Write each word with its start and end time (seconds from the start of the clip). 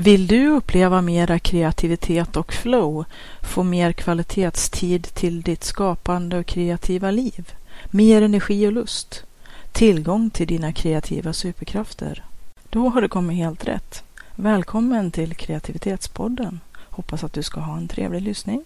Vill 0.00 0.26
du 0.26 0.48
uppleva 0.48 1.00
mera 1.00 1.38
kreativitet 1.38 2.36
och 2.36 2.52
flow, 2.52 3.04
få 3.42 3.62
mer 3.62 3.92
kvalitetstid 3.92 5.02
till 5.14 5.42
ditt 5.42 5.64
skapande 5.64 6.38
och 6.38 6.46
kreativa 6.46 7.10
liv, 7.10 7.52
mer 7.90 8.22
energi 8.22 8.66
och 8.66 8.72
lust, 8.72 9.24
tillgång 9.72 10.30
till 10.30 10.46
dina 10.46 10.72
kreativa 10.72 11.32
superkrafter? 11.32 12.24
Då 12.70 12.88
har 12.88 13.02
du 13.02 13.08
kommit 13.08 13.36
helt 13.36 13.68
rätt. 13.68 14.02
Välkommen 14.34 15.10
till 15.10 15.34
Kreativitetspodden. 15.34 16.60
Hoppas 16.76 17.24
att 17.24 17.32
du 17.32 17.42
ska 17.42 17.60
ha 17.60 17.76
en 17.76 17.88
trevlig 17.88 18.22
lyssning. 18.22 18.64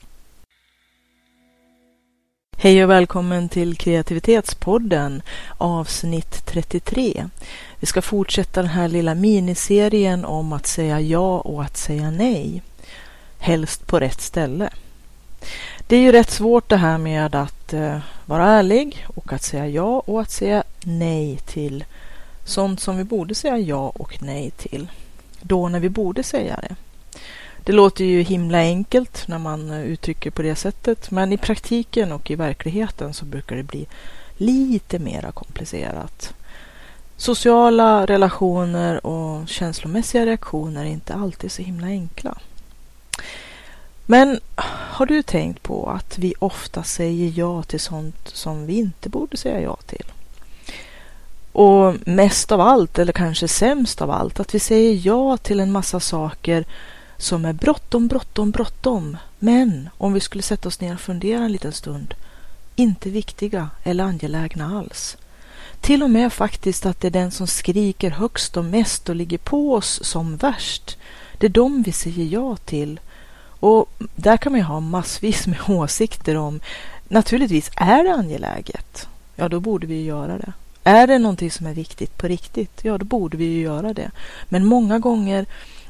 Hej 2.56 2.84
och 2.84 2.90
välkommen 2.90 3.48
till 3.48 3.76
Kreativitetspodden 3.76 5.22
avsnitt 5.58 6.46
33. 6.46 7.28
Vi 7.80 7.86
ska 7.86 8.02
fortsätta 8.02 8.62
den 8.62 8.70
här 8.70 8.88
lilla 8.88 9.14
miniserien 9.14 10.24
om 10.24 10.52
att 10.52 10.66
säga 10.66 11.00
ja 11.00 11.40
och 11.40 11.62
att 11.62 11.76
säga 11.76 12.10
nej. 12.10 12.62
Helst 13.38 13.86
på 13.86 14.00
rätt 14.00 14.20
ställe. 14.20 14.70
Det 15.86 15.96
är 15.96 16.00
ju 16.00 16.12
rätt 16.12 16.30
svårt 16.30 16.68
det 16.68 16.76
här 16.76 16.98
med 16.98 17.34
att 17.34 17.72
eh, 17.72 17.98
vara 18.26 18.46
ärlig 18.46 19.06
och 19.16 19.32
att 19.32 19.42
säga 19.42 19.68
ja 19.68 20.02
och 20.06 20.20
att 20.20 20.30
säga 20.30 20.64
nej 20.84 21.38
till 21.46 21.84
sånt 22.44 22.80
som 22.80 22.96
vi 22.96 23.04
borde 23.04 23.34
säga 23.34 23.58
ja 23.58 23.92
och 23.94 24.22
nej 24.22 24.50
till. 24.50 24.88
Då 25.40 25.68
när 25.68 25.80
vi 25.80 25.88
borde 25.88 26.22
säga 26.22 26.60
det. 26.62 26.76
Det 27.64 27.72
låter 27.72 28.04
ju 28.04 28.22
himla 28.22 28.58
enkelt 28.58 29.28
när 29.28 29.38
man 29.38 29.70
eh, 29.70 29.82
uttrycker 29.82 30.30
på 30.30 30.42
det 30.42 30.56
sättet, 30.56 31.10
men 31.10 31.32
i 31.32 31.36
praktiken 31.36 32.12
och 32.12 32.30
i 32.30 32.34
verkligheten 32.34 33.14
så 33.14 33.24
brukar 33.24 33.56
det 33.56 33.62
bli 33.62 33.86
lite 34.36 34.98
mera 34.98 35.32
komplicerat. 35.32 36.34
Sociala 37.16 38.06
relationer 38.06 39.06
och 39.06 39.48
känslomässiga 39.48 40.26
reaktioner 40.26 40.84
är 40.84 40.88
inte 40.88 41.14
alltid 41.14 41.52
så 41.52 41.62
himla 41.62 41.86
enkla. 41.86 42.38
Men 44.06 44.40
har 44.90 45.06
du 45.06 45.22
tänkt 45.22 45.62
på 45.62 45.90
att 45.90 46.18
vi 46.18 46.34
ofta 46.38 46.82
säger 46.82 47.32
ja 47.38 47.62
till 47.62 47.80
sånt 47.80 48.28
som 48.28 48.66
vi 48.66 48.74
inte 48.74 49.08
borde 49.08 49.36
säga 49.36 49.60
ja 49.60 49.76
till? 49.86 50.06
Och 51.52 51.94
mest 52.06 52.52
av 52.52 52.60
allt, 52.60 52.98
eller 52.98 53.12
kanske 53.12 53.48
sämst 53.48 54.02
av 54.02 54.10
allt, 54.10 54.40
att 54.40 54.54
vi 54.54 54.60
säger 54.60 55.06
ja 55.06 55.36
till 55.36 55.60
en 55.60 55.72
massa 55.72 56.00
saker 56.00 56.64
som 57.18 57.44
är 57.44 57.52
bråttom, 57.52 58.08
bråttom, 58.08 58.50
bråttom. 58.50 59.16
Men 59.38 59.88
om 59.98 60.12
vi 60.12 60.20
skulle 60.20 60.42
sätta 60.42 60.68
oss 60.68 60.80
ner 60.80 60.94
och 60.94 61.00
fundera 61.00 61.44
en 61.44 61.52
liten 61.52 61.72
stund, 61.72 62.14
inte 62.76 63.10
viktiga 63.10 63.70
eller 63.84 64.04
angelägna 64.04 64.78
alls. 64.78 65.16
Till 65.80 66.02
och 66.02 66.10
med 66.10 66.32
faktiskt 66.32 66.86
att 66.86 67.00
det 67.00 67.08
är 67.08 67.10
den 67.10 67.30
som 67.30 67.46
skriker 67.46 68.10
högst 68.10 68.56
och 68.56 68.64
mest 68.64 69.08
och 69.08 69.16
ligger 69.16 69.38
på 69.38 69.74
oss 69.74 70.00
som 70.02 70.36
värst. 70.36 70.96
Det 71.38 71.46
är 71.46 71.50
dem 71.50 71.82
vi 71.82 71.92
säger 71.92 72.24
ja 72.24 72.56
till. 72.56 73.00
Och 73.60 73.88
där 74.16 74.36
kan 74.36 74.52
man 74.52 74.58
ju 74.58 74.64
ha 74.64 74.80
massvis 74.80 75.46
med 75.46 75.58
åsikter 75.68 76.36
om. 76.36 76.60
Naturligtvis 77.08 77.70
är 77.76 78.04
det 78.04 78.14
angeläget. 78.14 79.08
Ja, 79.36 79.48
då 79.48 79.60
borde 79.60 79.86
vi 79.86 79.94
ju 79.94 80.04
göra 80.04 80.38
det. 80.38 80.52
Är 80.84 81.06
det 81.06 81.18
någonting 81.18 81.50
som 81.50 81.66
är 81.66 81.74
viktigt 81.74 82.18
på 82.18 82.28
riktigt? 82.28 82.80
Ja, 82.82 82.98
då 82.98 83.04
borde 83.04 83.36
vi 83.36 83.44
ju 83.44 83.60
göra 83.60 83.94
det. 83.94 84.10
Men 84.44 84.64
många 84.64 84.98
gånger 84.98 85.46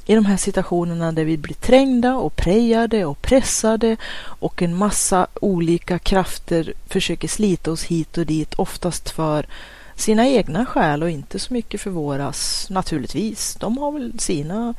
i 0.07 0.15
de 0.15 0.25
här 0.25 0.37
situationerna 0.37 1.13
där 1.13 1.25
vi 1.25 1.37
blir 1.37 1.55
trängda 1.55 2.17
och 2.17 2.37
prejade 2.37 3.05
och 3.05 3.23
pressade 3.23 3.97
och 4.21 4.63
en 4.63 4.77
massa 4.77 5.27
olika 5.35 5.99
krafter 5.99 6.73
försöker 6.87 7.29
slita 7.29 7.73
oss 7.73 7.85
hit 7.85 8.19
och 8.19 8.27
dit, 8.27 8.55
oftast 8.55 9.11
för 9.11 9.47
sina 9.97 10.29
egna 10.29 10.67
skäl 10.67 11.03
och 11.03 11.11
inte 11.11 11.39
så 11.39 11.53
mycket 11.53 11.81
för 11.81 11.91
våras, 11.91 12.67
naturligtvis. 12.71 13.57
De 13.61 13.79
har 13.79 13.93
väl 13.93 14.19
sina, 14.19 14.75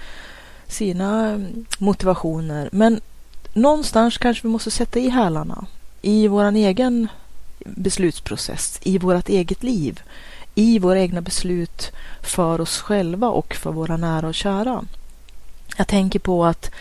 sina 0.68 1.42
motivationer, 1.78 2.70
men 2.72 3.02
någonstans 3.54 4.18
kanske 4.18 4.48
vi 4.48 4.52
måste 4.52 4.72
sätta 4.72 5.00
i 5.00 5.10
hälarna 5.10 5.66
i 6.02 6.28
vår 6.28 6.52
egen 6.52 7.08
beslutsprocess, 7.60 8.80
i 8.84 8.98
vårt 8.98 9.30
eget 9.30 9.64
liv, 9.64 10.02
i 10.56 10.80
våra 10.80 11.00
egna 11.00 11.22
beslut 11.22 11.92
för 12.22 12.62
oss 12.62 12.80
själva 12.80 13.28
och 13.28 13.56
för 13.56 13.72
våra 13.72 13.98
nära 13.98 14.28
och 14.28 14.36
kära. 14.36 14.84
Jag 15.76 15.88
tänker 15.88 16.20
på 16.20 16.46
att 16.46 16.72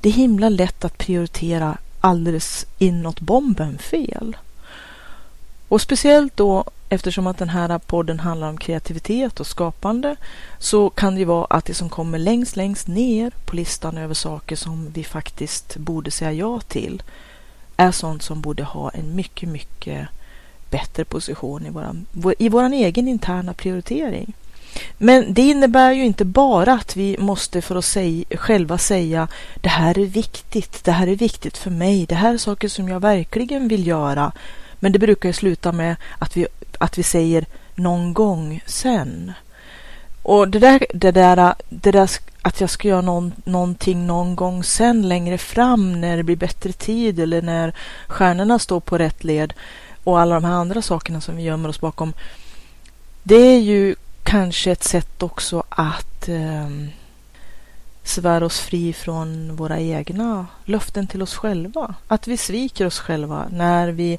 det 0.00 0.08
är 0.08 0.12
himla 0.12 0.48
lätt 0.48 0.84
att 0.84 0.98
prioritera 0.98 1.78
alldeles 2.00 2.66
inåt 2.78 3.20
bomben 3.20 3.78
fel. 3.78 4.36
Och 5.68 5.80
speciellt 5.80 6.36
då 6.36 6.64
eftersom 6.88 7.26
att 7.26 7.38
den 7.38 7.48
här 7.48 7.78
podden 7.78 8.20
handlar 8.20 8.48
om 8.48 8.58
kreativitet 8.58 9.40
och 9.40 9.46
skapande 9.46 10.16
så 10.58 10.90
kan 10.90 11.14
det 11.14 11.18
ju 11.18 11.24
vara 11.24 11.44
att 11.44 11.64
det 11.64 11.74
som 11.74 11.88
kommer 11.88 12.18
längst, 12.18 12.56
längst 12.56 12.88
ner 12.88 13.32
på 13.44 13.56
listan 13.56 13.98
över 13.98 14.14
saker 14.14 14.56
som 14.56 14.90
vi 14.94 15.04
faktiskt 15.04 15.76
borde 15.76 16.10
säga 16.10 16.32
ja 16.32 16.60
till 16.60 17.02
är 17.76 17.92
sånt 17.92 18.22
som 18.22 18.40
borde 18.40 18.62
ha 18.62 18.90
en 18.90 19.14
mycket, 19.14 19.48
mycket 19.48 20.08
bättre 20.70 21.04
position 21.04 21.66
i 21.66 21.70
våran, 21.70 22.06
i 22.38 22.48
våran 22.48 22.72
egen 22.72 23.08
interna 23.08 23.54
prioritering. 23.54 24.32
Men 24.98 25.34
det 25.34 25.42
innebär 25.42 25.92
ju 25.92 26.04
inte 26.04 26.24
bara 26.24 26.72
att 26.72 26.96
vi 26.96 27.16
måste 27.18 27.62
för 27.62 27.76
oss 27.76 27.96
själva 28.30 28.78
säga 28.78 29.28
det 29.54 29.68
här 29.68 29.98
är 29.98 30.06
viktigt, 30.06 30.84
det 30.84 30.92
här 30.92 31.06
är 31.06 31.16
viktigt 31.16 31.56
för 31.56 31.70
mig, 31.70 32.06
det 32.06 32.14
här 32.14 32.34
är 32.34 32.38
saker 32.38 32.68
som 32.68 32.88
jag 32.88 33.00
verkligen 33.00 33.68
vill 33.68 33.86
göra. 33.86 34.32
Men 34.80 34.92
det 34.92 34.98
brukar 34.98 35.28
ju 35.28 35.32
sluta 35.32 35.72
med 35.72 35.96
att 36.18 36.36
vi, 36.36 36.46
att 36.78 36.98
vi 36.98 37.02
säger 37.02 37.46
någon 37.74 38.14
gång 38.14 38.60
sen. 38.66 39.32
Och 40.22 40.48
det 40.48 40.58
där, 40.58 40.86
det 40.94 41.10
där, 41.10 41.54
det 41.68 41.90
där 41.92 42.08
att 42.42 42.60
jag 42.60 42.70
ska 42.70 42.88
göra 42.88 43.00
någon, 43.00 43.32
någonting 43.44 44.06
någon 44.06 44.36
gång 44.36 44.64
sen 44.64 45.08
längre 45.08 45.38
fram 45.38 46.00
när 46.00 46.16
det 46.16 46.22
blir 46.22 46.36
bättre 46.36 46.72
tid 46.72 47.20
eller 47.20 47.42
när 47.42 47.74
stjärnorna 48.06 48.58
står 48.58 48.80
på 48.80 48.98
rätt 48.98 49.24
led 49.24 49.52
och 50.04 50.20
alla 50.20 50.34
de 50.34 50.44
här 50.44 50.52
andra 50.52 50.82
sakerna 50.82 51.20
som 51.20 51.36
vi 51.36 51.42
gömmer 51.42 51.68
oss 51.68 51.80
bakom. 51.80 52.12
Det 53.22 53.34
är 53.34 53.60
ju 53.60 53.96
kanske 54.28 54.70
ett 54.70 54.84
sätt 54.84 55.22
också 55.22 55.62
att 55.68 56.28
eh, 56.28 56.68
svära 58.02 58.46
oss 58.46 58.60
fri 58.60 58.92
från 58.92 59.56
våra 59.56 59.80
egna 59.80 60.46
löften 60.64 61.06
till 61.06 61.22
oss 61.22 61.34
själva. 61.34 61.94
Att 62.08 62.28
vi 62.28 62.36
sviker 62.36 62.86
oss 62.86 62.98
själva 62.98 63.48
när 63.50 63.88
vi 63.88 64.18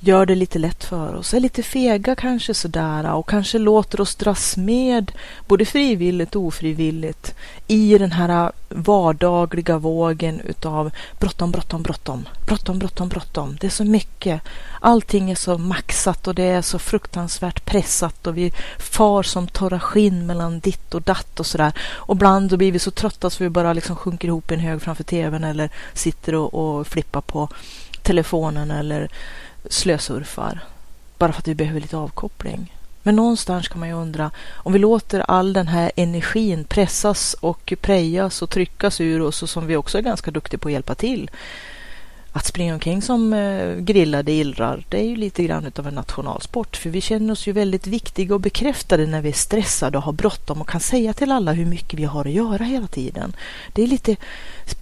gör 0.00 0.26
det 0.26 0.34
lite 0.34 0.58
lätt 0.58 0.84
för 0.84 1.14
oss, 1.14 1.34
är 1.34 1.40
lite 1.40 1.62
fega 1.62 2.14
kanske 2.14 2.54
sådär 2.54 3.12
och 3.14 3.28
kanske 3.28 3.58
låter 3.58 4.00
oss 4.00 4.14
dras 4.14 4.56
med 4.56 5.12
både 5.46 5.64
frivilligt 5.64 6.36
och 6.36 6.42
ofrivilligt 6.42 7.34
i 7.66 7.98
den 7.98 8.12
här 8.12 8.52
vardagliga 8.68 9.78
vågen 9.78 10.40
utav 10.40 10.90
bråttom, 11.18 11.50
bråttom, 11.50 11.82
bråttom, 11.82 12.28
bråttom, 12.46 12.78
bråttom, 12.78 13.08
bråttom. 13.08 13.56
Det 13.60 13.66
är 13.66 13.70
så 13.70 13.84
mycket. 13.84 14.42
Allting 14.80 15.30
är 15.30 15.34
så 15.34 15.58
maxat 15.58 16.28
och 16.28 16.34
det 16.34 16.42
är 16.42 16.62
så 16.62 16.78
fruktansvärt 16.78 17.64
pressat 17.64 18.26
och 18.26 18.36
vi 18.36 18.52
far 18.78 19.22
som 19.22 19.48
torra 19.48 19.80
skinn 19.80 20.26
mellan 20.26 20.60
ditt 20.60 20.94
och 20.94 21.02
datt 21.02 21.40
och 21.40 21.46
sådär. 21.46 21.72
Och 21.80 22.14
ibland 22.14 22.50
då 22.50 22.56
blir 22.56 22.72
vi 22.72 22.78
så 22.78 22.90
trötta 22.90 23.30
så 23.30 23.44
vi 23.44 23.50
bara 23.50 23.72
liksom 23.72 23.96
sjunker 23.96 24.28
ihop 24.28 24.50
i 24.50 24.54
en 24.54 24.60
hög 24.60 24.82
framför 24.82 25.04
tvn 25.04 25.44
eller 25.44 25.70
sitter 25.94 26.34
och, 26.34 26.54
och 26.54 26.86
flippar 26.86 27.20
på 27.20 27.48
telefonen 28.02 28.70
eller 28.70 29.10
slösurfar 29.70 30.60
bara 31.18 31.32
för 31.32 31.38
att 31.38 31.48
vi 31.48 31.54
behöver 31.54 31.80
lite 31.80 31.96
avkoppling. 31.96 32.76
Men 33.02 33.16
någonstans 33.16 33.68
kan 33.68 33.80
man 33.80 33.88
ju 33.88 33.94
undra 33.94 34.30
om 34.54 34.72
vi 34.72 34.78
låter 34.78 35.20
all 35.20 35.52
den 35.52 35.68
här 35.68 35.92
energin 35.96 36.64
pressas 36.64 37.34
och 37.40 37.72
prejas 37.80 38.42
och 38.42 38.50
tryckas 38.50 39.00
ur 39.00 39.22
oss 39.22 39.42
och 39.42 39.50
som 39.50 39.66
vi 39.66 39.76
också 39.76 39.98
är 39.98 40.02
ganska 40.02 40.30
duktiga 40.30 40.58
på 40.58 40.68
att 40.68 40.72
hjälpa 40.72 40.94
till 40.94 41.30
att 42.32 42.46
springa 42.46 42.74
omkring 42.74 43.02
som 43.02 43.32
eh, 43.32 43.76
grillade 43.76 44.32
illrar, 44.32 44.84
det 44.88 45.00
är 45.00 45.04
ju 45.04 45.16
lite 45.16 45.42
grann 45.42 45.72
av 45.78 45.86
en 45.86 45.94
nationalsport. 45.94 46.76
För 46.76 46.90
vi 46.90 47.00
känner 47.00 47.32
oss 47.32 47.46
ju 47.46 47.52
väldigt 47.52 47.86
viktiga 47.86 48.34
och 48.34 48.40
bekräftade 48.40 49.06
när 49.06 49.20
vi 49.20 49.28
är 49.28 49.32
stressade 49.32 49.98
och 49.98 50.04
har 50.04 50.12
bråttom 50.12 50.60
och 50.60 50.68
kan 50.68 50.80
säga 50.80 51.12
till 51.12 51.32
alla 51.32 51.52
hur 51.52 51.66
mycket 51.66 51.98
vi 51.98 52.04
har 52.04 52.24
att 52.24 52.32
göra 52.32 52.64
hela 52.64 52.86
tiden. 52.86 53.32
Det 53.72 53.82
är 53.82 53.86
lite 53.86 54.16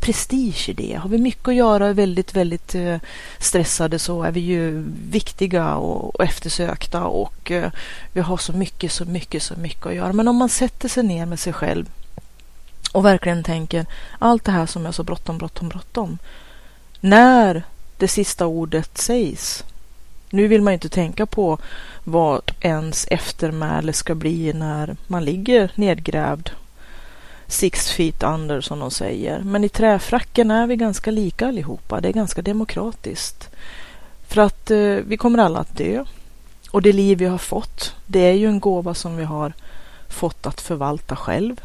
prestige 0.01 0.69
i 0.69 0.73
det. 0.73 0.95
Har 0.95 1.09
vi 1.09 1.19
mycket 1.19 1.49
att 1.49 1.55
göra 1.55 1.85
och 1.85 1.91
är 1.91 1.95
väldigt, 1.95 2.37
väldigt 2.37 2.75
eh, 2.75 2.97
stressade 3.39 3.99
så 3.99 4.23
är 4.23 4.31
vi 4.31 4.41
ju 4.41 4.85
viktiga 5.11 5.77
och, 5.77 6.25
eftersökta 6.25 7.05
och 7.05 7.51
eh, 7.51 7.71
vi 8.13 8.21
har 8.21 8.37
så 8.37 8.53
mycket, 8.53 8.93
så 8.93 9.05
mycket, 9.05 9.43
så 9.43 9.55
mycket 9.57 9.87
att 9.87 9.95
göra. 9.95 10.13
Men 10.13 10.29
om 10.29 10.37
man 10.37 10.49
sätter 10.49 10.89
sig 10.89 11.03
ner 11.03 11.27
med 11.27 11.39
sig 11.39 11.53
själv 11.53 11.87
och 12.93 13.05
verkligen 13.05 13.45
tänker 13.45 13.87
allt 14.19 14.45
det 14.45 14.53
här 14.53 14.67
som 14.67 14.87
är 14.87 14.93
så 14.93 15.03
bråttom, 15.03 15.39
bråttom, 15.39 15.69
bråttom 15.69 16.19
när 17.01 17.63
det 17.97 18.09
sista 18.09 18.47
ordet 18.47 18.99
sägs. 18.99 19.65
Nu 20.31 20.49
vill 20.49 20.63
man 20.63 20.73
ju 20.73 20.75
inte 20.75 20.89
tänka 20.89 21.27
på 21.27 21.59
vad 22.05 22.53
ens 22.61 23.07
eftermäle 23.11 23.93
ska 23.93 24.15
bli 24.15 24.53
när 24.53 24.97
man 25.07 25.25
ligger 25.25 25.73
nedgrävd 25.75 26.51
six 27.47 27.91
feet 27.91 28.23
under 28.23 28.61
som 28.61 28.79
de 28.79 28.91
säger. 28.91 29.41
Men 29.41 29.65
i 29.65 29.69
träfracken 29.69 30.51
är 30.51 30.67
vi 30.67 30.77
ganska 30.77 31.11
lika 31.11 31.49
allihopa. 31.49 32.01
Det 32.01 32.09
är 32.09 32.13
ganska 32.13 32.43
demokratiskt. 32.43 33.49
För 34.29 34.41
att 34.41 34.71
eh, 34.71 34.97
vi 35.07 35.17
kommer 35.17 35.39
alla 35.39 35.59
att 35.59 35.77
dö. 35.77 36.05
Och 36.71 36.83
det 36.83 36.93
liv 36.93 37.19
vi 37.19 37.25
har 37.25 37.39
fått, 37.39 37.95
det 38.07 38.21
är 38.21 38.33
ju 38.33 38.47
en 38.47 38.61
gåva 38.61 38.95
som 38.95 39.17
vi 39.17 39.25
har 39.25 39.53
fått 40.09 40.47
att 40.47 40.61
förvalta 40.61 41.17
själv. 41.17 41.61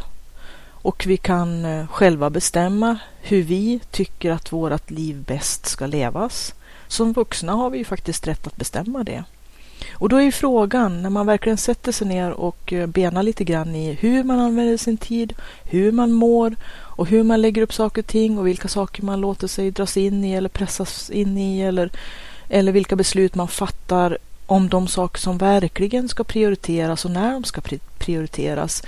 Och 0.83 1.03
vi 1.07 1.17
kan 1.17 1.65
eh, 1.65 1.87
själva 1.87 2.29
bestämma 2.29 2.97
hur 3.21 3.43
vi 3.43 3.79
tycker 3.91 4.31
att 4.31 4.51
vårt 4.51 4.91
liv 4.91 5.23
bäst 5.27 5.65
ska 5.65 5.85
levas. 5.85 6.53
Som 6.87 7.13
vuxna 7.13 7.53
har 7.53 7.69
vi 7.69 7.77
ju 7.77 7.85
faktiskt 7.85 8.27
rätt 8.27 8.47
att 8.47 8.55
bestämma 8.55 9.03
det. 9.03 9.23
Och 9.93 10.09
då 10.09 10.17
är 10.17 10.21
ju 10.21 10.31
frågan, 10.31 11.01
när 11.01 11.09
man 11.09 11.25
verkligen 11.25 11.57
sätter 11.57 11.91
sig 11.91 12.07
ner 12.07 12.31
och 12.31 12.73
eh, 12.73 12.87
benar 12.87 13.23
lite 13.23 13.43
grann 13.43 13.75
i 13.75 13.93
hur 13.93 14.23
man 14.23 14.39
använder 14.39 14.77
sin 14.77 14.97
tid, 14.97 15.33
hur 15.63 15.91
man 15.91 16.11
mår 16.11 16.55
och 16.73 17.07
hur 17.07 17.23
man 17.23 17.41
lägger 17.41 17.61
upp 17.61 17.73
saker 17.73 18.01
och 18.01 18.07
ting 18.07 18.37
och 18.37 18.47
vilka 18.47 18.67
saker 18.67 19.03
man 19.03 19.21
låter 19.21 19.47
sig 19.47 19.71
dras 19.71 19.97
in 19.97 20.23
i 20.23 20.33
eller 20.33 20.49
pressas 20.49 21.09
in 21.09 21.37
i 21.37 21.61
eller, 21.61 21.91
eller 22.49 22.71
vilka 22.71 22.95
beslut 22.95 23.35
man 23.35 23.47
fattar 23.47 24.17
om 24.45 24.69
de 24.69 24.87
saker 24.87 25.19
som 25.19 25.37
verkligen 25.37 26.09
ska 26.09 26.23
prioriteras 26.23 27.05
och 27.05 27.11
när 27.11 27.33
de 27.33 27.43
ska 27.43 27.61
prioriteras, 27.97 28.83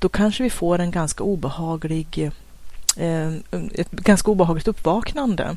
då 0.00 0.08
kanske 0.08 0.42
vi 0.42 0.50
får 0.50 0.78
en 0.78 0.90
ganska 0.90 1.24
obehaglig, 1.24 2.30
eh, 2.96 3.32
ett 3.74 3.90
ganska 3.90 4.30
obehagligt 4.30 4.68
uppvaknande. 4.68 5.56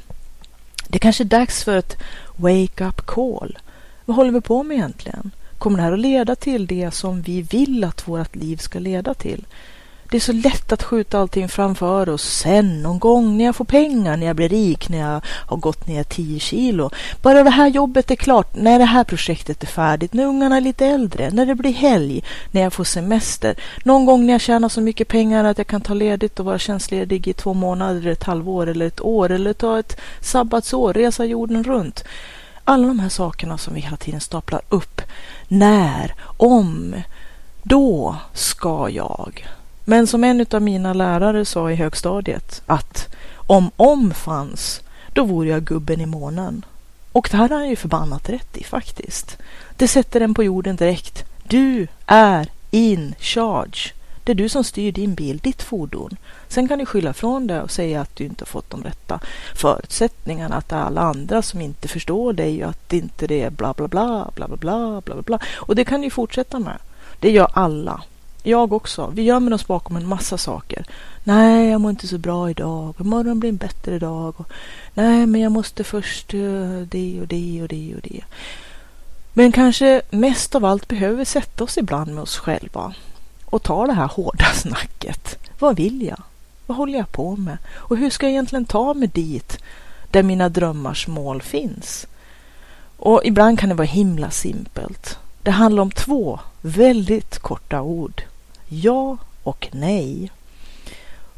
Det 0.88 1.00
kanske 1.00 1.24
är 1.24 1.26
dags 1.26 1.64
för 1.64 1.78
ett 1.78 1.98
wake-up 2.36 3.06
call. 3.06 3.58
Vad 4.06 4.16
håller 4.16 4.32
vi 4.32 4.42
på 4.42 4.64
med 4.64 4.78
egentligen? 4.78 5.32
Kommer 5.58 5.78
det 5.78 5.84
här 5.84 5.92
att 5.92 6.00
leda 6.00 6.36
till 6.36 6.68
det 6.68 6.92
som 6.92 7.22
vi 7.22 7.42
vill 7.42 7.84
att 7.84 8.08
vårt 8.08 8.36
liv 8.36 8.58
ska 8.58 8.80
leda 8.80 9.14
till? 9.14 9.46
Det 10.14 10.18
är 10.18 10.22
så 10.22 10.34
lätt 10.34 10.72
att 10.72 10.84
skjuta 10.84 11.20
allting 11.20 11.50
framför 11.50 12.10
oss. 12.10 12.24
Sen 12.24 12.82
någon 12.82 13.00
gång 13.00 13.38
när 13.38 13.46
jag 13.46 13.56
får 13.56 13.66
pengar, 13.66 14.18
när 14.18 14.28
jag 14.28 14.36
blir 14.36 14.50
rik, 14.50 14.90
när 14.90 14.98
jag 14.98 15.22
har 15.26 15.58
gått 15.58 15.88
ner 15.88 16.04
10 16.04 16.40
kilo. 16.40 16.90
Bara 17.22 17.44
det 17.44 17.50
här 17.50 17.68
jobbet 17.68 18.12
är 18.12 18.16
klart, 18.16 18.56
när 18.56 18.80
det 18.80 18.86
här 18.86 19.04
projektet 19.04 19.64
är 19.64 19.68
färdigt, 19.68 20.14
när 20.14 20.26
ungarna 20.26 20.58
är 20.58 20.62
lite 20.62 20.86
äldre, 20.86 21.32
när 21.32 21.46
det 21.46 21.56
blir 21.56 21.74
helg, 21.74 22.24
när 22.52 22.62
jag 22.62 22.74
får 22.74 22.84
semester. 22.84 23.56
Någon 23.84 24.06
gång 24.06 24.26
när 24.26 24.34
jag 24.34 24.42
tjänar 24.42 24.70
så 24.70 24.82
mycket 24.82 25.08
pengar 25.08 25.44
att 25.44 25.58
jag 25.58 25.68
kan 25.68 25.82
ta 25.82 25.94
ledigt 25.94 26.40
och 26.40 26.46
vara 26.46 26.60
tjänstledig 26.60 27.28
i 27.28 27.34
två 27.34 27.54
månader, 27.54 28.08
ett 28.08 28.24
halvår 28.24 28.70
eller 28.70 28.88
ett 28.88 29.02
år 29.02 29.32
eller 29.32 29.54
ta 29.54 29.80
ett 29.80 30.00
sabbatsår, 30.22 30.94
resa 30.94 31.26
jorden 31.26 31.64
runt. 31.64 32.04
Alla 32.64 32.88
de 32.88 33.00
här 33.00 33.10
sakerna 33.10 33.58
som 33.58 33.74
vi 33.74 33.82
hela 33.82 33.98
tiden 33.98 34.22
staplar 34.22 34.62
upp. 34.70 35.02
När, 35.48 36.16
om, 36.38 36.96
då 37.64 38.16
ska 38.34 38.90
jag. 38.90 39.46
Men 39.86 40.08
som 40.08 40.24
en 40.24 40.46
av 40.52 40.62
mina 40.62 40.94
lärare 40.94 41.46
sa 41.46 41.72
i 41.72 41.76
högstadiet 41.76 42.62
att 42.66 43.16
om 43.36 43.72
om 43.76 44.12
fanns, 44.12 44.82
då 45.14 45.24
vore 45.24 45.50
jag 45.50 45.64
gubben 45.64 46.02
i 46.02 46.06
månen. 46.06 46.66
Och 47.12 47.28
det 47.32 47.38
här 47.38 47.50
har 47.50 47.58
han 47.58 47.70
ju 47.70 47.76
förbannat 47.76 48.30
rätt 48.30 48.58
i 48.58 48.64
faktiskt. 48.64 49.38
Det 49.78 49.88
sätter 49.88 50.20
den 50.20 50.34
på 50.34 50.44
jorden 50.44 50.76
direkt. 50.76 51.24
Du 51.44 51.88
är 52.06 52.48
in 52.72 53.16
charge. 53.20 53.94
Det 54.24 54.32
är 54.32 54.36
du 54.36 54.50
som 54.50 54.64
styr 54.64 54.92
din 54.92 55.16
bil, 55.16 55.38
ditt 55.38 55.62
fordon. 55.62 56.18
Sen 56.48 56.68
kan 56.68 56.80
du 56.80 56.86
skylla 56.86 57.14
från 57.14 57.48
det 57.48 57.62
och 57.62 57.72
säga 57.72 58.02
att 58.02 58.16
du 58.16 58.24
inte 58.24 58.42
har 58.42 58.48
fått 58.48 58.70
de 58.70 58.84
rätta 58.84 59.20
förutsättningarna, 59.56 60.56
att 60.56 60.70
det 60.70 60.76
är 60.76 60.80
alla 60.80 61.02
andra 61.02 61.42
som 61.42 61.62
inte 61.62 61.88
förstår 61.88 62.34
dig 62.34 62.64
och 62.64 62.70
att 62.70 62.94
inte 62.94 63.28
det 63.28 63.42
är 63.42 63.50
bla 63.50 63.74
bla 63.74 63.88
bla, 63.88 64.32
bla 64.36 64.48
bla 64.48 64.58
bla, 64.58 65.02
bla 65.02 65.16
bla 65.16 65.22
bla. 65.22 65.40
Och 65.56 65.76
det 65.76 65.86
kan 65.86 66.02
du 66.02 66.10
fortsätta 66.10 66.60
med. 66.60 66.78
Det 67.20 67.32
gör 67.32 67.48
alla. 67.54 68.02
Jag 68.44 68.74
också. 68.74 69.12
Vi 69.14 69.22
gömmer 69.22 69.54
oss 69.54 69.68
bakom 69.68 69.96
en 69.96 70.08
massa 70.08 70.38
saker. 70.38 70.86
Nej, 71.24 71.70
jag 71.70 71.82
mår 71.82 71.92
inte 71.92 72.08
så 72.08 72.18
bra 72.18 72.50
idag. 72.50 72.96
Imorgon 73.00 73.40
blir 73.40 73.50
en 73.50 73.58
bättre 73.58 74.00
dag. 74.00 74.34
Och, 74.40 74.52
Nej, 74.94 75.26
men 75.26 75.42
jag 75.42 75.52
måste 75.52 75.84
först 75.84 76.34
uh, 76.34 76.82
det 76.82 77.22
och 77.22 77.28
det 77.28 77.62
och 77.62 77.68
det 77.68 77.96
och 77.96 78.02
det. 78.02 78.22
Men 79.34 79.52
kanske 79.52 80.02
mest 80.10 80.56
av 80.56 80.66
allt 80.66 80.88
behöver 80.88 81.16
vi 81.16 81.26
sätta 81.26 81.64
oss 81.64 81.78
ibland 81.78 82.14
med 82.14 82.24
oss 82.24 82.38
själva 82.38 82.94
och 83.46 83.64
ta 83.64 83.88
det 83.88 83.94
här 83.94 84.08
hårda 84.08 84.46
snacket. 84.54 85.38
Vad 85.60 85.76
vill 85.76 86.02
jag? 86.02 86.22
Vad 86.66 86.78
håller 86.78 86.98
jag 86.98 87.12
på 87.12 87.36
med? 87.36 87.58
Och 87.76 87.98
hur 87.98 88.10
ska 88.10 88.26
jag 88.26 88.32
egentligen 88.32 88.66
ta 88.66 88.94
mig 88.94 89.08
dit 89.08 89.58
där 90.12 90.24
mina 90.24 90.50
drömmars 90.50 91.08
mål 91.08 91.42
finns? 91.42 92.08
Och 92.98 93.22
ibland 93.24 93.60
kan 93.60 93.70
det 93.70 93.76
vara 93.76 93.88
himla 93.88 94.30
simpelt. 94.30 95.18
Det 95.42 95.52
handlar 95.52 95.82
om 95.82 95.92
två 95.92 96.40
väldigt 96.62 97.40
korta 97.40 97.82
ord. 97.82 98.24
Ja 98.82 99.18
och 99.44 99.70
nej. 99.72 100.32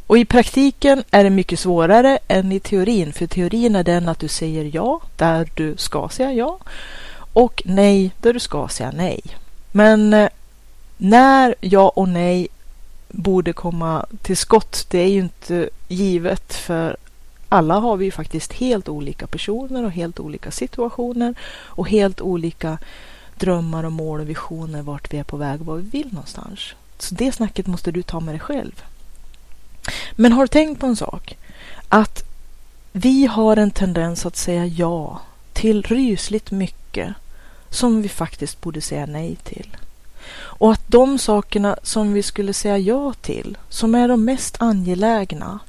Och 0.07 0.17
i 0.17 0.25
praktiken 0.25 1.03
är 1.11 1.23
det 1.23 1.29
mycket 1.29 1.59
svårare 1.59 2.19
än 2.27 2.51
i 2.51 2.59
teorin, 2.59 3.13
för 3.13 3.27
teorin 3.27 3.75
är 3.75 3.83
den 3.83 4.09
att 4.09 4.19
du 4.19 4.27
säger 4.27 4.71
ja 4.73 5.01
där 5.15 5.49
du 5.55 5.77
ska 5.77 6.09
säga 6.09 6.33
ja 6.33 6.59
och 7.33 7.61
nej 7.65 8.11
där 8.21 8.33
du 8.33 8.39
ska 8.39 8.67
säga 8.67 8.91
nej. 8.91 9.21
Men 9.71 10.13
eh, 10.13 10.29
när 10.97 11.55
ja 11.61 11.89
och 11.95 12.09
nej 12.09 12.47
borde 13.09 13.53
komma 13.53 14.05
till 14.21 14.37
skott, 14.37 14.85
det 14.89 14.99
är 14.99 15.07
ju 15.07 15.19
inte 15.19 15.69
givet 15.87 16.53
för 16.53 16.97
alla 17.49 17.79
har 17.79 17.97
vi 17.97 18.05
ju 18.05 18.11
faktiskt 18.11 18.53
helt 18.53 18.89
olika 18.89 19.27
personer 19.27 19.85
och 19.85 19.91
helt 19.91 20.19
olika 20.19 20.51
situationer 20.51 21.35
och 21.63 21.89
helt 21.89 22.21
olika 22.21 22.77
drömmar 23.35 23.83
och 23.83 23.91
mål 23.91 24.19
och 24.19 24.29
visioner 24.29 24.81
vart 24.81 25.13
vi 25.13 25.17
är 25.17 25.23
på 25.23 25.37
väg 25.37 25.59
och 25.59 25.65
vad 25.65 25.77
vi 25.77 25.89
vill 25.89 26.13
någonstans. 26.13 26.59
Så 26.99 27.15
det 27.15 27.31
snacket 27.31 27.67
måste 27.67 27.91
du 27.91 28.03
ta 28.03 28.19
med 28.19 28.33
dig 28.33 28.39
själv. 28.39 28.83
Men 30.11 30.31
har 30.31 30.41
du 30.41 30.47
tänkt 30.47 30.79
på 30.79 30.85
en 30.85 30.95
sak? 30.95 31.37
Att 31.89 32.23
vi 32.91 33.25
har 33.25 33.57
en 33.57 33.71
tendens 33.71 34.25
att 34.25 34.35
säga 34.35 34.65
ja 34.65 35.21
till 35.53 35.83
rysligt 35.83 36.51
mycket 36.51 37.13
som 37.69 38.01
vi 38.01 38.09
faktiskt 38.09 38.61
borde 38.61 38.81
säga 38.81 39.05
nej 39.05 39.35
till. 39.35 39.77
Och 40.35 40.71
att 40.71 40.87
de 40.87 41.17
sakerna 41.19 41.77
som 41.83 42.13
vi 42.13 42.23
skulle 42.23 42.53
säga 42.53 42.77
ja 42.77 43.13
till, 43.13 43.57
som 43.69 43.95
är 43.95 44.07
de 44.07 44.25
mest 44.25 44.61
angelägna, 44.61 45.59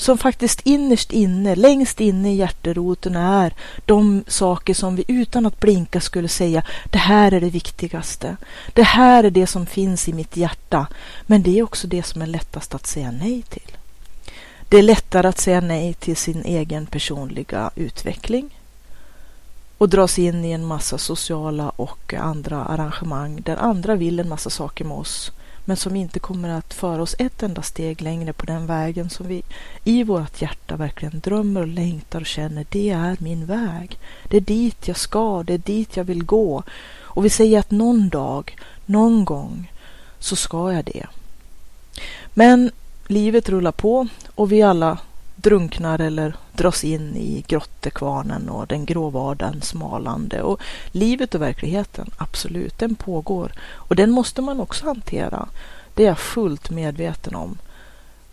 som 0.00 0.18
faktiskt 0.18 0.60
innerst 0.66 1.12
inne, 1.12 1.54
längst 1.54 2.00
inne 2.00 2.32
i 2.32 2.36
hjärteroten 2.36 3.16
är 3.16 3.54
de 3.86 4.24
saker 4.26 4.74
som 4.74 4.96
vi 4.96 5.04
utan 5.08 5.46
att 5.46 5.60
blinka 5.60 6.00
skulle 6.00 6.28
säga, 6.28 6.62
det 6.90 6.98
här 6.98 7.32
är 7.32 7.40
det 7.40 7.50
viktigaste. 7.50 8.36
Det 8.72 8.82
här 8.82 9.24
är 9.24 9.30
det 9.30 9.46
som 9.46 9.66
finns 9.66 10.08
i 10.08 10.12
mitt 10.12 10.36
hjärta. 10.36 10.86
Men 11.26 11.42
det 11.42 11.58
är 11.58 11.62
också 11.62 11.86
det 11.86 12.02
som 12.02 12.22
är 12.22 12.26
lättast 12.26 12.74
att 12.74 12.86
säga 12.86 13.10
nej 13.10 13.42
till. 13.42 13.76
Det 14.68 14.78
är 14.78 14.82
lättare 14.82 15.28
att 15.28 15.38
säga 15.38 15.60
nej 15.60 15.94
till 15.94 16.16
sin 16.16 16.44
egen 16.44 16.86
personliga 16.86 17.70
utveckling 17.74 18.58
och 19.78 19.88
dras 19.88 20.18
in 20.18 20.44
i 20.44 20.52
en 20.52 20.66
massa 20.66 20.98
sociala 20.98 21.68
och 21.68 22.14
andra 22.14 22.64
arrangemang 22.64 23.40
där 23.42 23.56
andra 23.56 23.94
vill 23.94 24.20
en 24.20 24.28
massa 24.28 24.50
saker 24.50 24.84
med 24.84 24.96
oss 24.96 25.32
men 25.70 25.76
som 25.76 25.96
inte 25.96 26.18
kommer 26.18 26.48
att 26.48 26.74
föra 26.74 27.02
oss 27.02 27.14
ett 27.18 27.42
enda 27.42 27.62
steg 27.62 28.02
längre 28.02 28.32
på 28.32 28.46
den 28.46 28.66
vägen 28.66 29.10
som 29.10 29.28
vi 29.28 29.42
i 29.84 30.02
vårt 30.02 30.42
hjärta 30.42 30.76
verkligen 30.76 31.20
drömmer 31.20 31.60
och 31.60 31.68
längtar 31.68 32.20
och 32.20 32.26
känner 32.26 32.66
det 32.70 32.90
är 32.90 33.16
min 33.20 33.46
väg. 33.46 33.98
Det 34.28 34.36
är 34.36 34.40
dit 34.40 34.88
jag 34.88 34.96
ska, 34.96 35.42
det 35.42 35.54
är 35.54 35.58
dit 35.58 35.96
jag 35.96 36.04
vill 36.04 36.24
gå. 36.24 36.62
Och 37.00 37.24
vi 37.24 37.30
säger 37.30 37.58
att 37.58 37.70
någon 37.70 38.08
dag, 38.08 38.56
någon 38.86 39.24
gång 39.24 39.72
så 40.18 40.36
ska 40.36 40.72
jag 40.72 40.84
det. 40.84 41.06
Men 42.34 42.70
livet 43.06 43.48
rullar 43.48 43.72
på 43.72 44.08
och 44.34 44.52
vi 44.52 44.62
alla 44.62 44.98
drunknar 45.42 45.98
eller 45.98 46.34
dras 46.52 46.84
in 46.84 47.16
i 47.16 47.44
grottekvarnen 47.48 48.48
och 48.48 48.66
den 48.66 48.84
grå 48.84 49.10
vardagen 49.10 49.62
smalande. 49.62 50.42
Och 50.42 50.60
livet 50.90 51.34
och 51.34 51.42
verkligheten, 51.42 52.10
absolut, 52.16 52.78
den 52.78 52.94
pågår. 52.94 53.52
Och 53.74 53.96
den 53.96 54.10
måste 54.10 54.42
man 54.42 54.60
också 54.60 54.84
hantera. 54.84 55.48
Det 55.94 56.02
är 56.02 56.06
jag 56.06 56.18
fullt 56.18 56.70
medveten 56.70 57.34
om. 57.34 57.58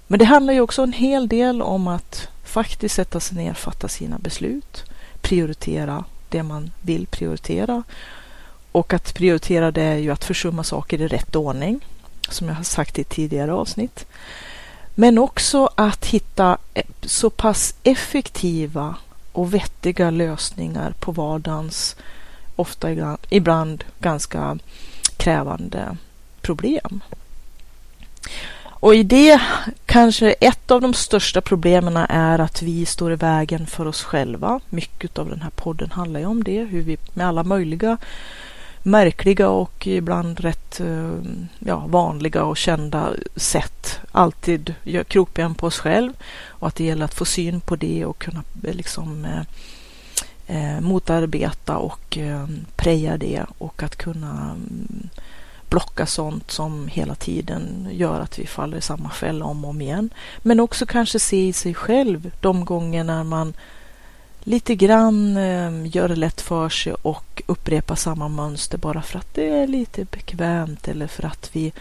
Men 0.08 0.20
det 0.20 0.26
handlar 0.26 0.54
ju 0.54 0.62
också 0.62 0.84
en 0.84 0.94
hel 0.94 1.28
del 1.28 1.62
om 1.62 1.88
att 1.88 2.28
faktiskt 2.44 2.96
sätta 2.96 3.20
sig 3.20 3.38
ner, 3.38 3.54
fatta 3.54 3.88
sina 3.88 4.18
beslut, 4.18 4.84
prioritera 5.22 6.04
det 6.30 6.44
man 6.44 6.72
vill 6.82 7.08
prioritera. 7.08 7.84
Och 8.72 8.94
att 8.94 9.14
prioritera 9.14 9.72
det 9.72 9.84
är 9.84 9.98
ju 9.98 10.12
att 10.12 10.24
försumma 10.24 10.64
saker 10.64 11.02
i 11.02 11.08
rätt 11.08 11.36
ordning, 11.36 11.86
som 12.30 12.48
jag 12.48 12.56
har 12.56 12.64
sagt 12.64 13.00
i 13.00 13.04
tidigare 13.04 13.54
avsnitt. 13.54 14.06
Men 15.00 15.18
också 15.18 15.70
att 15.76 16.06
hitta 16.06 16.58
eh, 16.74 16.84
så 17.02 17.30
pass 17.30 17.76
effektiva 17.84 18.96
och 19.32 19.54
vettiga 19.54 20.10
lösningar 20.10 20.94
på 21.00 21.12
vardagens 21.12 21.96
ofta 22.56 23.18
ibland 23.30 23.84
ganska 24.00 24.58
krävande 25.18 25.98
problem. 26.42 27.00
Och 28.64 28.96
i 28.96 29.04
det 29.04 29.42
kanske 29.86 30.32
ett 30.32 30.72
av 30.72 30.82
de 30.82 30.94
största 30.94 31.42
problemen 31.42 31.98
är 31.98 32.40
att 32.40 32.62
vi 32.62 32.86
står 32.86 33.14
i 33.14 33.16
vägen 33.16 33.68
för 33.68 33.86
oss 33.86 34.04
själva. 34.04 34.60
Mycket 34.70 35.20
av 35.20 35.30
den 35.30 35.42
här 35.42 35.52
podden 35.56 35.92
handlar 35.92 36.20
ju 36.20 36.26
om 36.26 36.44
det, 36.44 36.64
hur 36.64 36.82
vi 36.82 36.98
med 37.14 37.28
alla 37.28 37.44
möjliga 37.44 37.98
märkliga 38.88 39.50
och 39.50 39.88
ibland 39.88 40.40
rätt 40.40 40.80
eh, 40.80 41.18
ja, 41.60 41.84
vanliga 41.88 42.44
och 42.44 42.58
kända 42.58 43.14
sätt 43.36 44.00
alltid 44.12 44.74
gör 44.84 45.04
krokben 45.04 45.56
på 45.56 45.68
oss 45.68 45.80
själv 45.80 46.14
och 46.48 46.68
att 46.68 46.76
det 46.76 46.84
gäller 46.84 47.06
att 47.06 47.14
få 47.14 47.26
syn 47.26 47.62
på 47.62 47.76
det 47.76 48.06
och 48.06 48.20
kunna 48.20 48.44
eh, 48.64 48.74
liksom 48.74 49.26
eh, 49.26 49.42
eh, 50.48 50.82
motarbeta 50.82 51.78
och 51.78 52.18
eh, 52.18 52.46
preja 52.76 53.18
det 53.18 53.46
och 53.58 53.84
att 53.84 53.96
kunna 53.96 54.32
mm, 54.32 55.10
blocka 55.70 56.06
sånt 56.06 56.52
som 56.52 56.88
hela 56.88 57.16
tiden 57.16 57.88
gör 57.92 58.20
att 58.20 58.40
vi 58.40 58.48
faller 58.48 58.78
i 58.78 58.82
samma 58.82 59.10
fälla 59.10 59.46
om 59.46 59.66
och 59.66 59.70
om 59.70 59.82
igen. 59.82 60.10
Men 60.38 60.60
också 60.60 60.86
kanske 60.86 61.20
se 61.20 61.48
i 61.48 61.54
sig 61.54 61.74
själv 61.74 62.32
de 62.42 62.66
gånger 62.66 63.04
när 63.04 63.24
man 63.24 63.54
lite 64.48 64.76
grann 64.76 65.38
eh, 65.38 65.96
gör 65.96 66.08
det 66.08 66.16
lätt 66.16 66.42
för 66.42 66.70
sig 66.70 66.94
och 66.94 67.42
upprepar 67.46 67.96
samma 67.96 68.28
mönster 68.28 68.78
bara 68.78 69.02
för 69.02 69.20
att 69.20 69.34
det 69.34 69.50
är 69.50 69.68
lite 69.68 70.06
bekvämt 70.06 70.88
eller 70.88 71.08
för 71.08 71.26
att 71.26 71.50
vi 71.54 71.74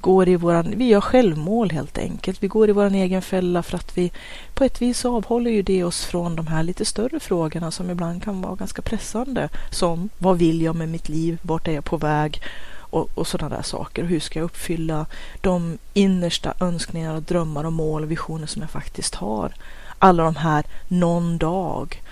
går 0.00 0.28
i 0.28 0.36
våran, 0.36 0.74
vi 0.76 0.84
gör 0.84 1.00
självmål 1.00 1.70
helt 1.70 1.98
enkelt. 1.98 2.42
Vi 2.42 2.48
går 2.48 2.68
i 2.68 2.72
våran 2.72 2.94
egen 2.94 3.22
fälla 3.22 3.62
för 3.62 3.76
att 3.76 3.98
vi 3.98 4.12
på 4.54 4.64
ett 4.64 4.82
vis 4.82 5.04
avhåller 5.04 5.50
ju 5.50 5.62
det 5.62 5.84
oss 5.84 6.04
från 6.04 6.36
de 6.36 6.46
här 6.46 6.62
lite 6.62 6.84
större 6.84 7.20
frågorna 7.20 7.70
som 7.70 7.90
ibland 7.90 8.22
kan 8.22 8.42
vara 8.42 8.54
ganska 8.54 8.82
pressande. 8.82 9.48
Som 9.70 10.08
vad 10.18 10.38
vill 10.38 10.62
jag 10.62 10.76
med 10.76 10.88
mitt 10.88 11.08
liv? 11.08 11.38
Vart 11.42 11.68
är 11.68 11.72
jag 11.72 11.84
på 11.84 11.96
väg? 11.96 12.42
Och, 12.74 13.08
och 13.14 13.26
sådana 13.26 13.56
där 13.56 13.62
saker. 13.62 14.04
Hur 14.04 14.20
ska 14.20 14.38
jag 14.38 14.46
uppfylla 14.46 15.06
de 15.40 15.78
innersta 15.94 16.54
önskningar 16.60 17.14
och 17.14 17.22
drömmar 17.22 17.64
och 17.64 17.72
mål 17.72 18.02
och 18.02 18.10
visioner 18.10 18.46
som 18.46 18.62
jag 18.62 18.70
faktiskt 18.70 19.14
har? 19.14 19.52
Alla 19.98 20.24
de 20.24 20.36
här 20.36 20.64
någon 20.88 21.38
dag 21.38 22.02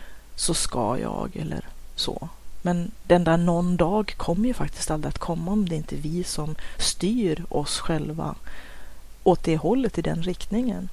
så 0.40 0.54
ska 0.54 0.98
jag 0.98 1.36
eller 1.36 1.64
så. 1.94 2.28
Men 2.62 2.90
den 3.06 3.24
där 3.24 3.36
någon 3.36 3.76
dag 3.76 4.14
kommer 4.16 4.48
ju 4.48 4.54
faktiskt 4.54 4.90
aldrig 4.90 5.08
att 5.08 5.18
komma 5.18 5.52
om 5.52 5.68
det 5.68 5.76
inte 5.76 5.96
är 5.96 6.00
vi 6.00 6.24
som 6.24 6.54
styr 6.78 7.44
oss 7.48 7.78
själva 7.78 8.34
åt 9.22 9.44
det 9.44 9.56
hållet, 9.56 9.98
i 9.98 10.02
den 10.02 10.22
riktningen. 10.22 10.88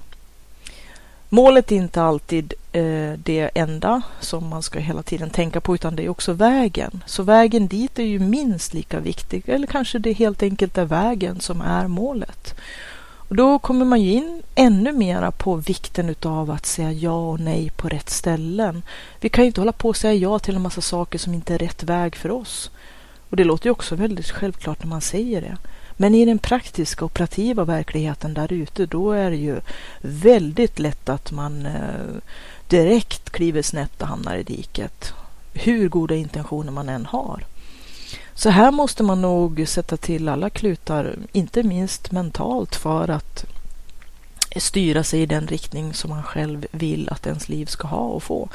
Målet 1.28 1.72
är 1.72 1.76
inte 1.76 2.02
alltid 2.02 2.54
eh, 2.72 3.12
det 3.12 3.50
enda 3.54 4.02
som 4.20 4.48
man 4.48 4.62
ska 4.62 4.78
hela 4.78 5.02
tiden 5.02 5.30
tänka 5.30 5.60
på, 5.60 5.74
utan 5.74 5.96
det 5.96 6.04
är 6.04 6.08
också 6.08 6.32
vägen. 6.32 7.04
Så 7.06 7.22
vägen 7.22 7.68
dit 7.68 7.98
är 7.98 8.04
ju 8.04 8.18
minst 8.18 8.74
lika 8.74 9.00
viktig, 9.00 9.48
eller 9.48 9.66
kanske 9.66 9.98
det 9.98 10.12
helt 10.12 10.42
enkelt 10.42 10.78
är 10.78 10.84
vägen 10.84 11.40
som 11.40 11.60
är 11.60 11.86
målet. 11.86 12.54
Och 13.28 13.36
då 13.36 13.58
kommer 13.58 13.84
man 13.84 14.00
ju 14.00 14.12
in 14.12 14.42
ännu 14.54 14.92
mera 14.92 15.30
på 15.30 15.54
vikten 15.54 16.08
utav 16.08 16.50
att 16.50 16.66
säga 16.66 16.92
ja 16.92 17.30
och 17.30 17.40
nej 17.40 17.70
på 17.76 17.88
rätt 17.88 18.10
ställen. 18.10 18.82
Vi 19.20 19.28
kan 19.28 19.44
ju 19.44 19.46
inte 19.46 19.60
hålla 19.60 19.72
på 19.72 19.88
och 19.88 19.96
säga 19.96 20.14
ja 20.14 20.38
till 20.38 20.56
en 20.56 20.62
massa 20.62 20.80
saker 20.80 21.18
som 21.18 21.34
inte 21.34 21.54
är 21.54 21.58
rätt 21.58 21.82
väg 21.82 22.16
för 22.16 22.30
oss. 22.30 22.70
Och 23.30 23.36
det 23.36 23.44
låter 23.44 23.66
ju 23.66 23.70
också 23.70 23.94
väldigt 23.94 24.30
självklart 24.30 24.82
när 24.82 24.88
man 24.88 25.00
säger 25.00 25.40
det. 25.40 25.56
Men 25.96 26.14
i 26.14 26.24
den 26.24 26.38
praktiska 26.38 27.04
operativa 27.04 27.64
verkligheten 27.64 28.34
där 28.34 28.52
ute, 28.52 28.86
då 28.86 29.12
är 29.12 29.30
det 29.30 29.36
ju 29.36 29.60
väldigt 30.00 30.78
lätt 30.78 31.08
att 31.08 31.32
man 31.32 31.66
eh, 31.66 32.16
direkt 32.68 33.30
kliver 33.30 33.62
snett 33.62 34.02
och 34.02 34.08
hamnar 34.08 34.36
i 34.36 34.42
diket. 34.42 35.12
Hur 35.52 35.88
goda 35.88 36.14
intentioner 36.14 36.72
man 36.72 36.88
än 36.88 37.06
har. 37.06 37.44
Så 38.34 38.50
här 38.50 38.70
måste 38.70 39.02
man 39.02 39.22
nog 39.22 39.64
sätta 39.68 39.96
till 39.96 40.28
alla 40.28 40.50
klutar, 40.50 41.16
inte 41.32 41.62
minst 41.62 42.12
mentalt, 42.12 42.76
för 42.76 43.10
att 43.10 43.44
styra 44.56 45.04
sig 45.04 45.20
i 45.22 45.26
den 45.26 45.46
riktning 45.46 45.94
som 45.94 46.10
man 46.10 46.22
själv 46.22 46.66
vill 46.70 47.08
att 47.08 47.26
ens 47.26 47.48
liv 47.48 47.66
ska 47.66 47.88
ha 47.88 48.04
och 48.04 48.22
få. 48.22 48.48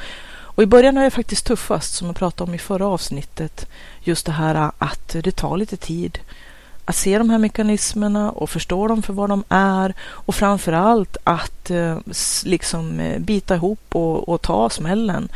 Och 0.55 0.63
i 0.63 0.65
början 0.65 0.97
är 0.97 1.03
det 1.03 1.11
faktiskt 1.11 1.45
tuffast, 1.45 1.95
som 1.95 2.07
jag 2.07 2.15
pratade 2.15 2.49
om 2.49 2.55
i 2.55 2.59
förra 2.59 2.87
avsnittet, 2.87 3.67
just 4.03 4.25
det 4.25 4.31
här 4.31 4.71
att 4.77 5.15
det 5.23 5.31
tar 5.31 5.57
lite 5.57 5.77
tid 5.77 6.19
att 6.85 6.95
se 6.95 7.17
de 7.17 7.29
här 7.29 7.37
mekanismerna 7.37 8.31
och 8.31 8.49
förstå 8.49 8.87
dem 8.87 9.01
för 9.01 9.13
vad 9.13 9.29
de 9.29 9.43
är 9.49 9.93
och 10.01 10.35
framför 10.35 10.73
allt 10.73 11.17
att 11.23 11.69
eh, 11.69 11.97
liksom 12.45 12.99
eh, 12.99 13.19
bita 13.19 13.55
ihop 13.55 13.79
och, 13.89 14.29
och 14.29 14.41
ta 14.41 14.69
smällen 14.69 15.29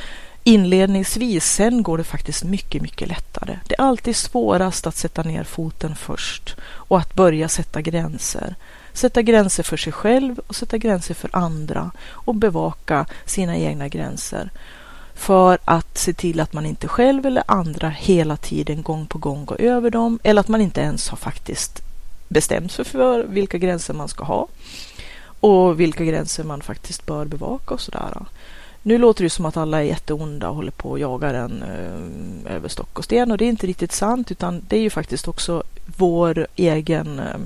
inledningsvis. 0.48 1.46
Sen 1.46 1.84
går 1.84 1.98
det 1.98 2.04
faktiskt 2.04 2.44
mycket, 2.44 2.82
mycket 2.82 3.08
lättare. 3.08 3.60
Det 3.68 3.76
är 3.76 3.82
alltid 3.82 4.16
svårast 4.16 4.88
att 4.88 4.96
sätta 4.96 5.24
ner 5.24 5.44
foten 5.44 5.96
först 5.96 6.56
och 6.62 6.98
att 6.98 7.14
börja 7.14 7.50
sätta 7.50 7.82
gränser. 7.82 8.56
Sätta 8.94 9.22
gränser 9.22 9.64
för 9.64 9.78
sig 9.78 9.94
själv 9.94 10.40
och 10.48 10.56
sätta 10.56 10.78
gränser 10.78 11.14
för 11.14 11.30
andra 11.34 11.92
och 12.10 12.36
bevaka 12.36 13.06
sina 13.26 13.58
egna 13.58 13.88
gränser 13.88 14.50
för 15.16 15.60
att 15.66 15.98
se 15.98 16.14
till 16.14 16.40
att 16.40 16.54
man 16.54 16.66
inte 16.66 16.88
själv 16.88 17.26
eller 17.26 17.44
andra 17.48 17.90
hela 17.90 18.38
tiden 18.38 18.82
gång 18.84 19.08
på 19.08 19.18
gång 19.18 19.46
går 19.46 19.62
över 19.62 19.90
dem 19.90 20.20
eller 20.24 20.40
att 20.40 20.48
man 20.48 20.62
inte 20.62 20.82
ens 20.82 21.10
har 21.10 21.18
faktiskt 21.18 21.82
bestämt 22.28 22.72
sig 22.72 22.86
för 22.86 23.24
vilka 23.24 23.58
gränser 23.58 23.94
man 23.94 24.08
ska 24.08 24.24
ha 24.24 24.48
och 25.40 25.80
vilka 25.80 26.06
gränser 26.06 26.44
man 26.44 26.62
faktiskt 26.62 27.06
bör 27.06 27.26
bevaka 27.26 27.74
och 27.74 27.82
sådär. 27.82 28.26
Nu 28.88 28.98
låter 28.98 29.24
det 29.24 29.30
som 29.30 29.46
att 29.46 29.58
alla 29.58 29.80
är 29.80 29.84
jätteonda 29.84 30.50
och 30.50 30.56
håller 30.56 30.72
på 30.72 30.90
och 30.90 31.00
jagar 31.00 31.34
en 31.34 31.64
eh, 31.64 32.56
över 32.56 32.70
stock 32.70 33.00
och 33.00 33.04
sten 33.04 33.32
och 33.32 33.38
det 33.38 33.46
är 33.46 33.50
inte 33.50 33.68
riktigt 33.68 33.92
sant 33.92 34.32
utan 34.32 34.62
det 34.68 34.78
är 34.78 34.82
ju 34.82 34.90
faktiskt 34.90 35.28
också 35.28 35.64
vår 35.98 36.48
egen 36.56 37.20
eh, 37.20 37.38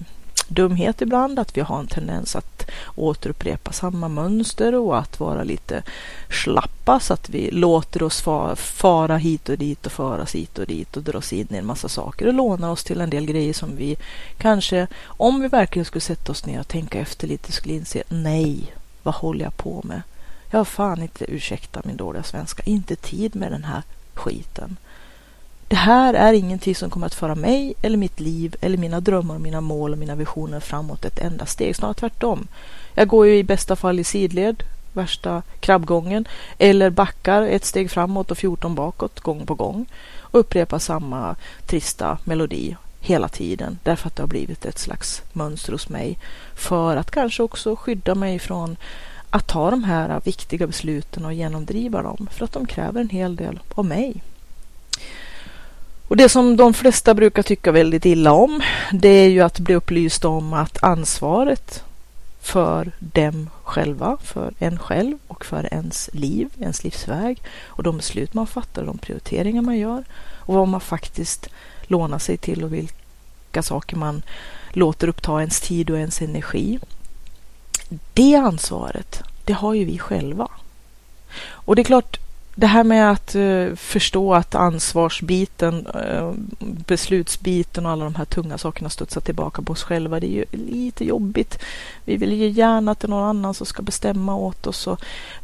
dumhet 0.48 1.02
ibland, 1.02 1.40
att 1.40 1.58
vi 1.58 1.62
har 1.62 1.80
en 1.80 1.88
tendens 1.88 2.36
att 2.36 2.70
återupprepa 2.96 3.72
samma 3.72 4.08
mönster 4.08 4.76
och 4.76 4.98
att 4.98 5.20
vara 5.20 5.44
lite 5.44 5.84
slappa 6.44 7.00
så 7.00 7.14
att 7.14 7.30
vi 7.30 7.52
låter 7.52 8.04
oss 8.04 8.22
fara 8.56 9.18
hit 9.18 9.50
och 9.50 9.58
dit 9.58 9.86
och 9.86 9.92
föras 9.92 10.36
hit 10.36 10.60
och 10.60 10.66
dit 10.68 10.98
och 10.98 11.04
dras 11.04 11.34
in 11.34 11.48
i 11.52 11.58
en 11.58 11.66
massa 11.66 11.90
saker 11.90 12.28
och 12.28 12.34
låna 12.34 12.72
oss 12.72 12.84
till 12.84 13.02
en 13.02 13.10
del 13.10 13.26
grejer 13.26 13.54
som 13.54 13.76
vi 13.76 13.98
kanske, 14.38 14.88
om 15.04 15.42
vi 15.42 15.48
verkligen 15.48 15.86
skulle 15.86 16.02
sätta 16.02 16.32
oss 16.32 16.46
ner 16.46 16.60
och 16.60 16.68
tänka 16.68 17.00
efter 17.00 17.28
lite, 17.28 17.52
skulle 17.52 17.74
inse 17.74 18.04
nej, 18.10 18.74
vad 19.04 19.16
håller 19.16 19.44
jag 19.44 19.58
på 19.58 19.82
med? 19.84 20.02
Jag 20.52 20.60
har 20.60 20.66
fan 20.66 21.02
inte, 21.02 21.32
ursäkta 21.32 21.82
min 21.86 21.98
dåliga 21.98 22.24
svenska, 22.24 22.64
inte 22.66 22.96
tid 22.96 23.36
med 23.36 23.52
den 23.52 23.64
här 23.64 23.84
skiten. 24.14 24.78
Det 25.68 25.76
här 25.76 26.14
är 26.14 26.34
ingenting 26.34 26.76
som 26.76 26.90
kommer 26.90 27.06
att 27.06 27.14
föra 27.14 27.36
mig 27.36 27.74
eller 27.82 27.98
mitt 27.98 28.20
liv 28.20 28.56
eller 28.62 28.78
mina 28.78 29.00
drömmar 29.00 29.40
mina 29.40 29.62
mål 29.62 29.92
och 29.92 29.98
mina 29.98 30.16
visioner 30.16 30.60
framåt 30.60 31.06
ett 31.06 31.20
enda 31.20 31.46
steg. 31.46 31.76
Snarare 31.76 31.94
tvärtom. 31.94 32.48
Jag 32.96 33.08
går 33.08 33.28
ju 33.28 33.38
i 33.38 33.44
bästa 33.44 33.76
fall 33.76 34.00
i 34.00 34.04
sidled, 34.04 34.64
värsta 34.94 35.42
krabbgången, 35.60 36.28
eller 36.58 36.90
backar 36.90 37.42
ett 37.42 37.66
steg 37.66 37.92
framåt 37.92 38.32
och 38.32 38.38
14 38.38 38.76
bakåt 38.76 39.20
gång 39.20 39.46
på 39.46 39.56
gång 39.56 39.86
och 40.20 40.40
upprepar 40.40 40.80
samma 40.80 41.36
trista 41.66 42.18
melodi 42.24 42.76
hela 43.00 43.28
tiden 43.28 43.80
därför 43.84 44.08
att 44.08 44.16
det 44.16 44.24
har 44.24 44.28
blivit 44.28 44.66
ett 44.66 44.80
slags 44.80 45.22
mönster 45.34 45.72
hos 45.72 45.90
mig 45.90 46.18
för 46.56 46.98
att 46.98 47.12
kanske 47.12 47.44
också 47.44 47.76
skydda 47.76 48.16
mig 48.16 48.40
från 48.40 48.78
att 49.32 49.48
ta 49.48 49.72
de 49.72 49.84
här 49.84 50.22
viktiga 50.26 50.68
besluten 50.68 51.26
och 51.26 51.34
genomdriva 51.34 52.02
dem 52.02 52.28
för 52.32 52.46
att 52.46 52.52
de 52.52 52.66
kräver 52.66 53.02
en 53.02 53.10
hel 53.10 53.36
del 53.36 53.60
av 53.76 53.86
mig. 53.86 54.24
Och 56.08 56.18
det 56.18 56.30
som 56.30 56.58
de 56.58 56.74
flesta 56.74 57.14
brukar 57.14 57.44
tycka 57.44 57.72
väldigt 57.72 58.06
illa 58.06 58.32
om, 58.32 58.62
det 58.92 59.10
är 59.10 59.30
ju 59.30 59.42
att 59.42 59.60
bli 59.60 59.76
upplyst 59.76 60.26
om 60.26 60.54
att 60.54 60.84
ansvaret 60.84 61.84
för 62.42 62.92
dem 63.00 63.50
själva, 63.64 64.18
för 64.24 64.54
en 64.60 64.80
själv 64.80 65.18
och 65.28 65.46
för 65.46 65.74
ens 65.74 66.10
liv, 66.14 66.50
ens 66.60 66.84
livsväg 66.84 67.42
och 67.66 67.84
de 67.84 67.98
beslut 67.98 68.34
man 68.34 68.48
fattar, 68.48 68.86
de 68.86 68.98
prioriteringar 68.98 69.62
man 69.62 69.78
gör 69.78 70.04
och 70.22 70.56
vad 70.56 70.68
man 70.68 70.82
faktiskt 70.82 71.50
lånar 71.84 72.20
sig 72.20 72.38
till 72.38 72.64
och 72.64 72.74
vilka 72.74 73.64
saker 73.64 73.96
man 73.96 74.22
låter 74.70 75.08
uppta 75.08 75.40
ens 75.40 75.62
tid 75.62 75.90
och 75.90 75.98
ens 75.98 76.22
energi. 76.22 76.80
Det 78.14 78.36
ansvaret, 78.36 79.22
det 79.46 79.54
har 79.54 79.74
ju 79.74 79.86
vi 79.86 80.00
själva. 80.00 80.48
Och 81.50 81.76
det 81.76 81.82
är 81.82 81.84
klart, 81.84 82.20
det 82.56 82.68
här 82.68 82.84
med 82.84 83.12
att 83.12 83.36
eh, 83.36 83.76
förstå 83.76 84.34
att 84.34 84.56
ansvarsbiten, 84.56 85.88
eh, 85.88 86.34
beslutsbiten 86.60 87.86
och 87.86 87.92
alla 87.92 88.04
de 88.04 88.16
här 88.16 88.26
tunga 88.26 88.58
sakerna 88.58 88.90
studsar 88.90 89.22
tillbaka 89.22 89.62
på 89.62 89.74
oss 89.74 89.84
själva, 89.84 90.20
det 90.20 90.28
är 90.28 90.36
ju 90.36 90.46
lite 90.52 91.06
jobbigt. 91.06 91.60
Vi 92.06 92.18
vill 92.18 92.34
ju 92.34 92.50
gärna 92.50 92.92
att 92.92 93.00
det 93.00 93.06
är 93.06 93.10
någon 93.10 93.30
annan 93.30 93.54
som 93.54 93.66
ska 93.66 93.82
bestämma 93.82 94.36
åt 94.36 94.68
oss 94.68 94.88
och 94.88 95.02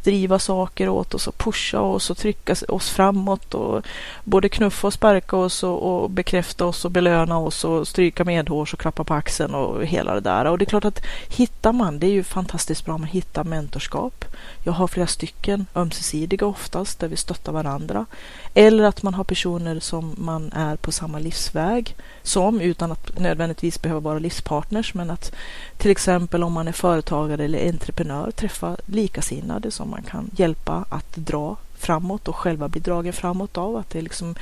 driva 0.08 0.40
saker 0.40 0.90
åt 0.90 1.14
oss 1.14 1.28
och 1.28 1.38
pusha 1.38 1.80
oss 1.82 2.10
och 2.10 2.18
trycka 2.18 2.56
oss 2.68 2.90
framåt 2.90 3.54
och 3.54 3.86
både 4.24 4.50
knuffa 4.50 4.88
och 4.88 4.94
sparka 4.94 5.38
oss 5.38 5.64
och, 5.64 6.04
och 6.04 6.10
bekräfta 6.10 6.66
oss 6.66 6.86
och 6.86 6.92
belöna 6.92 7.38
oss 7.38 7.64
och 7.64 7.88
stryka 7.88 8.26
medhårs 8.26 8.74
och 8.74 8.80
klappa 8.80 9.04
på 9.04 9.14
axeln 9.14 9.56
och 9.56 9.86
hela 9.86 10.14
det 10.14 10.20
där. 10.20 10.46
Och 10.46 10.58
det 10.58 10.64
är 10.64 10.70
klart 10.70 10.86
att 10.86 11.06
hittar 11.30 11.74
man, 11.74 12.00
det 12.00 12.08
är 12.08 12.12
ju 12.12 12.24
fantastiskt 12.24 12.86
bra 12.86 12.96
om 12.96 13.02
man 13.02 13.10
hittar 13.10 13.44
mentorskap. 13.44 14.26
Jag 14.64 14.74
har 14.74 14.88
flera 14.88 15.08
stycken, 15.08 15.66
ömsesidiga 15.76 16.46
oftast, 16.46 17.00
där 17.00 17.08
vi 17.08 17.18
stöttar 17.18 17.52
varandra. 17.52 18.06
Eller 18.54 18.84
att 18.84 19.04
man 19.04 19.14
har 19.14 19.24
personer 19.24 19.80
som 19.80 20.16
man 20.18 20.52
är 20.54 20.76
på 20.76 20.92
samma 20.92 21.20
livsväg 21.20 21.96
som 22.24 22.62
utan 22.62 22.92
att 22.92 23.20
nödvändigtvis 23.20 23.82
behöva 23.82 24.00
vara 24.00 24.20
livspartners. 24.20 24.94
Men 24.94 25.10
att 25.10 25.32
till 25.78 25.92
exempel 25.92 26.44
om 26.44 26.54
man 26.54 26.68
är 26.68 26.72
företagare 26.72 27.46
eller 27.46 27.70
entreprenör 27.70 28.32
träffa 28.32 28.78
likasinnade 28.86 29.72
som 29.72 29.90
man 29.98 30.04
kan 30.04 30.30
hjälpa 30.36 30.86
att 30.90 31.16
dra 31.16 31.56
framåt 31.78 32.28
och 32.28 32.36
själva 32.36 32.68
bli 32.68 32.82
dragen 32.82 33.14
framåt 33.14 33.58
av. 33.58 33.76
Att 33.76 33.90
det 33.90 34.00
är 34.00 34.04
liksom 34.04 34.36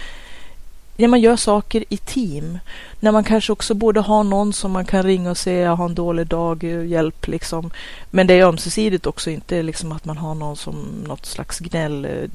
när 0.98 1.08
man 1.08 1.22
gör 1.22 1.36
saker 1.36 1.84
i 1.90 1.98
team, 1.98 2.60
när 3.00 3.12
man 3.12 3.24
kanske 3.24 3.54
också 3.54 3.74
borde 3.74 4.00
ha 4.00 4.24
någon 4.24 4.54
som 4.54 4.72
man 4.72 4.86
kan 4.86 5.04
ringa 5.04 5.32
och 5.32 5.38
säga 5.38 5.60
jag 5.60 5.76
har 5.76 5.86
en 5.86 5.96
dålig 5.96 6.28
dag, 6.28 6.64
hjälp 6.64 7.28
liksom. 7.28 7.72
Men 8.12 8.28
det 8.28 8.34
är 8.34 8.46
ömsesidigt 8.46 9.06
också, 9.06 9.30
inte 9.30 9.64
liksom 9.64 9.92
att 9.92 10.06
man 10.06 10.18
har 10.18 10.36
någon 10.36 10.56
som 10.56 11.04
något 11.08 11.26
slags 11.26 11.60
gnäll 11.60 12.06
eh, 12.06 12.30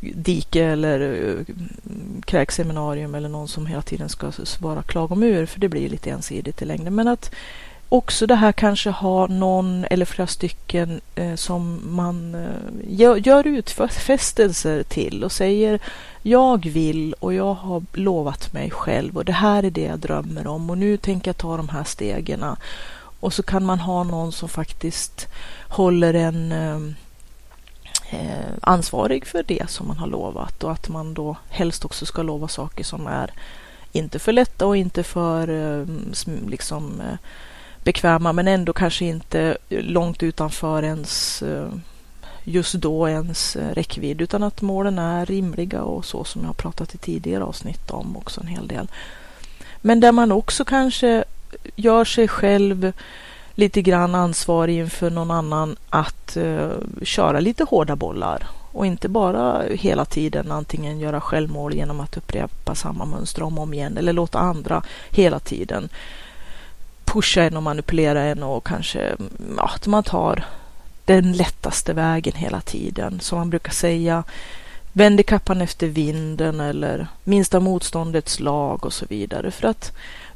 dike 0.00 0.64
eller 0.64 1.00
eh, 1.00 1.54
kräkseminarium 2.24 3.14
eller 3.14 3.28
någon 3.28 3.48
som 3.48 3.66
hela 3.66 3.82
tiden 3.82 4.08
ska 4.08 4.32
vara 4.58 4.82
klagomur, 4.82 5.46
för 5.46 5.60
det 5.60 5.68
blir 5.68 5.88
lite 5.88 6.10
ensidigt 6.10 6.62
i 6.62 6.64
längden. 6.64 6.94
Men 6.94 7.08
att 7.08 7.34
också 7.92 8.26
det 8.26 8.34
här 8.34 8.52
kanske 8.52 8.90
ha 8.90 9.26
någon 9.26 9.84
eller 9.90 10.04
flera 10.04 10.26
stycken 10.26 11.00
eh, 11.14 11.34
som 11.34 11.80
man 11.84 12.34
eh, 12.34 12.98
gör, 12.98 13.16
gör 13.16 13.46
utfästelser 13.46 14.82
till 14.82 15.24
och 15.24 15.32
säger 15.32 15.80
jag 16.22 16.66
vill 16.66 17.14
och 17.20 17.34
jag 17.34 17.54
har 17.54 17.82
lovat 17.92 18.52
mig 18.52 18.70
själv 18.70 19.16
och 19.16 19.24
det 19.24 19.32
här 19.32 19.62
är 19.62 19.70
det 19.70 19.82
jag 19.82 19.98
drömmer 19.98 20.46
om 20.46 20.70
och 20.70 20.78
nu 20.78 20.96
tänker 20.96 21.28
jag 21.28 21.36
ta 21.36 21.56
de 21.56 21.68
här 21.68 21.84
stegen. 21.84 22.44
Och 23.20 23.32
så 23.32 23.42
kan 23.42 23.64
man 23.64 23.78
ha 23.78 24.04
någon 24.04 24.32
som 24.32 24.48
faktiskt 24.48 25.28
håller 25.68 26.14
en 26.14 26.52
eh, 26.52 26.80
eh 28.10 28.52
ansvarig 28.60 29.26
för 29.26 29.42
det 29.42 29.70
som 29.70 29.88
man 29.88 29.96
har 29.96 30.06
lovat 30.06 30.64
och 30.64 30.72
att 30.72 30.88
man 30.88 31.14
då 31.14 31.36
helst 31.48 31.84
också 31.84 32.06
ska 32.06 32.22
lova 32.22 32.48
saker 32.48 32.84
som 32.84 33.06
är 33.06 33.30
inte 33.92 34.18
för 34.18 34.32
lätta 34.32 34.66
och 34.66 34.76
inte 34.76 35.02
för 35.02 35.48
eh, 35.48 35.86
liksom 36.46 37.00
eh, 37.00 37.18
bekväma 37.84 38.32
men 38.32 38.48
ändå 38.48 38.72
kanske 38.72 39.04
inte 39.04 39.56
långt 39.68 40.22
utanför 40.22 40.82
ens 40.82 41.42
eh, 41.42 41.68
just 42.44 42.74
då 42.74 43.08
ens 43.08 43.56
eh, 43.56 43.74
räckvidd 43.74 44.20
utan 44.20 44.42
att 44.42 44.62
målen 44.62 44.98
är 44.98 45.26
rimliga 45.26 45.82
och 45.82 46.04
så 46.04 46.24
som 46.24 46.42
jag 46.42 46.48
har 46.48 46.54
pratat 46.54 46.94
i 46.94 46.98
tidigare 46.98 47.44
avsnitt 47.44 47.90
om 47.90 48.16
också 48.16 48.40
en 48.40 48.46
hel 48.46 48.68
del. 48.68 48.88
Men 49.80 50.00
där 50.00 50.12
man 50.12 50.32
också 50.32 50.64
kanske 50.64 51.24
gör 51.76 52.04
sig 52.04 52.28
själv 52.28 52.92
lite 53.54 53.82
grann 53.82 54.14
ansvarig 54.14 54.78
inför 54.78 55.10
någon 55.10 55.30
annan 55.30 55.76
att 55.90 56.36
uh, 56.36 56.70
köra 57.02 57.40
lite 57.40 57.64
hårda 57.64 57.96
bollar 57.96 58.46
och 58.72 58.86
inte 58.86 59.08
bara 59.08 59.62
hela 59.62 60.04
tiden 60.04 60.52
antingen 60.52 61.00
göra 61.00 61.20
självmål 61.20 61.74
genom 61.74 62.00
att 62.00 62.16
upprepa 62.16 62.74
samma 62.74 63.04
mönster 63.04 63.42
om 63.42 63.58
och 63.58 63.62
om 63.62 63.74
igen 63.74 63.98
eller 63.98 64.12
låta 64.12 64.38
andra 64.38 64.82
hela 65.10 65.38
tiden 65.38 65.88
pusha 67.12 67.42
en 67.42 67.56
och 67.56 67.62
manipulera 67.62 68.22
en 68.22 68.42
och 68.42 68.66
kanske 68.66 69.16
ja, 69.56 69.70
att 69.74 69.86
man 69.86 70.02
tar 70.02 70.44
den 71.04 71.32
lättaste 71.32 71.92
vägen 71.92 72.32
hela 72.34 72.60
tiden. 72.60 73.20
Som 73.20 73.38
man 73.38 73.50
brukar 73.50 73.72
säga, 73.72 74.24
vänd 74.92 75.26
kappan 75.26 75.60
efter 75.60 75.86
vinden 75.86 76.60
eller 76.60 77.06
minsta 77.24 77.60
motståndets 77.60 78.40
lag 78.40 78.86
och 78.86 78.92
så 78.92 79.06
vidare. 79.06 79.50
För 79.50 79.68
att 79.68 79.92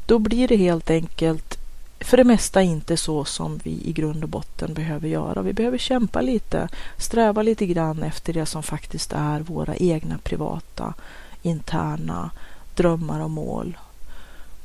då 0.06 0.18
blir 0.18 0.48
det 0.48 0.56
helt 0.56 0.90
enkelt 0.90 1.58
för 2.00 2.16
det 2.16 2.24
mesta 2.24 2.62
inte 2.62 2.96
så 2.96 3.24
som 3.24 3.60
vi 3.64 3.70
i 3.70 3.92
grund 3.92 4.22
och 4.22 4.28
botten 4.28 4.74
behöver 4.74 5.08
göra. 5.08 5.42
Vi 5.42 5.52
behöver 5.52 5.78
kämpa 5.78 6.20
lite, 6.20 6.68
sträva 6.98 7.42
lite 7.42 7.66
grann 7.66 8.02
efter 8.02 8.32
det 8.32 8.46
som 8.46 8.62
faktiskt 8.62 9.12
är 9.12 9.40
våra 9.40 9.76
egna 9.76 10.18
privata, 10.18 10.94
interna 11.42 12.30
drömmar 12.74 13.20
och 13.20 13.30
mål, 13.30 13.78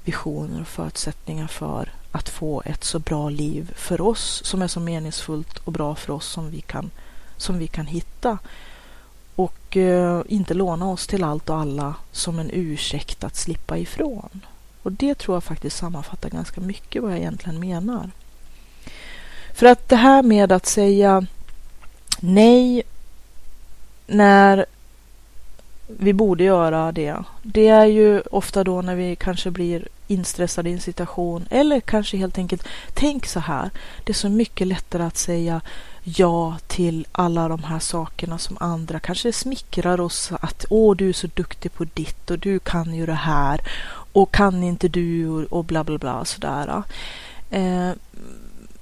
visioner 0.03 0.61
och 0.61 0.67
förutsättningar 0.67 1.47
för 1.47 1.89
att 2.11 2.29
få 2.29 2.61
ett 2.65 2.83
så 2.83 2.99
bra 2.99 3.29
liv 3.29 3.73
för 3.75 4.01
oss 4.01 4.41
som 4.45 4.61
är 4.61 4.67
så 4.67 4.79
meningsfullt 4.79 5.57
och 5.57 5.71
bra 5.71 5.95
för 5.95 6.13
oss 6.13 6.25
som 6.25 6.51
vi 6.51 6.61
kan, 6.61 6.91
som 7.37 7.57
vi 7.57 7.67
kan 7.67 7.85
hitta. 7.85 8.37
Och 9.35 9.77
eh, 9.77 10.21
inte 10.27 10.53
låna 10.53 10.89
oss 10.89 11.07
till 11.07 11.23
allt 11.23 11.49
och 11.49 11.57
alla 11.57 11.95
som 12.11 12.39
en 12.39 12.49
ursäkt 12.53 13.23
att 13.23 13.35
slippa 13.35 13.77
ifrån. 13.77 14.41
Och 14.83 14.91
det 14.91 15.15
tror 15.15 15.35
jag 15.35 15.43
faktiskt 15.43 15.77
sammanfattar 15.77 16.29
ganska 16.29 16.61
mycket 16.61 17.01
vad 17.01 17.11
jag 17.11 17.19
egentligen 17.19 17.59
menar. 17.59 18.11
För 19.53 19.65
att 19.65 19.89
det 19.89 19.95
här 19.95 20.23
med 20.23 20.51
att 20.51 20.65
säga 20.65 21.25
nej 22.19 22.83
när 24.07 24.65
vi 25.87 26.13
borde 26.13 26.43
göra 26.43 26.91
det. 26.91 27.15
Det 27.43 27.67
är 27.67 27.85
ju 27.85 28.21
ofta 28.21 28.63
då 28.63 28.81
när 28.81 28.95
vi 28.95 29.15
kanske 29.15 29.51
blir 29.51 29.87
Instressad 30.11 30.67
i 30.67 30.71
en 30.71 30.81
situation 30.81 31.45
eller 31.49 31.79
kanske 31.79 32.17
helt 32.17 32.37
enkelt 32.37 32.67
tänk 32.93 33.25
så 33.25 33.39
här. 33.39 33.69
Det 34.03 34.11
är 34.11 34.13
så 34.13 34.29
mycket 34.29 34.67
lättare 34.67 35.03
att 35.03 35.17
säga 35.17 35.61
ja 36.03 36.57
till 36.67 37.07
alla 37.11 37.47
de 37.47 37.63
här 37.63 37.79
sakerna 37.79 38.37
som 38.37 38.57
andra 38.59 38.99
kanske 38.99 39.33
smickrar 39.33 40.01
oss 40.01 40.31
att 40.41 40.65
åh 40.69 40.95
du 40.95 41.09
är 41.09 41.13
så 41.13 41.27
duktig 41.27 41.73
på 41.73 41.85
ditt 41.93 42.31
och 42.31 42.39
du 42.39 42.59
kan 42.59 42.93
ju 42.93 43.05
det 43.05 43.13
här 43.13 43.61
och 44.13 44.31
kan 44.31 44.63
inte 44.63 44.87
du 44.87 45.27
och 45.45 45.65
bla 45.65 45.83
bla 45.83 45.97
bla 45.97 46.25
sådär. 46.25 46.83
Eh, 47.49 47.91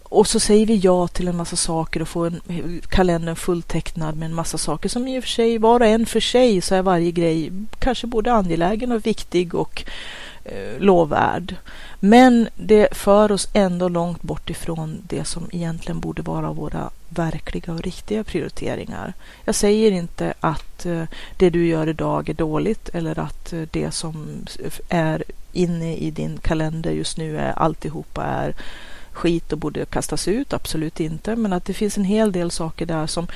och 0.04 0.28
så 0.28 0.40
säger 0.40 0.66
vi 0.66 0.76
ja 0.76 1.08
till 1.08 1.28
en 1.28 1.38
massa 1.38 1.56
saker 1.56 2.02
och 2.02 2.08
får 2.08 2.28
en, 2.28 2.82
kalendern 2.90 3.36
fulltecknad 3.36 4.18
med 4.18 4.26
en 4.26 4.36
massa 4.36 4.58
saker 4.58 4.90
som 4.90 5.08
i 5.08 5.20
och 5.20 5.24
för 5.24 5.30
sig, 5.30 5.58
var 5.58 5.80
och 5.80 5.86
en 5.86 6.06
för 6.06 6.20
sig, 6.20 6.62
så 6.62 6.76
är 6.76 6.82
varje 6.82 7.12
grej 7.12 7.52
kanske 7.80 8.08
både 8.08 8.34
angelägen 8.34 8.92
och 8.92 9.06
viktig 9.06 9.56
och 9.56 9.84
eh, 10.52 10.80
lovvärd. 10.80 11.56
Men 12.00 12.50
det 12.56 12.88
för 12.92 13.32
oss 13.32 13.50
ändå 13.54 13.88
långt 13.88 14.22
bort 14.22 14.50
ifrån 14.50 15.02
det 15.08 15.26
som 15.26 15.50
egentligen 15.52 16.00
borde 16.00 16.22
vara 16.22 16.52
våra 16.52 16.90
verkliga 17.10 17.74
och 17.74 17.82
riktiga 17.82 18.24
prioriteringar. 18.24 19.14
Jag 19.46 19.56
säger 19.56 19.92
inte 19.92 20.34
att 20.40 20.86
eh, 20.86 21.04
det 21.38 21.50
du 21.50 21.68
gör 21.68 21.90
idag 21.90 22.30
är 22.30 22.34
dåligt 22.34 22.90
eller 22.90 23.20
att 23.20 23.54
eh, 23.54 23.62
det 23.72 23.92
som 23.92 24.46
är 24.90 25.24
inne 25.54 25.96
i 25.96 26.12
din 26.12 26.38
kalender 26.38 26.92
just 26.92 27.18
nu 27.18 27.38
är 27.38 27.52
alltihopa 27.52 28.24
är 28.24 28.56
skit 29.12 29.54
och 29.54 29.60
borde 29.60 29.86
kastas 29.86 30.28
ut, 30.28 30.54
absolut 30.54 31.00
inte. 31.00 31.36
Men 31.36 31.54
att 31.54 31.66
det 31.66 31.74
finns 31.74 31.98
en 31.98 32.04
hel 32.04 32.32
del 32.32 32.52
saker 32.52 32.86
där 32.86 33.08
som 33.08 33.28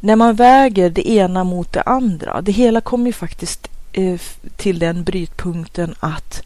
när 0.00 0.16
man 0.16 0.34
väger 0.34 0.90
det 0.90 1.08
ena 1.08 1.44
mot 1.44 1.72
det 1.72 1.82
andra, 1.82 2.40
det 2.40 2.52
hela 2.52 2.80
kommer 2.80 3.06
ju 3.06 3.12
faktiskt 3.12 3.68
Eh, 3.92 4.20
till 4.56 4.78
den 4.78 5.04
brytpunkten 5.04 5.94
att 6.00 6.42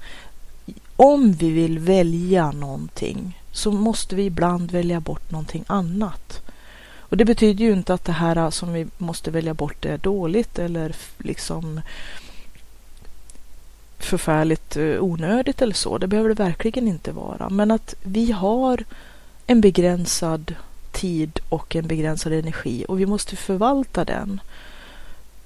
om 0.96 1.32
vi 1.32 1.50
vill 1.50 1.78
välja 1.78 2.50
någonting 2.50 3.40
så 3.52 3.72
måste 3.72 4.16
vi 4.16 4.24
ibland 4.24 4.70
välja 4.70 5.00
bort 5.00 5.30
någonting 5.30 5.64
annat. 5.66 6.42
Och 6.96 7.16
det 7.16 7.24
betyder 7.24 7.64
ju 7.64 7.72
inte 7.72 7.94
att 7.94 8.04
det 8.04 8.12
här 8.12 8.38
ah, 8.38 8.50
som 8.50 8.72
vi 8.72 8.86
måste 8.98 9.30
välja 9.30 9.54
bort 9.54 9.84
är 9.84 9.98
dåligt 9.98 10.58
eller 10.58 10.94
liksom 11.18 11.80
förfärligt 13.98 14.76
eh, 14.76 15.02
onödigt 15.02 15.62
eller 15.62 15.74
så. 15.74 15.98
Det 15.98 16.06
behöver 16.06 16.28
det 16.28 16.34
verkligen 16.42 16.88
inte 16.88 17.12
vara. 17.12 17.48
Men 17.48 17.70
att 17.70 17.94
vi 18.02 18.32
har 18.32 18.84
en 19.46 19.60
begränsad 19.60 20.54
tid 20.92 21.40
och 21.48 21.76
en 21.76 21.86
begränsad 21.86 22.32
energi 22.32 22.84
och 22.88 23.00
vi 23.00 23.06
måste 23.06 23.36
förvalta 23.36 24.04
den. 24.04 24.40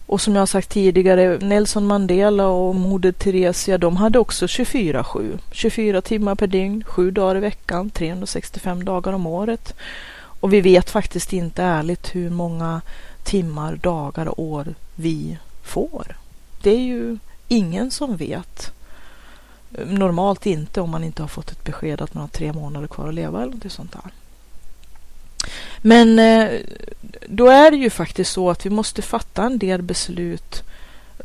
Och 0.09 0.21
som 0.21 0.35
jag 0.35 0.42
har 0.42 0.47
sagt 0.47 0.68
tidigare, 0.68 1.38
Nelson 1.38 1.87
Mandela 1.87 2.47
och 2.47 2.75
Moder 2.75 3.12
Teresia, 3.12 3.79
de 3.79 3.97
hade 3.97 4.18
också 4.18 4.47
24-7. 4.47 5.38
24 5.53 6.01
timmar 6.01 6.35
per 6.35 6.47
dygn, 6.47 6.85
7 6.87 7.11
dagar 7.11 7.37
i 7.37 7.40
veckan, 7.40 7.90
365 7.90 8.85
dagar 8.85 9.12
om 9.12 9.27
året. 9.27 9.75
Och 10.40 10.53
vi 10.53 10.61
vet 10.61 10.90
faktiskt 10.90 11.33
inte 11.33 11.62
ärligt 11.62 12.14
hur 12.14 12.31
många 12.31 12.81
timmar, 13.25 13.77
dagar 13.77 14.27
och 14.27 14.38
år 14.38 14.75
vi 14.94 15.38
får. 15.62 16.16
Det 16.62 16.71
är 16.71 16.83
ju 16.83 17.18
ingen 17.49 17.90
som 17.90 18.16
vet. 18.16 18.73
Normalt 19.87 20.47
inte 20.47 20.81
om 20.81 20.90
man 20.90 21.05
inte 21.05 21.23
har 21.23 21.29
fått 21.29 21.51
ett 21.53 21.64
besked 21.64 22.01
att 22.01 22.14
man 22.14 22.21
har 22.21 22.29
tre 22.29 22.53
månader 22.53 22.88
kvar 22.88 23.09
att 23.09 23.14
leva 23.14 23.42
eller 23.42 23.53
något 23.53 23.73
sånt 23.73 23.92
där. 23.92 24.11
Men 25.83 26.19
eh, 26.19 26.61
då 27.27 27.49
är 27.49 27.71
det 27.71 27.77
ju 27.77 27.91
faktiskt 27.91 28.33
så 28.33 28.51
att 28.51 28.67
vi 28.67 28.71
måste 28.71 29.03
fatta 29.03 29.43
en 29.43 29.59
del 29.59 29.83
beslut, 29.83 30.63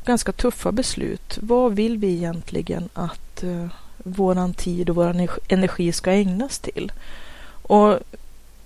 ganska 0.06 0.32
tuffa 0.32 0.72
beslut. 0.72 1.38
Vad 1.42 1.76
vill 1.76 1.98
vi 1.98 2.14
egentligen 2.14 2.90
att 2.94 3.44
eh, 3.44 3.68
våran 3.98 4.54
tid 4.54 4.90
och 4.90 4.96
våran 4.96 5.28
energi 5.48 5.92
ska 5.92 6.12
ägnas 6.12 6.60
till? 6.60 6.92
Och 7.64 8.00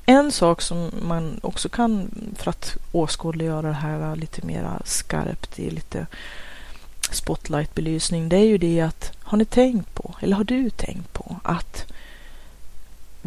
en 0.05 0.31
sak 0.31 0.61
som 0.61 0.91
man 1.01 1.39
också 1.43 1.69
kan, 1.69 2.11
för 2.35 2.49
att 2.49 2.77
åskådliggöra 2.91 3.67
det 3.67 3.73
här 3.73 4.15
lite 4.15 4.45
mera 4.45 4.81
skarpt 4.85 5.59
i 5.59 5.69
lite 5.69 6.07
spotlightbelysning, 7.11 8.29
det 8.29 8.37
är 8.37 8.45
ju 8.45 8.57
det 8.57 8.81
att 8.81 9.11
har 9.19 9.37
ni 9.37 9.45
tänkt 9.45 9.93
på, 9.93 10.15
eller 10.19 10.35
har 10.35 10.43
du 10.43 10.69
tänkt 10.69 11.13
på 11.13 11.35
att 11.43 11.85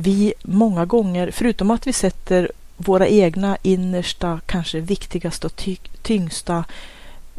vi 0.00 0.34
många 0.42 0.84
gånger, 0.84 1.30
förutom 1.30 1.70
att 1.70 1.86
vi 1.86 1.92
sätter 1.92 2.50
våra 2.76 3.08
egna 3.08 3.56
innersta, 3.62 4.40
kanske 4.46 4.80
viktigaste 4.80 5.46
och 5.46 5.56
ty 5.56 5.76
tyngsta 6.02 6.64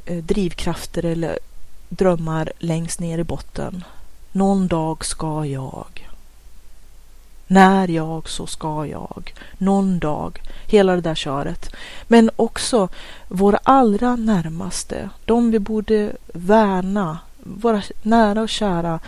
eh, 0.06 0.18
drivkrafter 0.18 1.06
eller 1.06 1.40
drömmar 1.90 2.52
längst 2.60 3.00
ner 3.00 3.18
i 3.18 3.24
botten. 3.24 3.84
Någon 4.32 4.68
dag 4.68 5.06
ska 5.06 5.46
jag. 5.46 6.08
När 7.48 7.88
jag 7.88 8.30
så 8.30 8.48
ska 8.48 8.86
jag. 8.86 9.34
Någon 9.58 10.00
dag. 10.00 10.42
Hela 10.68 10.96
det 10.96 11.02
där 11.02 11.16
köret. 11.16 11.76
Men 12.08 12.30
också 12.36 12.90
våra 13.28 13.60
allra 13.64 14.16
närmaste. 14.16 15.10
De 15.26 15.52
vi 15.52 15.60
borde 15.60 16.12
värna. 16.34 17.20
Våra 17.44 17.82
nära 18.02 18.42
och 18.42 18.50
kära. 18.50 19.00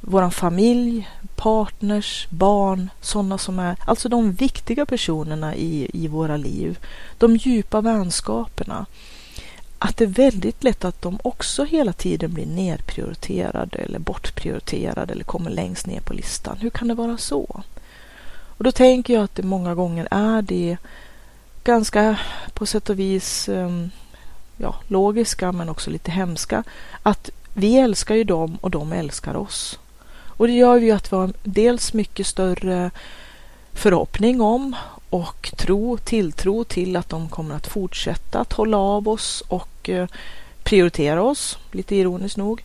Våran 0.00 0.30
familj, 0.30 1.08
partners, 1.36 2.26
barn, 2.30 2.90
sådana 3.00 3.38
som 3.38 3.58
är, 3.58 3.76
alltså 3.84 4.08
de 4.08 4.32
viktiga 4.32 4.86
personerna 4.86 5.54
i, 5.54 5.90
i 5.92 6.08
våra 6.08 6.36
liv. 6.36 6.78
De 7.18 7.36
djupa 7.36 7.80
vänskaperna 7.80 8.86
att 9.82 9.96
det 9.96 10.04
är 10.04 10.08
väldigt 10.08 10.64
lätt 10.64 10.84
att 10.84 11.02
de 11.02 11.18
också 11.22 11.64
hela 11.64 11.92
tiden 11.92 12.34
blir 12.34 12.46
nedprioriterade 12.46 13.78
eller 13.78 13.98
bortprioriterade 13.98 15.12
eller 15.12 15.24
kommer 15.24 15.50
längst 15.50 15.86
ner 15.86 16.00
på 16.00 16.14
listan. 16.14 16.56
Hur 16.60 16.70
kan 16.70 16.88
det 16.88 16.94
vara 16.94 17.18
så? 17.18 17.62
Och 18.60 18.64
då 18.64 18.72
tänker 18.72 19.14
jag 19.14 19.24
att 19.24 19.34
det 19.34 19.42
många 19.42 19.74
gånger 19.74 20.08
är 20.10 20.42
det 20.42 20.76
ganska 21.64 22.18
på 22.54 22.66
sätt 22.66 22.90
och 22.90 22.98
vis 22.98 23.48
ehm, 23.48 23.90
ja, 24.56 24.74
logiska 24.88 25.52
men 25.52 25.68
också 25.68 25.90
lite 25.90 26.10
hemska 26.10 26.64
att 27.02 27.30
vi 27.54 27.78
älskar 27.78 28.14
ju 28.14 28.24
dem 28.24 28.58
och 28.60 28.70
de 28.70 28.92
älskar 28.92 29.36
oss. 29.36 29.78
Och 30.40 30.46
det 30.46 30.52
gör 30.52 30.76
ju 30.76 30.90
att 30.90 31.12
vi 31.12 31.16
har 31.16 31.32
dels 31.42 31.92
mycket 31.92 32.26
större 32.26 32.90
förhoppning 33.72 34.40
om 34.40 34.76
och 35.10 35.52
tro, 35.56 35.96
tilltro 35.96 36.64
till 36.64 36.96
att 36.96 37.08
de 37.08 37.28
kommer 37.28 37.54
att 37.54 37.66
fortsätta 37.66 38.40
att 38.40 38.52
hålla 38.52 38.76
av 38.78 39.08
oss 39.08 39.42
och 39.48 39.88
eh, 39.88 40.08
prioritera 40.62 41.22
oss, 41.22 41.58
lite 41.72 41.96
ironiskt 41.96 42.36
nog. 42.36 42.64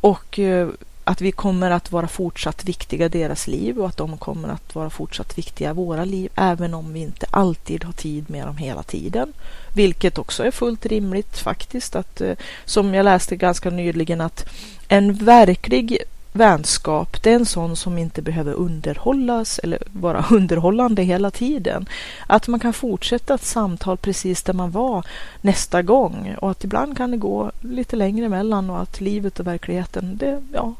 Och 0.00 0.38
eh, 0.38 0.68
att 1.04 1.20
vi 1.20 1.32
kommer 1.32 1.70
att 1.70 1.92
vara 1.92 2.08
fortsatt 2.08 2.64
viktiga 2.64 3.06
i 3.06 3.08
deras 3.08 3.46
liv 3.46 3.78
och 3.78 3.86
att 3.86 3.96
de 3.96 4.18
kommer 4.18 4.48
att 4.48 4.74
vara 4.74 4.90
fortsatt 4.90 5.38
viktiga 5.38 5.70
i 5.70 5.74
våra 5.74 6.04
liv, 6.04 6.30
även 6.34 6.74
om 6.74 6.92
vi 6.92 7.00
inte 7.00 7.26
alltid 7.30 7.84
har 7.84 7.92
tid 7.92 8.30
med 8.30 8.46
dem 8.46 8.56
hela 8.56 8.82
tiden. 8.82 9.32
Vilket 9.74 10.18
också 10.18 10.44
är 10.44 10.50
fullt 10.50 10.86
rimligt 10.86 11.38
faktiskt, 11.38 11.96
att 11.96 12.20
eh, 12.20 12.34
som 12.64 12.94
jag 12.94 13.04
läste 13.04 13.36
ganska 13.36 13.70
nyligen 13.70 14.20
att 14.20 14.48
en 14.88 15.14
verklig 15.14 15.98
vänskap, 16.32 17.22
det 17.22 17.30
är 17.30 17.34
en 17.34 17.46
sån 17.46 17.76
som 17.76 17.98
inte 17.98 18.22
behöver 18.22 18.52
underhållas 18.52 19.58
eller 19.58 19.78
vara 19.92 20.24
underhållande 20.30 21.02
hela 21.02 21.30
tiden. 21.30 21.86
Att 22.26 22.48
man 22.48 22.60
kan 22.60 22.72
fortsätta 22.72 23.34
ett 23.34 23.44
samtal 23.44 23.96
precis 23.96 24.42
där 24.42 24.52
man 24.52 24.70
var 24.70 25.06
nästa 25.40 25.82
gång 25.82 26.36
och 26.40 26.50
att 26.50 26.64
ibland 26.64 26.96
kan 26.96 27.10
det 27.10 27.16
gå 27.16 27.50
lite 27.60 27.96
längre 27.96 28.26
emellan 28.26 28.70
och 28.70 28.80
att 28.80 29.00
livet 29.00 29.40
och 29.40 29.46
verkligheten, 29.46 30.16
det, 30.16 30.42
ja, 30.52 30.74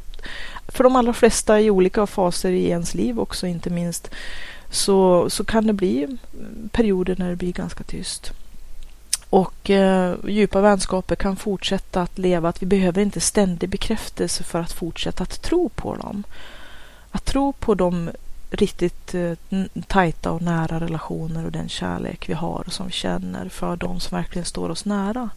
för 0.68 0.84
de 0.84 0.96
allra 0.96 1.12
flesta 1.12 1.60
i 1.60 1.70
olika 1.70 2.06
faser 2.06 2.50
i 2.52 2.68
ens 2.68 2.94
liv 2.94 3.20
också 3.20 3.46
inte 3.46 3.70
minst, 3.70 4.10
så, 4.70 5.30
så 5.30 5.44
kan 5.44 5.66
det 5.66 5.72
bli 5.72 6.18
perioder 6.70 7.16
när 7.18 7.30
det 7.30 7.36
blir 7.36 7.52
ganska 7.52 7.84
tyst. 7.84 8.32
Och 9.32 9.70
eh, 9.70 10.14
djupa 10.28 10.60
vänskaper 10.60 11.16
kan 11.16 11.36
fortsätta 11.36 12.02
att 12.02 12.18
leva, 12.18 12.48
att 12.48 12.62
vi 12.62 12.66
behöver 12.66 13.02
inte 13.02 13.20
ständig 13.20 13.68
bekräftelse 13.68 14.44
för 14.44 14.60
att 14.60 14.72
fortsätta 14.72 15.22
att 15.22 15.42
tro 15.42 15.68
på 15.68 15.94
dem. 15.96 16.22
Att 17.10 17.24
tro 17.24 17.52
på 17.52 17.74
de 17.74 18.10
riktigt 18.50 19.14
eh, 19.14 19.32
tajta 19.86 20.30
och 20.30 20.42
nära 20.42 20.80
relationer 20.80 21.44
och 21.44 21.52
den 21.52 21.68
kärlek 21.68 22.28
vi 22.28 22.32
har 22.32 22.62
och 22.66 22.72
som 22.72 22.86
vi 22.86 22.92
känner 22.92 23.48
för 23.48 23.76
de 23.76 24.00
som 24.00 24.16
verkligen 24.16 24.46
står 24.46 24.68
oss 24.68 24.84
nära. 24.84 25.30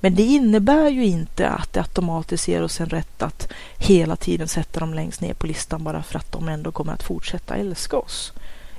Men 0.00 0.14
det 0.14 0.22
innebär 0.22 0.88
ju 0.88 1.04
inte 1.04 1.48
att 1.48 1.72
det 1.72 1.80
automatiskt 1.80 2.48
ger 2.48 2.62
oss 2.62 2.80
en 2.80 2.88
rätt 2.88 3.22
att 3.22 3.52
hela 3.78 4.16
tiden 4.16 4.48
sätta 4.48 4.80
dem 4.80 4.94
längst 4.94 5.20
ner 5.20 5.34
på 5.34 5.46
listan 5.46 5.84
bara 5.84 6.02
för 6.02 6.18
att 6.18 6.32
de 6.32 6.48
ändå 6.48 6.72
kommer 6.72 6.92
att 6.92 7.02
fortsätta 7.02 7.54
älska 7.54 7.96
oss. 7.96 8.32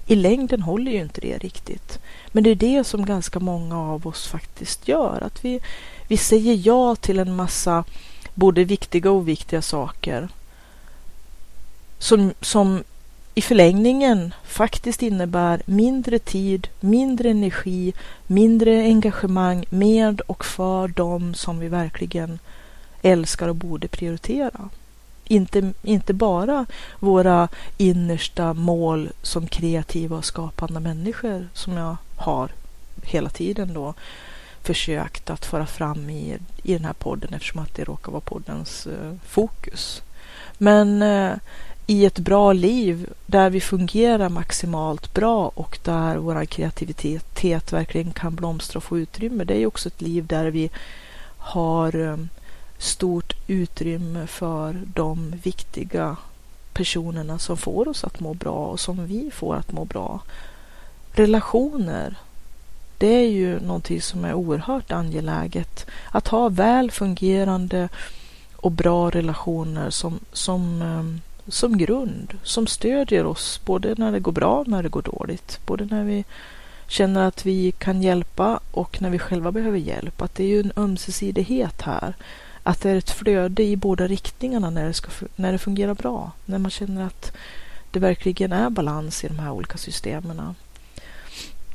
I 0.08 0.16
längden 0.16 0.62
håller 0.62 0.92
ju 0.92 1.02
inte 1.02 1.22
det 1.22 1.38
riktigt. 1.38 2.00
Men 2.28 2.44
det 2.44 2.50
är 2.50 2.56
det 2.56 2.84
som 2.84 3.06
ganska 3.06 3.40
många 3.40 3.80
av 3.80 4.08
oss 4.08 4.28
faktiskt 4.28 4.88
gör. 4.88 5.24
Att 5.24 5.46
vi, 5.46 5.60
vi 6.08 6.18
säger 6.18 6.68
ja 6.68 6.96
till 6.96 7.20
en 7.20 7.36
massa 7.36 7.84
både 8.34 8.64
viktiga 8.64 9.12
och 9.12 9.18
oviktiga 9.18 9.62
saker. 9.62 10.30
Som, 12.00 12.34
som 12.42 12.84
i 13.36 13.42
förlängningen 13.42 14.34
faktiskt 14.44 15.04
innebär 15.04 15.62
mindre 15.66 16.20
tid, 16.20 16.68
mindre 16.80 17.30
energi, 17.30 17.94
mindre 18.28 18.82
engagemang 18.82 19.66
med 19.70 20.22
och 20.22 20.46
för 20.46 20.88
dem 20.88 21.34
som 21.34 21.60
vi 21.60 21.68
verkligen 21.68 22.40
älskar 23.02 23.48
och 23.48 23.56
borde 23.56 23.88
prioritera. 23.88 24.70
Inte, 25.32 25.74
inte 25.82 26.14
bara 26.14 26.66
våra 27.00 27.48
innersta 27.78 28.54
mål 28.54 29.10
som 29.22 29.48
kreativa 29.48 30.18
och 30.18 30.26
skapande 30.26 30.80
människor 30.80 31.48
som 31.54 31.74
jag 31.74 31.98
har 32.16 32.50
hela 33.04 33.30
tiden 33.30 33.74
då 33.74 33.94
försökt 34.64 35.30
att 35.30 35.46
föra 35.46 35.66
fram 35.66 36.10
i, 36.10 36.38
i 36.64 36.74
den 36.74 36.86
här 36.86 36.94
podden 36.94 37.34
eftersom 37.34 37.62
att 37.62 37.76
det 37.76 37.84
råkar 37.84 38.12
vara 38.12 38.22
poddens 38.22 38.88
eh, 38.88 39.14
fokus. 39.28 40.02
Men 40.58 41.02
eh, 41.02 41.34
i 41.88 42.06
ett 42.06 42.20
bra 42.20 42.54
liv 42.54 43.10
där 43.26 43.50
vi 43.50 43.62
fungerar 43.62 44.30
maximalt 44.30 45.14
bra 45.14 45.52
och 45.54 45.80
där 45.84 46.18
vår 46.18 46.46
kreativitet 46.46 47.74
verkligen 47.74 48.12
kan 48.12 48.36
blomstra 48.36 48.78
och 48.78 48.84
få 48.84 49.00
utrymme. 49.00 49.44
Det 49.44 49.58
är 49.58 49.66
också 49.66 49.90
ett 49.90 50.02
liv 50.02 50.26
där 50.28 50.46
vi 50.46 50.70
har 51.38 51.96
eh, 51.96 52.18
stort 52.82 53.34
utrymme 53.48 54.28
för 54.28 54.82
de 54.94 55.34
viktiga 55.44 56.18
personerna 56.74 57.40
som 57.40 57.58
får 57.58 57.88
oss 57.88 58.04
att 58.04 58.20
må 58.20 58.34
bra 58.34 58.66
och 58.66 58.80
som 58.80 59.06
vi 59.06 59.32
får 59.32 59.56
att 59.56 59.72
må 59.72 59.86
bra. 59.86 60.20
Relationer, 61.12 62.16
det 62.98 63.16
är 63.16 63.30
ju 63.30 63.60
någonting 63.60 64.02
som 64.02 64.26
är 64.26 64.34
oerhört 64.34 64.92
angeläget. 64.92 65.86
Att 66.12 66.28
ha 66.28 66.50
väl 66.50 66.92
fungerande 66.92 67.90
och 68.56 68.72
bra 68.72 69.10
relationer 69.10 69.90
som, 69.90 70.20
som, 70.34 70.82
eh, 70.82 71.52
som 71.52 71.78
grund, 71.78 72.38
som 72.44 72.68
stödjer 72.68 73.26
oss 73.26 73.62
både 73.66 73.96
när 73.98 74.12
det 74.12 74.20
går 74.20 74.32
bra 74.32 74.60
och 74.60 74.68
när 74.68 74.84
det 74.84 74.90
går 74.90 75.02
dåligt. 75.02 75.60
Både 75.66 75.86
när 75.86 76.04
vi 76.04 76.26
känner 76.88 77.28
att 77.28 77.46
vi 77.46 77.72
kan 77.72 78.02
hjälpa 78.02 78.60
och 78.72 79.02
när 79.02 79.10
vi 79.10 79.20
själva 79.20 79.52
behöver 79.52 79.78
hjälp. 79.78 80.22
Att 80.22 80.36
det 80.36 80.44
är 80.44 80.48
ju 80.48 80.60
en 80.60 80.74
ömsesidighet 80.76 81.82
här 81.82 82.14
att 82.64 82.82
det 82.82 82.90
är 82.90 82.96
ett 82.96 83.12
flöde 83.12 83.64
i 83.64 83.76
båda 83.76 84.08
riktningarna 84.08 84.70
när 84.70 84.86
det, 84.88 84.94
ska, 84.94 85.10
när 85.36 85.52
det 85.52 85.58
fungerar 85.58 85.94
bra. 85.94 86.32
När 86.46 86.58
man 86.58 86.72
känner 86.72 87.06
att 87.06 87.32
det 87.92 88.00
verkligen 88.00 88.52
är 88.52 88.70
balans 88.70 89.24
i 89.24 89.28
de 89.28 89.40
här 89.40 89.52
olika 89.52 89.78
systemen. 89.78 90.56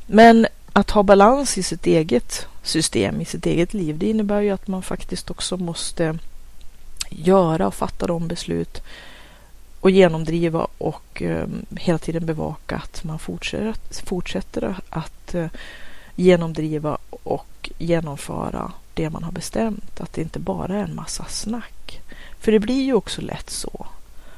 Men 0.05 0.47
att 0.73 0.91
ha 0.91 1.03
balans 1.03 1.57
i 1.57 1.63
sitt 1.63 1.87
eget 1.87 2.47
system, 2.63 3.21
i 3.21 3.25
sitt 3.25 3.45
eget 3.45 3.73
liv, 3.73 3.97
det 3.97 4.09
innebär 4.09 4.41
ju 4.41 4.49
att 4.49 4.67
man 4.67 4.81
faktiskt 4.81 5.31
också 5.31 5.57
måste 5.57 6.17
göra 7.09 7.67
och 7.67 7.73
fatta 7.73 8.07
de 8.07 8.27
beslut 8.27 8.81
och 9.79 9.91
genomdriva 9.91 10.67
och 10.77 11.21
ehm, 11.21 11.65
hela 11.75 11.97
tiden 11.97 12.25
bevaka 12.25 12.75
att 12.75 13.03
man 13.03 13.19
fortsätter, 13.19 14.05
fortsätter 14.05 14.75
att 14.89 15.35
eh, 15.35 15.47
genomdriva 16.15 16.97
och 17.09 17.69
genomföra 17.77 18.71
det 18.97 19.09
man 19.09 19.23
har 19.23 19.31
bestämt. 19.31 20.01
Att 20.01 20.13
det 20.13 20.21
inte 20.21 20.39
bara 20.39 20.75
är 20.75 20.83
en 20.83 20.95
massa 20.95 21.25
snack. 21.25 22.01
För 22.39 22.51
det 22.51 22.59
blir 22.59 22.83
ju 22.83 22.93
också 22.93 23.21
lätt 23.21 23.49
så. 23.49 23.87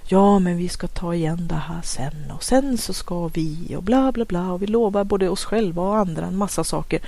Ja, 0.08 0.40
men 0.40 0.58
vi 0.58 0.70
ska 0.70 0.88
ta 0.88 1.16
igen 1.16 1.48
det 1.48 1.56
här 1.56 1.82
sen 1.84 2.32
och 2.36 2.44
sen 2.44 2.78
så 2.78 2.94
ska 2.94 3.28
vi 3.28 3.76
och 3.76 3.84
bla 3.84 4.12
bla 4.12 4.26
bla 4.26 4.52
och 4.52 4.62
vi 4.62 4.68
lovar 4.68 5.04
både 5.04 5.30
oss 5.30 5.44
själva 5.44 5.82
och 5.82 5.98
andra 5.98 6.26
en 6.26 6.38
massa 6.38 6.64
saker. 6.64 7.00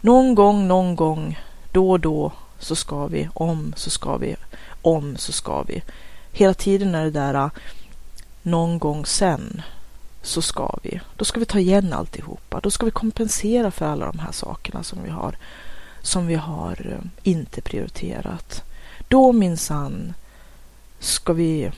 Någon 0.00 0.34
gång, 0.34 0.68
någon 0.68 0.96
gång, 0.96 1.38
då 1.72 1.90
och 1.90 2.00
då 2.00 2.32
så 2.58 2.76
ska 2.76 3.06
vi, 3.06 3.28
om 3.34 3.72
så 3.76 3.90
ska 3.90 4.16
vi, 4.16 4.36
om 4.82 5.16
så 5.16 5.32
ska 5.32 5.62
vi. 5.62 5.82
Hela 6.32 6.54
tiden 6.54 6.94
är 6.94 7.04
det 7.04 7.10
där 7.10 7.34
äh, 7.34 7.50
någon 8.42 8.78
gång 8.78 9.06
sen 9.06 9.62
så 10.22 10.42
ska 10.42 10.78
vi. 10.82 11.00
Då 11.16 11.24
ska 11.24 11.40
vi 11.40 11.46
ta 11.46 11.58
igen 11.58 11.92
alltihopa. 11.92 12.60
Då 12.60 12.70
ska 12.70 12.84
vi 12.86 12.92
kompensera 12.92 13.70
för 13.70 13.86
alla 13.86 14.06
de 14.06 14.18
här 14.18 14.32
sakerna 14.32 14.82
som 14.82 15.02
vi 15.02 15.10
har 15.10 15.36
som 16.02 16.26
vi 16.26 16.34
har 16.34 16.86
eh, 16.92 17.30
inte 17.30 17.60
prioriterat. 17.60 18.62
Då 19.08 19.32
minsann 19.32 20.14
ska 20.98 21.32
vi 21.32 21.70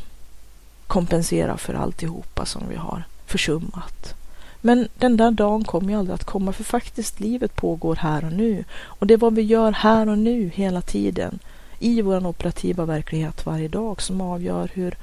kompensera 0.87 1.57
för 1.57 1.75
alltihopa 1.75 2.47
som 2.47 2.63
vi 2.69 2.77
har 2.77 3.05
försummat. 3.27 4.15
Men 4.61 4.89
den 4.99 5.17
där 5.17 5.31
dagen 5.31 5.65
kommer 5.65 5.91
ju 5.91 5.99
aldrig 5.99 6.15
att 6.15 6.25
komma 6.25 6.53
för 6.53 6.65
faktiskt 6.65 7.21
livet 7.21 7.57
pågår 7.57 7.97
här 7.97 8.25
och 8.25 8.33
nu. 8.33 8.65
Och 8.83 9.07
det 9.07 9.15
är 9.15 9.19
vad 9.19 9.35
vi 9.35 9.43
gör 9.43 9.73
här 9.73 10.09
och 10.09 10.19
nu 10.19 10.51
hela 10.55 10.81
tiden 10.81 11.39
i 11.79 12.03
vår 12.03 12.27
operativa 12.27 12.85
verklighet 12.85 13.47
varje 13.47 13.69
dag 13.69 14.03
som 14.03 14.21
avgör 14.21 14.71
hur, 14.73 14.97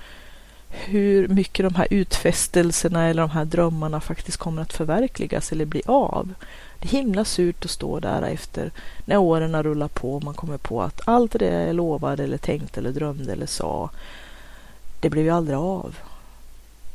hur 0.70 1.28
mycket 1.28 1.66
de 1.66 1.76
här 1.76 1.88
utfästelserna 1.90 3.06
eller 3.06 3.22
de 3.22 3.30
här 3.30 3.46
drömmarna 3.46 4.02
faktiskt 4.02 4.38
kommer 4.38 4.62
att 4.62 4.74
förverkligas 4.74 5.52
eller 5.52 5.66
bli 5.66 5.82
av. 5.86 6.34
Det 6.80 6.88
är 6.88 6.92
himla 6.92 7.26
surt 7.26 7.66
att 7.66 7.72
stå 7.72 8.00
där 8.00 8.22
efter 8.22 8.72
när 9.06 9.18
åren 9.18 9.64
rullar 9.64 9.88
på 9.88 10.16
och 10.16 10.24
man 10.24 10.34
kommer 10.34 10.58
på 10.58 10.82
att 10.82 11.02
allt 11.06 11.32
det 11.32 11.46
jag 11.46 11.76
lovade 11.76 12.24
eller 12.24 12.38
tänkte 12.38 12.80
eller 12.80 12.92
drömde 12.92 13.32
eller 13.32 13.46
sa, 13.46 13.90
det 15.00 15.10
blev 15.10 15.26
ju 15.26 15.32
aldrig 15.32 15.58
av. 15.58 15.96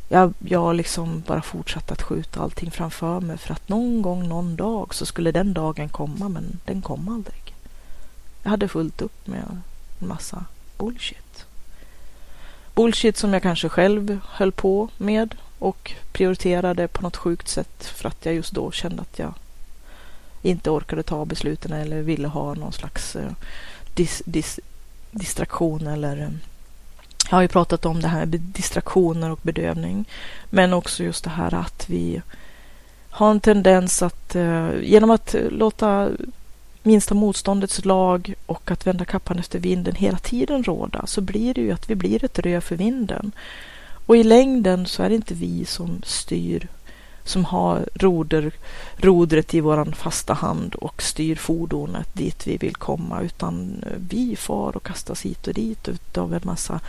Jag, 0.08 0.34
jag 0.38 0.74
liksom 0.74 1.22
bara 1.26 1.42
fortsatte 1.42 1.92
att 1.92 2.02
skjuta 2.02 2.40
allting 2.40 2.70
framför 2.70 3.20
mig 3.20 3.38
för 3.38 3.52
att 3.52 3.68
någon 3.68 4.02
gång, 4.02 4.28
någon 4.28 4.56
dag 4.56 4.94
så 4.94 5.06
skulle 5.06 5.32
den 5.32 5.54
dagen 5.54 5.88
komma, 5.88 6.28
men 6.28 6.60
den 6.64 6.82
kom 6.82 7.08
aldrig. 7.08 7.54
Jag 8.42 8.50
hade 8.50 8.68
fullt 8.68 9.02
upp 9.02 9.26
med 9.26 9.42
en 9.50 9.62
massa 10.08 10.44
bullshit. 10.78 11.23
Bullshit 12.74 13.16
som 13.16 13.32
jag 13.32 13.42
kanske 13.42 13.68
själv 13.68 14.18
höll 14.28 14.52
på 14.52 14.88
med 14.96 15.34
och 15.58 15.92
prioriterade 16.12 16.88
på 16.88 17.02
något 17.02 17.16
sjukt 17.16 17.48
sätt 17.48 17.84
för 17.84 18.08
att 18.08 18.26
jag 18.26 18.34
just 18.34 18.52
då 18.52 18.70
kände 18.70 19.02
att 19.02 19.18
jag 19.18 19.34
inte 20.42 20.70
orkade 20.70 21.02
ta 21.02 21.24
besluten 21.24 21.72
eller 21.72 22.02
ville 22.02 22.28
ha 22.28 22.54
någon 22.54 22.72
slags 22.72 23.16
eh, 23.16 23.32
dis, 23.94 24.22
dis, 24.26 24.60
distraktion 25.10 25.87
eller 25.87 26.16
eh, 26.20 26.28
jag 27.30 27.37
har 27.37 27.42
ju 27.42 27.48
pratat 27.48 27.87
om 27.87 28.02
det 28.02 28.08
här 28.08 28.26
med 28.26 28.40
distraktioner 28.40 29.30
och 29.30 29.38
bedövning. 29.42 30.04
Men 30.50 30.72
också 30.72 31.04
just 31.04 31.24
det 31.24 31.30
här 31.30 31.54
att 31.54 31.88
vi 31.88 32.22
har 33.10 33.30
en 33.30 33.40
tendens 33.40 34.02
att 34.02 34.34
eh, 34.34 34.70
genom 34.82 35.10
att 35.10 35.34
låta 35.50 36.08
minsta 36.85 37.14
motståndets 37.14 37.85
lag 37.85 38.35
och 38.47 38.70
att 38.70 38.87
vända 38.87 39.05
kappan 39.05 39.38
efter 39.38 39.59
vinden 39.59 39.94
hela 39.94 40.18
tiden 40.18 40.64
råda 40.64 41.07
så 41.07 41.20
blir 41.20 41.55
det 41.55 41.61
ju 41.61 41.73
att 41.73 41.90
vi 41.90 41.94
blir 41.94 42.25
ett 42.25 42.38
rö 42.38 42.61
för 42.61 42.77
vinden. 42.77 43.33
Och 44.07 44.16
i 44.16 44.25
längden 44.25 44.87
så 44.87 45.03
är 45.03 45.09
det 45.09 45.14
inte 45.14 45.35
vi 45.35 45.64
som 45.64 46.03
styr 46.05 46.68
som 47.25 47.44
har 47.44 47.88
roder, 47.94 48.53
rodret 48.97 49.55
i 49.55 49.61
våran 49.61 49.92
fasta 49.92 50.33
hand 50.33 50.75
och 50.75 51.03
styr 51.03 51.37
fordonet 51.37 52.09
dit 52.12 52.47
vi 52.47 52.57
vill 52.57 52.77
komma 52.77 53.20
utan 53.20 53.85
eh, 53.87 53.92
vi 54.09 54.37
far 54.37 54.77
och 54.77 54.83
kastas 54.83 55.23
hit 55.23 55.47
och 55.47 55.55
dit 55.55 55.88
utav 55.88 56.35
en 56.35 56.40
massa 56.44 56.81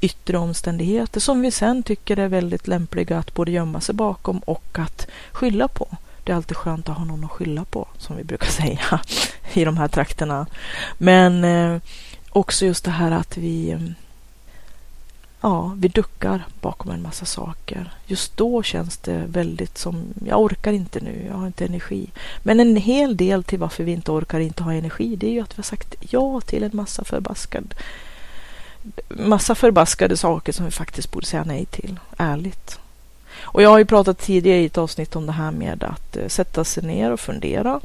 yttre 0.00 0.38
omständigheter 0.38 1.20
som 1.20 1.42
vi 1.42 1.50
sen 1.50 1.82
tycker 1.82 2.16
är 2.16 2.28
väldigt 2.28 2.68
lämpliga 2.68 3.18
att 3.18 3.34
både 3.34 3.50
gömma 3.50 3.80
sig 3.80 3.94
bakom 3.94 4.38
och 4.38 4.78
att 4.78 5.06
skylla 5.32 5.68
på. 5.68 5.88
Det 6.28 6.32
är 6.32 6.36
alltid 6.36 6.56
skönt 6.56 6.88
att 6.88 6.96
ha 6.96 7.04
någon 7.04 7.24
att 7.24 7.30
skylla 7.30 7.64
på, 7.64 7.88
som 7.98 8.16
vi 8.16 8.24
brukar 8.24 8.46
säga 8.50 9.00
i 9.52 9.64
de 9.64 9.76
här 9.76 9.88
trakterna. 9.88 10.46
Men 10.98 11.44
eh, 11.44 11.80
också 12.30 12.66
just 12.66 12.84
det 12.84 12.90
här 12.90 13.10
att 13.10 13.36
vi 13.36 13.70
eh, 13.70 13.80
ja, 15.40 15.72
vi 15.76 15.88
duckar 15.88 16.46
bakom 16.60 16.90
en 16.90 17.02
massa 17.02 17.24
saker. 17.24 17.92
Just 18.06 18.36
då 18.36 18.62
känns 18.62 18.96
det 18.96 19.24
väldigt 19.28 19.78
som, 19.78 20.02
jag 20.26 20.40
orkar 20.40 20.72
inte 20.72 21.00
nu, 21.00 21.24
jag 21.28 21.34
har 21.34 21.46
inte 21.46 21.64
energi. 21.64 22.10
Men 22.42 22.60
en 22.60 22.76
hel 22.76 23.16
del 23.16 23.44
till 23.44 23.58
varför 23.58 23.84
vi 23.84 23.92
inte 23.92 24.10
orkar 24.10 24.40
inte 24.40 24.62
ha 24.62 24.72
energi, 24.72 25.16
det 25.16 25.26
är 25.26 25.32
ju 25.32 25.40
att 25.40 25.52
vi 25.52 25.56
har 25.56 25.62
sagt 25.62 25.94
ja 26.00 26.40
till 26.40 26.62
en 26.62 26.70
massa 26.72 27.04
förbaskad 27.04 27.74
massa 29.08 29.54
förbaskade 29.54 30.16
saker 30.16 30.52
som 30.52 30.64
vi 30.64 30.70
faktiskt 30.70 31.10
borde 31.10 31.26
säga 31.26 31.44
nej 31.44 31.66
till, 31.66 31.98
ärligt. 32.16 32.78
Och 33.50 33.62
jag 33.62 33.70
har 33.70 33.78
ju 33.78 33.84
pratat 33.84 34.18
tidigare 34.18 34.60
i 34.60 34.66
ett 34.66 34.78
avsnitt 34.78 35.16
om 35.16 35.26
det 35.26 35.32
här 35.32 35.50
med 35.50 35.84
att 35.84 36.16
eh, 36.16 36.28
sätta 36.28 36.64
sig 36.64 36.82
ner 36.82 37.12
och 37.12 37.20
fundera 37.20 37.80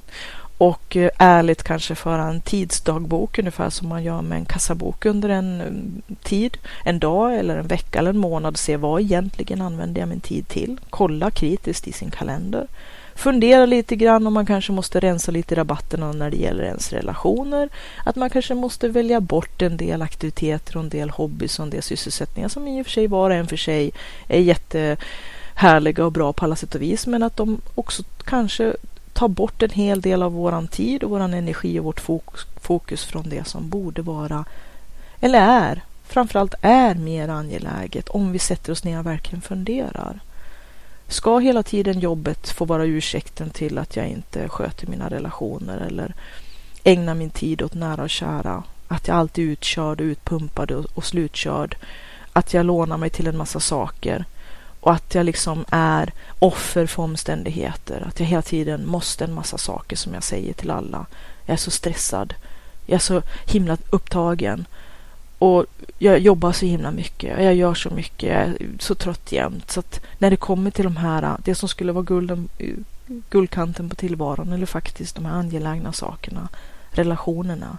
och 0.58 0.96
eh, 0.96 1.10
ärligt 1.18 1.64
kanske 1.64 1.96
föra 1.96 2.24
en 2.24 2.42
tidsdagbok 2.42 3.40
ungefär 3.40 3.70
som 3.70 3.90
man 3.90 4.04
gör 4.04 4.22
med 4.22 4.38
en 4.38 4.46
kassabok 4.46 5.06
under 5.06 5.30
en 5.30 5.62
mm, 5.62 6.02
tid, 6.24 6.58
en 6.86 7.00
dag 7.00 7.36
eller 7.36 7.58
en 7.58 7.68
vecka 7.68 8.00
eller 8.00 8.10
en 8.10 8.18
månad. 8.18 8.58
Se 8.58 8.78
vad 8.78 9.02
egentligen 9.02 9.62
använder 9.62 10.02
jag 10.02 10.10
min 10.10 10.20
tid 10.20 10.48
till? 10.48 10.78
Kolla 10.90 11.32
kritiskt 11.32 11.88
i 11.88 11.92
sin 11.92 12.12
kalender 12.12 12.68
fundera 13.16 13.66
lite 13.66 13.96
grann 13.96 14.28
om 14.28 14.34
man 14.34 14.46
kanske 14.46 14.72
måste 14.72 15.00
rensa 15.00 15.32
lite 15.32 15.54
i 15.54 15.58
rabatterna 15.58 16.12
när 16.12 16.30
det 16.30 16.38
gäller 16.38 16.64
ens 16.64 16.94
relationer. 16.94 17.70
Att 18.06 18.16
man 18.16 18.30
kanske 18.30 18.54
måste 18.54 18.88
välja 18.88 19.22
bort 19.22 19.62
en 19.62 19.78
del 19.78 20.02
aktiviteter 20.02 20.78
och 20.78 20.84
en 20.84 20.90
del 20.90 21.10
hobbys 21.10 21.60
och 21.60 21.64
en 21.64 21.70
del 21.70 21.84
sysselsättningar 21.84 22.50
som 22.50 22.68
i 22.68 22.82
och 22.82 22.86
för 22.86 22.92
sig 22.92 23.08
var 23.08 23.30
och 23.30 23.36
en 23.36 23.48
för 23.48 23.58
sig 23.58 23.92
är 24.28 24.40
jätte 24.40 24.98
härliga 25.56 26.06
och 26.06 26.12
bra 26.12 26.34
på 26.34 26.46
alla 26.46 26.56
sätt 26.56 26.76
och 26.76 26.82
vis 26.82 27.08
men 27.08 27.24
att 27.24 27.38
de 27.38 27.62
också 27.76 28.04
kanske 28.24 28.76
tar 29.14 29.28
bort 29.28 29.64
en 29.64 29.70
hel 29.70 30.02
del 30.02 30.24
av 30.24 30.34
våran 30.34 30.68
tid 30.68 31.04
och 31.04 31.10
våran 31.10 31.34
energi 31.34 31.80
och 31.80 31.86
vårt 31.86 32.02
fokus 32.62 33.06
från 33.06 33.30
det 33.30 33.48
som 33.48 33.70
borde 33.70 34.02
vara 34.02 34.46
eller 35.20 35.42
är 35.42 35.84
framförallt 36.04 36.56
är 36.62 36.96
mer 36.96 37.28
angeläget 37.28 38.10
om 38.10 38.32
vi 38.32 38.40
sätter 38.40 38.72
oss 38.72 38.84
ner 38.84 39.00
och 39.00 39.06
verkligen 39.06 39.42
funderar. 39.42 40.20
Ska 41.08 41.40
hela 41.40 41.64
tiden 41.64 42.00
jobbet 42.00 42.50
få 42.50 42.66
vara 42.66 42.86
ursäkten 42.86 43.50
till 43.50 43.78
att 43.78 43.96
jag 43.96 44.08
inte 44.08 44.50
sköter 44.50 44.88
mina 44.88 45.10
relationer 45.10 45.78
eller 45.78 46.14
ägnar 46.84 47.16
min 47.16 47.30
tid 47.30 47.62
åt 47.62 47.74
nära 47.74 48.04
och 48.04 48.10
kära? 48.10 48.64
Att 48.88 49.08
jag 49.08 49.18
alltid 49.18 49.48
är 49.48 49.52
utkörd, 49.52 50.02
utpumpad 50.02 50.72
och 50.72 51.06
slutkörd? 51.06 51.76
Att 52.34 52.54
jag 52.54 52.66
lånar 52.66 52.98
mig 52.98 53.10
till 53.10 53.28
en 53.28 53.38
massa 53.38 53.60
saker? 53.60 54.26
Och 54.84 54.92
att 54.92 55.16
jag 55.16 55.26
liksom 55.26 55.66
är 55.70 56.12
offer 56.40 56.86
för 56.86 57.04
omständigheter. 57.04 58.06
Att 58.08 58.20
jag 58.20 58.28
hela 58.28 58.42
tiden 58.42 58.88
måste 58.88 59.24
en 59.24 59.34
massa 59.34 59.58
saker 59.58 59.96
som 59.96 60.14
jag 60.14 60.24
säger 60.24 60.54
till 60.54 60.72
alla. 60.72 61.06
Jag 61.46 61.54
är 61.54 61.58
så 61.58 61.72
stressad. 61.72 62.34
Jag 62.86 62.96
är 62.96 63.00
så 63.00 63.22
himla 63.46 63.78
upptagen. 63.90 64.66
Och 65.40 65.66
jag 65.98 66.20
jobbar 66.20 66.52
så 66.52 66.66
himla 66.66 66.92
mycket. 66.92 67.44
Jag 67.44 67.56
gör 67.56 67.74
så 67.74 67.90
mycket. 67.90 68.30
Jag 68.30 68.42
är 68.42 68.58
så 68.80 68.96
trött 68.96 69.32
jämt. 69.32 69.72
Så 69.72 69.80
att 69.80 70.00
när 70.18 70.30
det 70.30 70.38
kommer 70.38 70.72
till 70.72 70.84
de 70.84 70.98
här, 70.98 71.38
det 71.44 71.56
som 71.56 71.70
skulle 71.70 71.92
vara 71.92 72.04
gulden, 72.04 72.50
guldkanten 73.30 73.90
på 73.90 73.96
tillvaron 73.96 74.54
eller 74.54 74.66
faktiskt 74.66 75.16
de 75.16 75.26
här 75.26 75.34
angelägna 75.34 75.94
sakerna, 75.94 76.50
relationerna, 76.92 77.78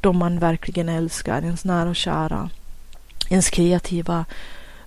de 0.00 0.16
man 0.16 0.38
verkligen 0.38 0.88
älskar, 0.88 1.42
ens 1.42 1.64
nära 1.64 1.88
och 1.88 1.96
kära, 1.96 2.50
ens 3.28 3.50
kreativa 3.50 4.24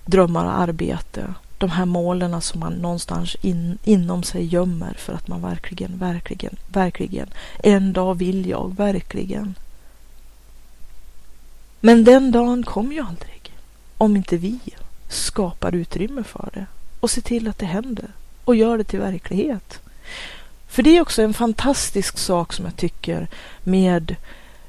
drömmar 0.04 0.44
och 0.44 0.58
arbete, 0.58 1.34
de 1.58 1.70
här 1.70 1.84
målen 1.84 2.40
som 2.40 2.60
man 2.60 2.72
någonstans 2.72 3.36
in, 3.40 3.78
inom 3.84 4.22
sig 4.22 4.44
gömmer 4.44 4.94
för 4.98 5.12
att 5.12 5.28
man 5.28 5.42
verkligen, 5.42 5.98
verkligen, 5.98 6.56
verkligen, 6.68 7.28
en 7.62 7.92
dag 7.92 8.14
vill 8.14 8.48
jag 8.48 8.76
verkligen 8.76 9.54
men 11.86 12.04
den 12.04 12.30
dagen 12.30 12.62
kommer 12.62 12.94
ju 12.94 13.00
aldrig 13.00 13.52
om 13.98 14.16
inte 14.16 14.36
vi 14.36 14.58
skapar 15.08 15.74
utrymme 15.74 16.24
för 16.24 16.50
det 16.54 16.66
och 17.00 17.10
ser 17.10 17.22
till 17.22 17.48
att 17.48 17.58
det 17.58 17.66
händer 17.66 18.08
och 18.44 18.56
gör 18.56 18.78
det 18.78 18.84
till 18.84 19.00
verklighet. 19.00 19.80
För 20.68 20.82
det 20.82 20.96
är 20.96 21.00
också 21.00 21.22
en 21.22 21.34
fantastisk 21.34 22.18
sak 22.18 22.52
som 22.52 22.64
jag 22.64 22.76
tycker 22.76 23.28
med 23.62 24.16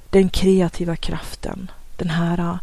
den 0.09 0.29
kreativa 0.29 0.95
kraften, 0.95 1.71
den 1.95 2.09
här 2.09 2.57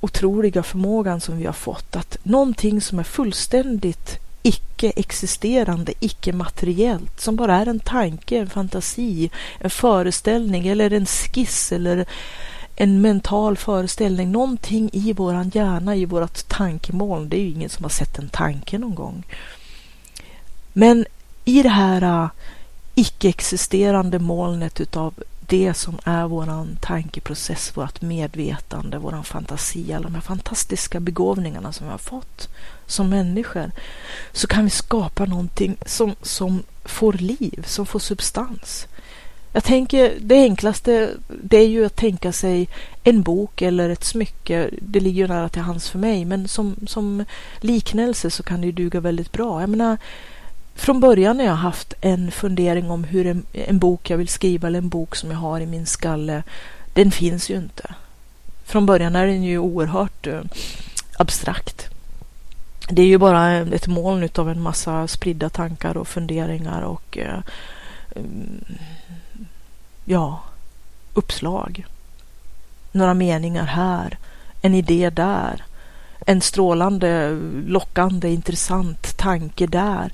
otroliga 0.00 0.62
förmågan 0.62 1.20
som 1.20 1.38
vi 1.38 1.46
har 1.46 1.52
fått 1.52 1.96
att 1.96 2.18
någonting 2.22 2.80
som 2.80 2.98
är 2.98 3.04
fullständigt 3.04 4.18
icke-existerande, 4.42 5.92
icke-materiellt, 6.00 7.20
som 7.20 7.36
bara 7.36 7.56
är 7.56 7.66
en 7.66 7.80
tanke, 7.80 8.38
en 8.38 8.50
fantasi, 8.50 9.30
en 9.58 9.70
föreställning 9.70 10.66
eller 10.66 10.92
en 10.92 11.06
skiss 11.06 11.72
eller 11.72 12.06
en 12.76 13.00
mental 13.00 13.56
föreställning, 13.56 14.32
någonting 14.32 14.90
i 14.92 15.12
våran 15.12 15.50
hjärna, 15.54 15.96
i 15.96 16.04
vårat 16.04 16.48
tankemoln. 16.48 17.28
Det 17.28 17.36
är 17.36 17.40
ju 17.40 17.50
ingen 17.50 17.70
som 17.70 17.84
har 17.84 17.90
sett 17.90 18.18
en 18.18 18.28
tanke 18.28 18.78
någon 18.78 18.94
gång. 18.94 19.22
Men 20.72 21.06
i 21.44 21.62
det 21.62 21.68
här 21.68 22.02
äh, 22.02 22.30
icke-existerande 22.94 24.18
molnet 24.18 24.80
utav 24.80 25.14
det 25.50 25.74
som 25.74 25.98
är 26.04 26.26
våran 26.26 26.76
tankeprocess, 26.80 27.76
vårt 27.76 28.00
medvetande, 28.00 28.98
våran 28.98 29.24
fantasi, 29.24 29.92
alla 29.92 30.02
de 30.02 30.14
här 30.14 30.20
fantastiska 30.20 31.00
begåvningarna 31.00 31.72
som 31.72 31.86
vi 31.86 31.90
har 31.90 31.98
fått 31.98 32.48
som 32.86 33.10
människor, 33.10 33.70
så 34.32 34.46
kan 34.46 34.64
vi 34.64 34.70
skapa 34.70 35.24
någonting 35.24 35.76
som, 35.86 36.14
som 36.22 36.62
får 36.84 37.12
liv, 37.12 37.64
som 37.66 37.86
får 37.86 37.98
substans. 37.98 38.86
Jag 39.52 39.64
tänker 39.64 40.14
det 40.20 40.34
enklaste 40.34 41.10
det 41.42 41.56
är 41.56 41.68
ju 41.68 41.86
att 41.86 41.96
tänka 41.96 42.32
sig 42.32 42.68
en 43.04 43.22
bok 43.22 43.62
eller 43.62 43.90
ett 43.90 44.04
smycke. 44.04 44.70
Det 44.80 45.00
ligger 45.00 45.22
ju 45.22 45.28
nära 45.28 45.48
till 45.48 45.62
hands 45.62 45.90
för 45.90 45.98
mig 45.98 46.24
men 46.24 46.48
som, 46.48 46.76
som 46.86 47.24
liknelse 47.60 48.30
så 48.30 48.42
kan 48.42 48.60
det 48.60 48.66
ju 48.66 48.72
duga 48.72 49.00
väldigt 49.00 49.32
bra. 49.32 49.60
Jag 49.60 49.70
menar, 49.70 49.98
från 50.80 51.00
början 51.00 51.38
har 51.38 51.46
jag 51.46 51.54
haft 51.54 51.94
en 52.00 52.30
fundering 52.30 52.90
om 52.90 53.04
hur 53.04 53.26
en, 53.26 53.46
en 53.52 53.78
bok 53.78 54.10
jag 54.10 54.18
vill 54.18 54.28
skriva 54.28 54.68
eller 54.68 54.78
en 54.78 54.88
bok 54.88 55.16
som 55.16 55.30
jag 55.30 55.38
har 55.38 55.60
i 55.60 55.66
min 55.66 55.86
skalle, 55.86 56.42
den 56.92 57.10
finns 57.10 57.50
ju 57.50 57.56
inte. 57.56 57.94
Från 58.64 58.86
början 58.86 59.16
är 59.16 59.26
den 59.26 59.42
ju 59.42 59.58
oerhört 59.58 60.26
eh, 60.26 60.40
abstrakt. 61.18 61.88
Det 62.88 63.02
är 63.02 63.06
ju 63.06 63.18
bara 63.18 63.52
ett 63.52 63.86
moln 63.86 64.28
av 64.34 64.50
en 64.50 64.60
massa 64.60 65.08
spridda 65.08 65.48
tankar 65.48 65.96
och 65.96 66.08
funderingar 66.08 66.82
och 66.82 67.18
eh, 67.18 67.40
mm, 68.16 68.64
ja, 70.04 70.40
uppslag. 71.14 71.86
Några 72.92 73.14
meningar 73.14 73.64
här, 73.64 74.18
en 74.62 74.74
idé 74.74 75.10
där, 75.10 75.64
en 76.26 76.40
strålande, 76.40 77.38
lockande, 77.66 78.28
intressant 78.32 79.16
tanke 79.16 79.66
där. 79.66 80.12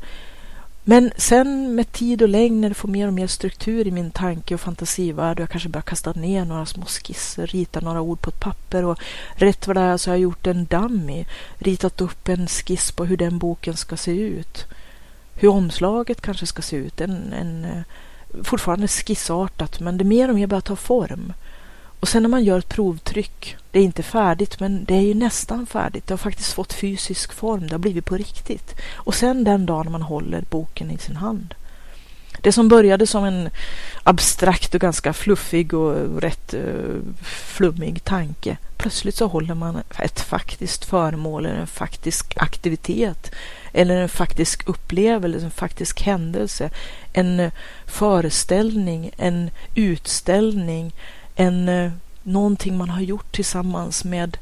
Men 0.88 1.12
sen 1.16 1.74
med 1.74 1.92
tid 1.92 2.22
och 2.22 2.28
längd 2.28 2.60
när 2.60 2.68
det 2.68 2.74
får 2.74 2.88
mer 2.88 3.06
och 3.06 3.12
mer 3.12 3.26
struktur 3.26 3.86
i 3.86 3.90
min 3.90 4.10
tanke 4.10 4.54
och 4.54 4.60
fantasivärld 4.60 5.38
och 5.38 5.42
jag 5.42 5.50
kanske 5.50 5.68
börjar 5.68 5.82
kasta 5.82 6.12
ner 6.12 6.44
några 6.44 6.66
små 6.66 6.84
skisser, 6.84 7.46
rita 7.46 7.80
några 7.80 8.00
ord 8.00 8.20
på 8.20 8.30
ett 8.30 8.40
papper 8.40 8.84
och 8.84 8.98
rätt 9.34 9.66
vad 9.66 9.76
det 9.76 9.80
är 9.80 9.96
så 9.96 10.10
har 10.10 10.14
jag 10.14 10.22
gjort 10.22 10.46
en 10.46 10.64
dummy, 10.64 11.26
ritat 11.58 12.00
upp 12.00 12.28
en 12.28 12.46
skiss 12.46 12.92
på 12.92 13.04
hur 13.04 13.16
den 13.16 13.38
boken 13.38 13.76
ska 13.76 13.96
se 13.96 14.10
ut. 14.10 14.66
Hur 15.34 15.48
omslaget 15.48 16.20
kanske 16.20 16.46
ska 16.46 16.62
se 16.62 16.76
ut. 16.76 17.00
En, 17.00 17.32
en, 17.32 17.64
eh, 17.64 17.82
fortfarande 18.42 18.88
skissartat 18.88 19.80
men 19.80 19.98
det 19.98 20.04
mer 20.04 20.28
och 20.28 20.34
mer 20.34 20.46
börjar 20.46 20.60
ta 20.60 20.76
form. 20.76 21.32
Och 22.00 22.08
sen 22.08 22.22
när 22.22 22.28
man 22.28 22.44
gör 22.44 22.58
ett 22.58 22.68
provtryck, 22.68 23.56
det 23.70 23.78
är 23.78 23.82
inte 23.82 24.02
färdigt 24.02 24.60
men 24.60 24.84
det 24.84 24.94
är 24.94 25.00
ju 25.00 25.14
nästan 25.14 25.66
färdigt. 25.66 26.06
Det 26.06 26.12
har 26.12 26.18
faktiskt 26.18 26.52
fått 26.52 26.72
fysisk 26.72 27.32
form, 27.32 27.66
det 27.66 27.74
har 27.74 27.78
blivit 27.78 28.04
på 28.04 28.16
riktigt. 28.16 28.74
Och 28.94 29.14
sen 29.14 29.44
den 29.44 29.66
dagen 29.66 29.92
man 29.92 30.02
håller 30.02 30.44
boken 30.50 30.90
i 30.90 30.98
sin 30.98 31.16
hand. 31.16 31.54
Det 32.40 32.52
som 32.52 32.68
började 32.68 33.06
som 33.06 33.24
en 33.24 33.50
abstrakt 34.02 34.74
och 34.74 34.80
ganska 34.80 35.12
fluffig 35.12 35.74
och 35.74 36.20
rätt 36.20 36.54
eh, 36.54 36.62
flummig 37.22 38.04
tanke. 38.04 38.56
Plötsligt 38.76 39.14
så 39.14 39.26
håller 39.26 39.54
man 39.54 39.82
ett 39.98 40.20
faktiskt 40.20 40.84
föremål 40.84 41.46
eller 41.46 41.60
en 41.60 41.66
faktisk 41.66 42.34
aktivitet 42.36 43.34
eller 43.72 43.96
en 43.96 44.08
faktisk 44.08 44.68
upplevelse, 44.68 45.44
en 45.44 45.50
faktisk 45.50 46.02
händelse, 46.02 46.70
en 47.12 47.40
eh, 47.40 47.52
föreställning, 47.86 49.10
en 49.16 49.50
utställning, 49.74 50.94
en, 51.36 51.68
eh, 51.68 51.92
någonting 52.22 52.76
man 52.76 52.90
har 52.90 53.00
gjort 53.00 53.32
tillsammans 53.32 54.04
med 54.04 54.36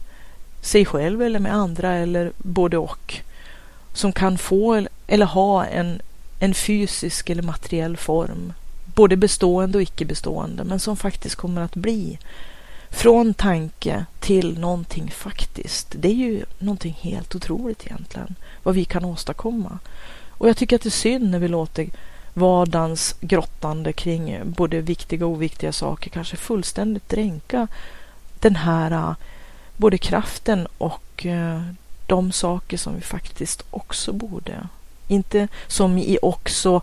sig 0.61 0.85
själv 0.85 1.23
eller 1.23 1.39
med 1.39 1.55
andra 1.55 1.93
eller 1.93 2.33
både 2.39 2.79
och 2.79 3.15
som 3.93 4.13
kan 4.13 4.39
få 4.39 4.87
eller 5.07 5.27
ha 5.27 5.65
en 5.65 6.03
en 6.45 6.55
fysisk 6.55 7.31
eller 7.31 7.43
materiell 7.43 7.97
form, 7.97 8.53
både 8.95 9.17
bestående 9.17 9.79
och 9.79 9.83
icke 9.83 10.05
bestående, 10.05 10.65
men 10.65 10.81
som 10.81 10.97
faktiskt 10.97 11.37
kommer 11.37 11.63
att 11.63 11.75
bli 11.75 12.19
från 12.91 13.35
tanke 13.35 14.07
till 14.21 14.59
någonting 14.59 15.11
faktiskt. 15.11 15.95
Det 15.99 16.09
är 16.09 16.15
ju 16.15 16.45
någonting 16.59 16.99
helt 17.01 17.35
otroligt 17.35 17.87
egentligen, 17.87 18.35
vad 18.63 18.75
vi 18.75 18.85
kan 18.85 19.05
åstadkomma. 19.05 19.79
Och 20.31 20.49
jag 20.49 20.57
tycker 20.57 20.77
att 20.77 20.83
det 20.83 20.89
är 20.89 20.91
synd 20.91 21.31
när 21.31 21.39
vi 21.39 21.49
låter 21.49 21.87
vardagens 22.35 23.17
grottande 23.21 23.93
kring 23.93 24.41
både 24.45 24.81
viktiga 24.81 25.27
och 25.27 25.33
oviktiga 25.33 25.73
saker 25.73 26.11
kanske 26.11 26.37
fullständigt 26.37 27.09
dränka 27.09 27.69
den 28.41 28.57
här 28.57 28.91
eh, 28.91 29.15
både 29.77 29.99
kraften 29.99 30.67
och 30.79 31.27
eh, 31.27 31.63
de 32.07 32.33
saker 32.33 32.77
som 32.77 32.95
vi 32.95 33.01
faktiskt 33.01 33.63
också 33.71 34.13
borde 34.13 34.69
inte 35.09 35.49
som 35.67 35.99
i 35.99 36.19
också 36.23 36.81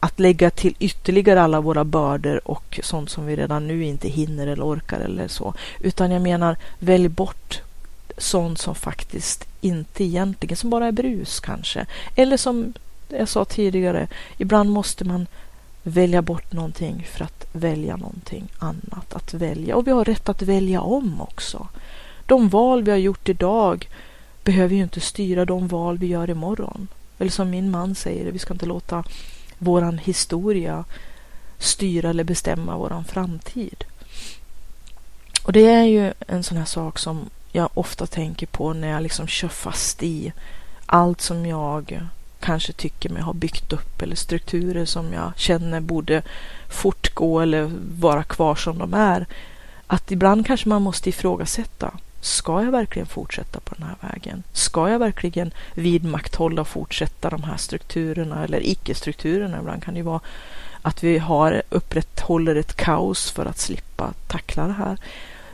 att 0.00 0.20
lägga 0.20 0.50
till 0.50 0.74
ytterligare 0.78 1.42
alla 1.42 1.60
våra 1.60 1.84
bördor 1.84 2.48
och 2.48 2.80
sånt 2.82 3.10
som 3.10 3.26
vi 3.26 3.36
redan 3.36 3.66
nu 3.66 3.84
inte 3.84 4.08
hinner 4.08 4.46
eller 4.46 4.64
orkar 4.64 5.00
eller 5.00 5.28
så. 5.28 5.54
Utan 5.80 6.10
jag 6.10 6.22
menar, 6.22 6.56
välj 6.78 7.08
bort 7.08 7.60
sånt 8.18 8.58
som 8.58 8.74
faktiskt 8.74 9.44
inte 9.60 10.04
egentligen, 10.04 10.56
som 10.56 10.70
bara 10.70 10.86
är 10.86 10.92
brus 10.92 11.40
kanske. 11.40 11.86
Eller 12.14 12.36
som 12.36 12.72
jag 13.08 13.28
sa 13.28 13.44
tidigare, 13.44 14.08
ibland 14.38 14.70
måste 14.70 15.04
man 15.04 15.26
välja 15.82 16.22
bort 16.22 16.52
någonting 16.52 17.06
för 17.12 17.24
att 17.24 17.46
välja 17.52 17.96
någonting 17.96 18.48
annat 18.58 19.12
att 19.12 19.34
välja. 19.34 19.76
Och 19.76 19.86
vi 19.86 19.90
har 19.90 20.04
rätt 20.04 20.28
att 20.28 20.42
välja 20.42 20.80
om 20.80 21.20
också. 21.20 21.68
De 22.26 22.48
val 22.48 22.82
vi 22.82 22.90
har 22.90 22.98
gjort 22.98 23.28
idag 23.28 23.88
behöver 24.44 24.74
ju 24.74 24.82
inte 24.82 25.00
styra 25.00 25.44
de 25.44 25.68
val 25.68 25.98
vi 25.98 26.06
gör 26.06 26.30
imorgon. 26.30 26.88
Eller 27.18 27.30
som 27.30 27.50
min 27.50 27.70
man 27.70 27.94
säger, 27.94 28.32
vi 28.32 28.38
ska 28.38 28.52
inte 28.52 28.66
låta 28.66 29.04
våran 29.58 29.98
historia 29.98 30.84
styra 31.58 32.10
eller 32.10 32.24
bestämma 32.24 32.76
våran 32.76 33.04
framtid. 33.04 33.84
Och 35.42 35.52
det 35.52 35.66
är 35.66 35.84
ju 35.84 36.12
en 36.26 36.42
sån 36.42 36.58
här 36.58 36.64
sak 36.64 36.98
som 36.98 37.30
jag 37.52 37.68
ofta 37.74 38.06
tänker 38.06 38.46
på 38.46 38.72
när 38.72 38.88
jag 38.88 39.02
liksom 39.02 39.26
kör 39.26 39.48
fast 39.48 40.02
i 40.02 40.32
allt 40.86 41.20
som 41.20 41.46
jag 41.46 42.00
kanske 42.48 42.72
tycker 42.72 43.10
mig 43.10 43.22
ha 43.22 43.32
byggt 43.32 43.72
upp 43.72 44.02
eller 44.02 44.16
strukturer 44.16 44.84
som 44.84 45.12
jag 45.12 45.32
känner 45.36 45.80
borde 45.80 46.22
fortgå 46.68 47.40
eller 47.40 47.70
vara 48.00 48.22
kvar 48.22 48.54
som 48.54 48.78
de 48.78 48.94
är. 48.94 49.26
Att 49.86 50.10
ibland 50.12 50.46
kanske 50.46 50.68
man 50.68 50.82
måste 50.82 51.08
ifrågasätta 51.08 51.92
Ska 52.20 52.62
jag 52.62 52.72
verkligen 52.72 53.06
fortsätta 53.06 53.60
på 53.60 53.74
den 53.74 53.86
här 53.86 53.96
vägen? 54.12 54.42
Ska 54.52 54.88
jag 54.88 54.98
verkligen 54.98 55.50
vidmakthålla 55.74 56.60
och 56.60 56.68
fortsätta 56.68 57.30
de 57.30 57.42
här 57.42 57.56
strukturerna 57.56 58.44
eller 58.44 58.68
icke-strukturerna? 58.68 59.58
Ibland 59.58 59.82
kan 59.82 59.94
det 59.94 59.98
ju 59.98 60.04
vara 60.04 60.20
att 60.82 61.04
vi 61.04 61.18
har, 61.18 61.62
upprätthåller 61.70 62.56
ett 62.56 62.76
kaos 62.76 63.30
för 63.30 63.46
att 63.46 63.58
slippa 63.58 64.12
tackla 64.26 64.66
det 64.66 64.72
här. 64.72 64.98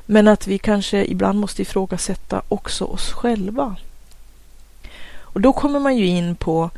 Men 0.06 0.28
att 0.28 0.46
vi 0.46 0.58
kanske 0.58 1.04
ibland 1.04 1.40
måste 1.40 1.62
ifrågasätta 1.62 2.42
också 2.48 2.84
oss 2.84 3.12
själva. 3.12 3.76
Och 5.34 5.40
då 5.40 5.52
kommer 5.52 5.80
man 5.80 5.96
ju 5.96 6.06
in 6.06 6.36
på 6.36 6.70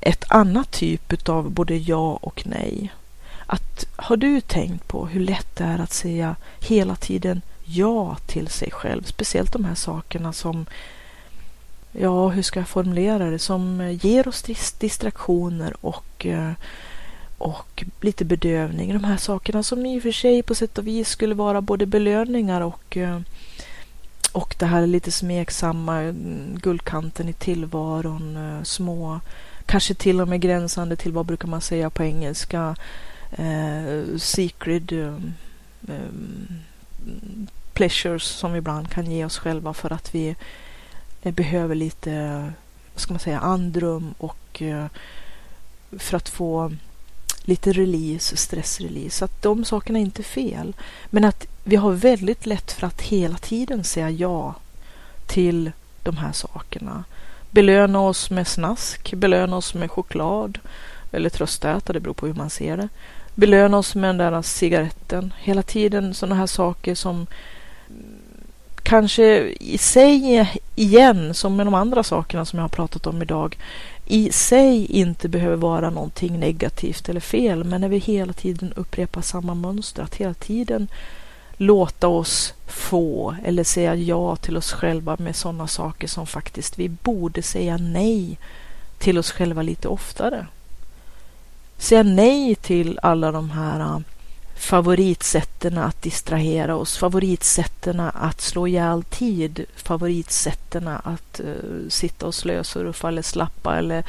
ett 0.00 0.24
annat 0.28 0.70
typ 0.70 1.28
av 1.28 1.50
både 1.50 1.76
ja 1.76 2.18
och 2.22 2.42
nej. 2.46 2.92
Att 3.46 3.86
har 3.96 4.16
du 4.16 4.40
tänkt 4.40 4.88
på 4.88 5.06
hur 5.06 5.20
lätt 5.20 5.56
det 5.56 5.64
är 5.64 5.78
att 5.78 5.92
säga 5.92 6.36
hela 6.60 6.96
tiden 6.96 7.42
ja 7.64 8.16
till 8.26 8.48
sig 8.48 8.70
själv. 8.70 9.02
Speciellt 9.02 9.52
de 9.52 9.64
här 9.64 9.74
sakerna 9.74 10.32
som, 10.32 10.66
ja 11.92 12.28
hur 12.28 12.42
ska 12.42 12.60
jag 12.60 12.68
formulera 12.68 13.30
det, 13.30 13.38
som 13.38 13.80
eh, 13.80 14.06
ger 14.06 14.28
oss 14.28 14.42
distraktioner 14.78 15.74
och, 15.80 16.26
eh, 16.26 16.52
och 17.38 17.84
lite 18.00 18.24
bedövning. 18.24 18.92
De 18.92 19.04
här 19.04 19.16
sakerna 19.16 19.62
som 19.62 19.86
i 19.86 19.98
och 19.98 20.02
för 20.02 20.12
sig 20.12 20.42
på 20.42 20.54
sätt 20.54 20.78
och 20.78 20.86
vis 20.86 21.08
skulle 21.08 21.34
vara 21.34 21.60
både 21.60 21.86
belöningar 21.86 22.60
och 22.60 22.96
eh, 22.96 23.20
och 24.38 24.54
det 24.58 24.66
här 24.66 24.86
lite 24.86 25.12
smeksamma, 25.12 25.96
mm, 26.00 26.58
guldkanten 26.62 27.28
i 27.28 27.32
tillvaron, 27.32 28.36
eh, 28.36 28.62
små, 28.62 29.20
kanske 29.66 29.94
till 29.94 30.20
och 30.20 30.28
med 30.28 30.40
gränsande 30.40 30.96
till 30.96 31.12
vad 31.12 31.26
brukar 31.26 31.48
man 31.48 31.60
säga 31.60 31.90
på 31.90 32.02
engelska, 32.02 32.76
eh, 33.32 34.16
secret 34.18 34.92
eh, 34.92 35.14
eh 35.88 36.12
pleasures 37.72 38.22
som 38.22 38.52
vi 38.52 38.58
ibland 38.58 38.90
kan 38.90 39.10
ge 39.10 39.24
oss 39.24 39.38
själva 39.38 39.74
för 39.74 39.92
att 39.92 40.14
vi 40.14 40.36
behöver 41.22 41.74
lite, 41.74 42.42
vad 42.94 43.00
ska 43.00 43.12
man 43.12 43.20
säga, 43.20 43.40
andrum 43.40 44.14
och 44.18 44.62
eh, 44.62 44.86
för 45.98 46.16
att 46.16 46.28
få 46.28 46.72
lite 47.48 47.72
release, 47.72 48.36
stressrelease. 48.36 49.10
Så 49.10 49.24
att 49.24 49.42
de 49.42 49.64
sakerna 49.64 49.98
är 49.98 50.02
inte 50.02 50.22
fel. 50.22 50.72
Men 51.10 51.24
att 51.24 51.46
vi 51.64 51.76
har 51.76 51.92
väldigt 51.92 52.46
lätt 52.46 52.72
för 52.72 52.86
att 52.86 53.02
hela 53.02 53.36
tiden 53.36 53.84
säga 53.84 54.10
ja 54.10 54.54
till 55.26 55.72
de 56.02 56.16
här 56.16 56.32
sakerna. 56.32 57.04
Belöna 57.50 58.00
oss 58.00 58.30
med 58.30 58.46
snask, 58.46 59.14
belöna 59.14 59.56
oss 59.56 59.74
med 59.74 59.90
choklad 59.90 60.58
eller 61.12 61.30
tröstäta, 61.30 61.92
det 61.92 62.00
beror 62.00 62.14
på 62.14 62.26
hur 62.26 62.34
man 62.34 62.50
ser 62.50 62.76
det. 62.76 62.88
Belöna 63.34 63.78
oss 63.78 63.94
med 63.94 64.08
den 64.08 64.32
där 64.32 64.42
cigaretten. 64.42 65.34
Hela 65.38 65.62
tiden 65.62 66.14
sådana 66.14 66.34
här 66.34 66.46
saker 66.46 66.94
som 66.94 67.26
kanske 68.82 69.48
i 69.60 69.78
sig 69.78 70.48
igen, 70.74 71.34
som 71.34 71.56
med 71.56 71.66
de 71.66 71.74
andra 71.74 72.02
sakerna 72.02 72.44
som 72.44 72.58
jag 72.58 72.64
har 72.64 72.68
pratat 72.68 73.06
om 73.06 73.22
idag, 73.22 73.58
i 74.10 74.32
sig 74.32 74.86
inte 74.86 75.28
behöver 75.28 75.56
vara 75.56 75.90
någonting 75.90 76.40
negativt 76.40 77.08
eller 77.08 77.20
fel, 77.20 77.64
men 77.64 77.80
när 77.80 77.88
vi 77.88 77.98
hela 77.98 78.32
tiden 78.32 78.72
upprepar 78.76 79.22
samma 79.22 79.54
mönster, 79.54 80.02
att 80.02 80.14
hela 80.14 80.34
tiden 80.34 80.88
låta 81.56 82.08
oss 82.08 82.54
få 82.66 83.36
eller 83.44 83.64
säga 83.64 83.94
ja 83.94 84.36
till 84.36 84.56
oss 84.56 84.72
själva 84.72 85.16
med 85.18 85.36
sådana 85.36 85.66
saker 85.66 86.08
som 86.08 86.26
faktiskt 86.26 86.78
vi 86.78 86.88
borde 86.88 87.42
säga 87.42 87.76
nej 87.76 88.38
till 88.98 89.18
oss 89.18 89.30
själva 89.30 89.62
lite 89.62 89.88
oftare. 89.88 90.46
Säga 91.78 92.02
nej 92.02 92.54
till 92.54 92.98
alla 93.02 93.32
de 93.32 93.50
här 93.50 94.02
favoritsätten 94.58 95.78
att 95.78 96.02
distrahera 96.02 96.76
oss, 96.76 96.96
favoritsätten 96.98 98.00
att 98.00 98.40
slå 98.40 98.66
ihjäl 98.66 99.02
tid, 99.02 99.64
favoritsätten 99.76 100.88
att 100.88 101.40
uh, 101.40 101.88
sitta 101.88 102.26
och 102.26 102.34
slösurfa 102.34 103.08
eller 103.08 103.22
slappa 103.22 103.78
eller 103.78 104.04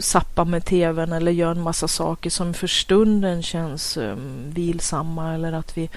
sappa 0.00 0.44
med 0.44 0.64
tvn 0.64 1.12
eller 1.12 1.32
göra 1.32 1.50
en 1.50 1.62
massa 1.62 1.88
saker 1.88 2.30
som 2.30 2.54
för 2.54 2.66
stunden 2.66 3.42
känns 3.42 3.96
um, 3.96 4.50
vilsamma 4.50 5.34
eller 5.34 5.52
att 5.52 5.78
vi 5.78 5.90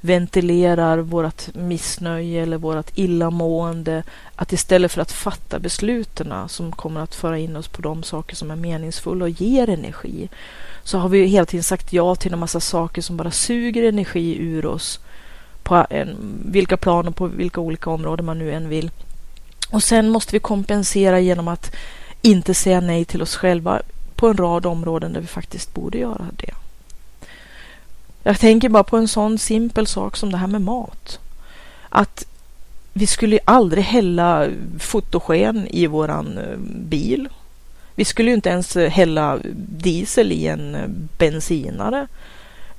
ventilerar 0.00 0.98
vårt 0.98 1.54
missnöje 1.54 2.42
eller 2.42 2.58
vårt 2.58 2.98
illamående. 2.98 4.02
Att 4.34 4.52
istället 4.52 4.92
för 4.92 5.02
att 5.02 5.12
fatta 5.12 5.58
besluten 5.58 6.48
som 6.48 6.72
kommer 6.72 7.00
att 7.00 7.14
föra 7.14 7.38
in 7.38 7.56
oss 7.56 7.68
på 7.68 7.82
de 7.82 8.02
saker 8.02 8.36
som 8.36 8.50
är 8.50 8.56
meningsfulla 8.56 9.24
och 9.24 9.30
ger 9.30 9.68
energi 9.68 10.28
så 10.84 10.98
har 10.98 11.08
vi 11.08 11.18
ju 11.18 11.26
hela 11.26 11.46
tiden 11.46 11.64
sagt 11.64 11.92
ja 11.92 12.14
till 12.14 12.32
en 12.32 12.38
massa 12.38 12.60
saker 12.60 13.02
som 13.02 13.16
bara 13.16 13.30
suger 13.30 13.82
energi 13.82 14.36
ur 14.38 14.66
oss 14.66 15.00
på 15.62 15.86
en, 15.90 16.16
vilka 16.44 16.76
plan 16.76 17.08
och 17.08 17.16
på 17.16 17.26
vilka 17.26 17.60
olika 17.60 17.90
områden 17.90 18.26
man 18.26 18.38
nu 18.38 18.52
än 18.52 18.68
vill. 18.68 18.90
Och 19.70 19.82
sen 19.82 20.10
måste 20.10 20.32
vi 20.32 20.40
kompensera 20.40 21.20
genom 21.20 21.48
att 21.48 21.74
inte 22.22 22.54
säga 22.54 22.80
nej 22.80 23.04
till 23.04 23.22
oss 23.22 23.36
själva 23.36 23.82
på 24.14 24.28
en 24.28 24.36
rad 24.36 24.66
områden 24.66 25.12
där 25.12 25.20
vi 25.20 25.26
faktiskt 25.26 25.74
borde 25.74 25.98
göra 25.98 26.26
det. 26.36 26.54
Jag 28.22 28.40
tänker 28.40 28.68
bara 28.68 28.84
på 28.84 28.96
en 28.96 29.08
sån 29.08 29.38
simpel 29.38 29.86
sak 29.86 30.16
som 30.16 30.32
det 30.32 30.38
här 30.38 30.46
med 30.46 30.62
mat. 30.62 31.18
Att 31.88 32.26
vi 32.92 33.06
skulle 33.06 33.38
aldrig 33.44 33.84
hälla 33.84 34.48
fotogen 34.78 35.66
i 35.70 35.86
våran 35.86 36.38
eh, 36.38 36.56
bil. 36.66 37.28
Vi 38.00 38.04
skulle 38.04 38.30
ju 38.30 38.34
inte 38.34 38.48
ens 38.48 38.76
eh, 38.76 38.90
hälla 38.90 39.38
diesel 39.54 40.32
i 40.32 40.46
en 40.46 40.74
eh, 40.74 40.88
bensinare. 41.18 42.06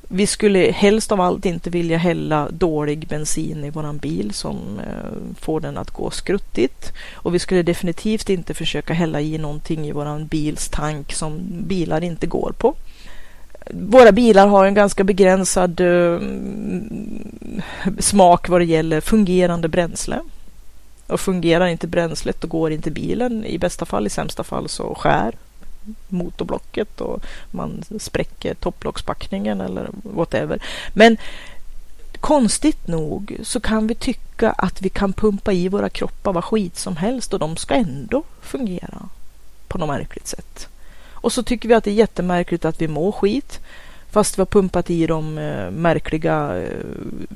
Vi 0.02 0.28
skulle 0.28 0.72
helst 0.72 1.12
av 1.12 1.22
allt 1.22 1.46
inte 1.46 1.70
vilja 1.70 1.98
hälla 1.98 2.50
dålig 2.50 3.08
bensin 3.08 3.64
i 3.64 3.70
våran 3.70 3.98
bil 3.98 4.34
som 4.34 4.80
eh, 4.80 5.42
får 5.42 5.60
den 5.60 5.78
att 5.78 5.92
gå 5.92 6.12
skruttigt. 6.12 6.94
Och 7.14 7.36
vi 7.36 7.40
skulle 7.40 7.64
definitivt 7.64 8.30
inte 8.30 8.54
försöka 8.54 8.94
hälla 8.94 9.22
i 9.22 9.38
någonting 9.38 9.88
i 9.88 9.92
våran 9.92 10.28
bils 10.28 10.70
tank 10.70 11.14
som 11.14 11.40
bilar 11.68 12.04
inte 12.04 12.28
går 12.28 12.54
på. 12.58 12.76
Våra 13.70 14.12
bilar 14.12 14.48
har 14.48 14.66
en 14.66 14.74
ganska 14.74 15.04
begränsad 15.04 15.82
uh, 15.82 16.22
smak 18.00 18.50
vad 18.50 18.62
det 18.62 18.66
gäller 18.66 19.02
fungerande 19.02 19.68
bränsle. 19.68 20.20
Och 21.12 21.20
fungerar 21.20 21.68
inte 21.68 21.88
bränslet 21.88 22.42
då 22.42 22.48
går 22.48 22.72
inte 22.72 22.92
bilen. 22.92 23.46
I 23.46 23.58
bästa 23.58 23.86
fall, 23.86 24.08
i 24.08 24.10
sämsta 24.10 24.44
fall 24.44 24.70
så 24.70 24.96
skär 24.96 25.36
motorblocket 26.08 27.02
och 27.02 27.24
man 27.52 27.84
spräcker 28.00 28.54
topplockspackningen 28.54 29.62
eller 29.62 29.90
whatever. 30.04 30.62
Men 30.94 31.18
konstigt 32.20 32.88
nog 32.88 33.38
så 33.44 33.60
kan 33.60 33.88
vi 33.88 33.96
tycka 33.96 34.52
att 34.52 34.82
vi 34.82 34.90
kan 34.90 35.14
pumpa 35.14 35.54
i 35.54 35.70
våra 35.70 35.90
kroppar 35.90 36.34
vad 36.34 36.44
skit 36.44 36.78
som 36.78 36.98
helst 36.98 37.34
och 37.34 37.40
de 37.40 37.58
ska 37.58 37.74
ändå 37.74 38.24
fungera 38.42 39.10
på 39.68 39.78
något 39.78 39.90
märkligt 39.90 40.28
sätt. 40.28 40.68
Och 41.12 41.34
så 41.34 41.44
tycker 41.44 41.70
vi 41.70 41.76
att 41.76 41.84
det 41.84 41.92
är 41.92 41.96
jättemärkligt 41.96 42.66
att 42.66 42.82
vi 42.82 42.88
mår 42.88 43.12
skit 43.12 43.60
fast 44.12 44.38
vi 44.38 44.42
har 44.42 44.46
pumpat 44.46 44.90
i 44.90 45.08
dem 45.08 45.38
eh, 45.38 45.72
märkliga 45.72 46.58
eh, 46.58 46.86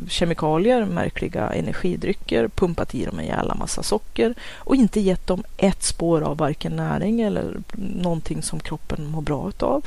kemikalier, 0.08 0.86
märkliga 0.86 1.50
energidrycker, 1.50 2.48
pumpat 2.48 2.96
i 2.96 3.06
dem 3.06 3.20
en 3.20 3.26
jävla 3.26 3.56
massa 3.56 3.84
socker 3.84 4.36
och 4.56 4.76
inte 4.76 5.00
gett 5.00 5.28
dem 5.28 5.44
ett 5.58 5.84
spår 5.84 6.22
av 6.22 6.38
varken 6.38 6.76
näring 6.76 7.22
eller 7.22 7.58
någonting 7.76 8.42
som 8.42 8.60
kroppen 8.60 9.08
mår 9.08 9.22
bra 9.22 9.50
utav. 9.50 9.86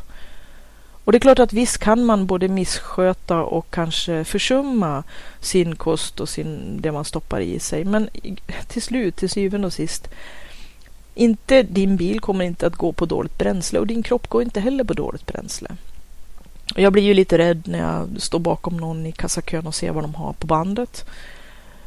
Och 1.04 1.12
det 1.12 1.18
är 1.18 1.20
klart 1.20 1.38
att 1.38 1.52
visst 1.52 1.78
kan 1.78 2.04
man 2.04 2.26
både 2.26 2.48
missköta 2.48 3.42
och 3.42 3.70
kanske 3.70 4.24
försumma 4.24 5.04
sin 5.40 5.76
kost 5.76 6.20
och 6.20 6.28
sin, 6.28 6.78
det 6.80 6.92
man 6.92 7.04
stoppar 7.04 7.40
i 7.40 7.60
sig. 7.60 7.84
Men 7.84 8.08
till 8.66 8.82
slut, 8.82 9.16
till 9.16 9.30
syvende 9.30 9.66
och 9.66 9.72
sist, 9.72 10.08
inte, 11.14 11.62
din 11.62 11.96
bil 11.96 12.20
kommer 12.20 12.44
inte 12.44 12.66
att 12.66 12.76
gå 12.76 12.92
på 12.92 13.06
dåligt 13.06 13.38
bränsle 13.38 13.78
och 13.78 13.86
din 13.86 14.02
kropp 14.02 14.28
går 14.28 14.42
inte 14.42 14.60
heller 14.60 14.84
på 14.84 14.94
dåligt 14.94 15.26
bränsle. 15.26 15.68
Jag 16.74 16.92
blir 16.92 17.02
ju 17.02 17.14
lite 17.14 17.38
rädd 17.38 17.62
när 17.64 17.78
jag 17.78 18.08
står 18.22 18.38
bakom 18.38 18.76
någon 18.76 19.06
i 19.06 19.12
kassakön 19.12 19.66
och 19.66 19.74
ser 19.74 19.90
vad 19.90 20.04
de 20.04 20.14
har 20.14 20.32
på 20.32 20.46
bandet. 20.46 21.04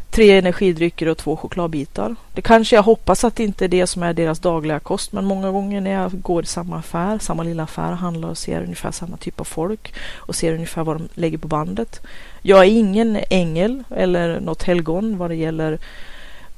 Tre 0.10 0.38
energidrycker 0.38 1.08
och 1.08 1.18
två 1.18 1.38
chokladbitar. 1.38 2.16
Det 2.34 2.42
kanske 2.42 2.76
jag 2.76 2.84
hoppas 2.84 3.24
att 3.24 3.36
det 3.36 3.44
inte 3.44 3.66
är 3.66 3.70
det 3.70 3.88
som 3.88 4.04
är 4.04 4.14
deras 4.14 4.40
dagliga 4.40 4.80
kost, 4.80 5.12
men 5.12 5.26
många 5.26 5.52
gånger 5.52 5.82
när 5.82 5.92
jag 5.92 6.22
går 6.22 6.44
i 6.44 6.46
samma 6.46 6.78
affär, 6.78 7.20
samma 7.20 7.44
lilla 7.44 7.64
affär, 7.64 7.92
handlar 7.92 8.30
och 8.30 8.38
ser 8.38 8.64
ungefär 8.64 8.92
samma 8.92 9.18
typ 9.18 9.40
av 9.40 9.44
folk 9.44 9.94
och 10.16 10.36
ser 10.36 10.54
ungefär 10.54 10.84
vad 10.84 10.96
de 10.96 11.10
lägger 11.14 11.38
på 11.38 11.48
bandet. 11.48 12.02
Jag 12.42 12.60
är 12.60 12.70
ingen 12.70 13.20
ängel 13.30 13.84
eller 13.90 14.40
något 14.40 14.64
helgon 14.64 15.18
vad 15.18 15.30
det 15.30 15.36
gäller 15.36 15.80